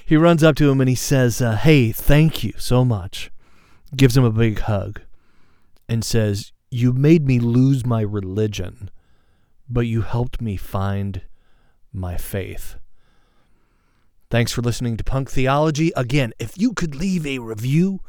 He 0.05 0.17
runs 0.17 0.43
up 0.43 0.55
to 0.57 0.69
him 0.69 0.81
and 0.81 0.89
he 0.89 0.95
says, 0.95 1.41
uh, 1.41 1.55
"Hey, 1.55 1.91
thank 1.91 2.43
you 2.43 2.53
so 2.57 2.85
much." 2.85 3.31
Gives 3.95 4.17
him 4.17 4.23
a 4.23 4.31
big 4.31 4.59
hug 4.59 5.01
and 5.87 6.03
says, 6.03 6.51
"You 6.69 6.93
made 6.93 7.25
me 7.25 7.39
lose 7.39 7.85
my 7.85 8.01
religion, 8.01 8.89
but 9.69 9.87
you 9.87 10.01
helped 10.01 10.41
me 10.41 10.57
find 10.57 11.21
my 11.93 12.17
faith." 12.17 12.75
Thanks 14.29 14.51
for 14.51 14.61
listening 14.61 14.97
to 14.97 15.05
Punk 15.05 15.31
Theology. 15.31 15.93
Again, 15.95 16.33
if 16.37 16.57
you 16.57 16.73
could 16.73 16.93
leave 16.95 17.25
a 17.25 17.39
review 17.39 18.01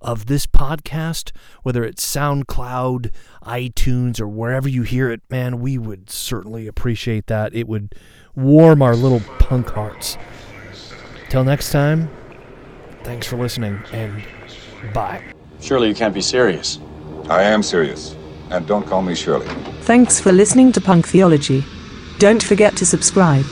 of 0.00 0.26
this 0.26 0.46
podcast, 0.46 1.32
whether 1.62 1.84
it's 1.84 2.04
SoundCloud, 2.04 3.10
iTunes, 3.42 4.20
or 4.20 4.28
wherever 4.28 4.68
you 4.68 4.82
hear 4.82 5.10
it, 5.10 5.22
man, 5.30 5.60
we 5.60 5.78
would 5.78 6.10
certainly 6.10 6.66
appreciate 6.66 7.26
that. 7.26 7.54
It 7.54 7.68
would 7.68 7.94
warm 8.34 8.82
our 8.82 8.94
little 8.94 9.20
punk 9.38 9.70
hearts. 9.70 10.16
Till 11.28 11.44
next 11.44 11.70
time, 11.70 12.08
thanks 13.02 13.26
for 13.26 13.36
listening 13.36 13.82
and 13.92 14.22
bye. 14.92 15.22
Surely 15.60 15.88
you 15.88 15.94
can't 15.94 16.14
be 16.14 16.20
serious. 16.20 16.78
I 17.28 17.42
am 17.42 17.62
serious. 17.62 18.14
And 18.50 18.66
don't 18.66 18.86
call 18.86 19.02
me 19.02 19.14
Shirley. 19.14 19.46
Thanks 19.82 20.20
for 20.20 20.30
listening 20.30 20.70
to 20.72 20.80
Punk 20.80 21.06
Theology. 21.08 21.64
Don't 22.18 22.42
forget 22.42 22.76
to 22.76 22.86
subscribe. 22.86 23.44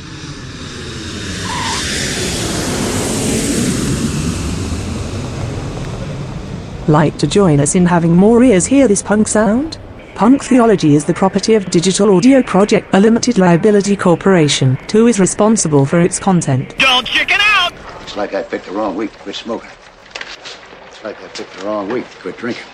Like 6.89 7.16
to 7.18 7.26
join 7.26 7.61
us 7.61 7.74
in 7.74 7.87
having 7.87 8.14
more 8.14 8.45
ears 8.45 8.66
hear 8.66 8.87
this 8.87 9.03
punk 9.03 9.26
sound? 9.26 9.78
Punk 10.14 10.45
Theology 10.45 10.95
is 10.95 11.07
the 11.07 11.14
property 11.14 11.55
of 11.55 11.70
Digital 11.70 12.14
Audio 12.14 12.43
Project, 12.43 12.93
a 12.93 13.01
limited 13.01 13.39
liability 13.39 13.97
corporation, 13.97 14.76
who 14.93 15.07
is 15.07 15.18
responsible 15.18 15.87
for 15.87 15.99
its 15.99 16.18
content. 16.18 16.76
Don't 16.76 17.07
chicken 17.07 17.39
out! 17.41 17.72
Looks 17.72 18.16
like 18.18 18.35
I 18.35 18.43
picked 18.43 18.66
the 18.66 18.72
wrong 18.72 18.97
week 18.97 19.12
to 19.12 19.18
quit 19.20 19.35
smoking. 19.35 19.70
Looks 19.70 21.03
like 21.03 21.22
I 21.22 21.28
picked 21.28 21.59
the 21.59 21.64
wrong 21.64 21.89
week 21.89 22.11
to 22.11 22.16
quit 22.18 22.37
drinking. 22.37 22.66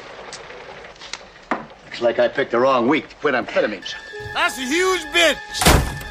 Looks 1.84 2.00
like 2.00 2.18
I 2.18 2.26
picked 2.26 2.50
the 2.50 2.58
wrong 2.58 2.88
week 2.88 3.08
to 3.10 3.14
quit 3.14 3.34
amphetamines. 3.34 3.94
That's 4.34 4.58
a 4.58 4.62
huge 4.62 5.02
bitch. 5.12 5.90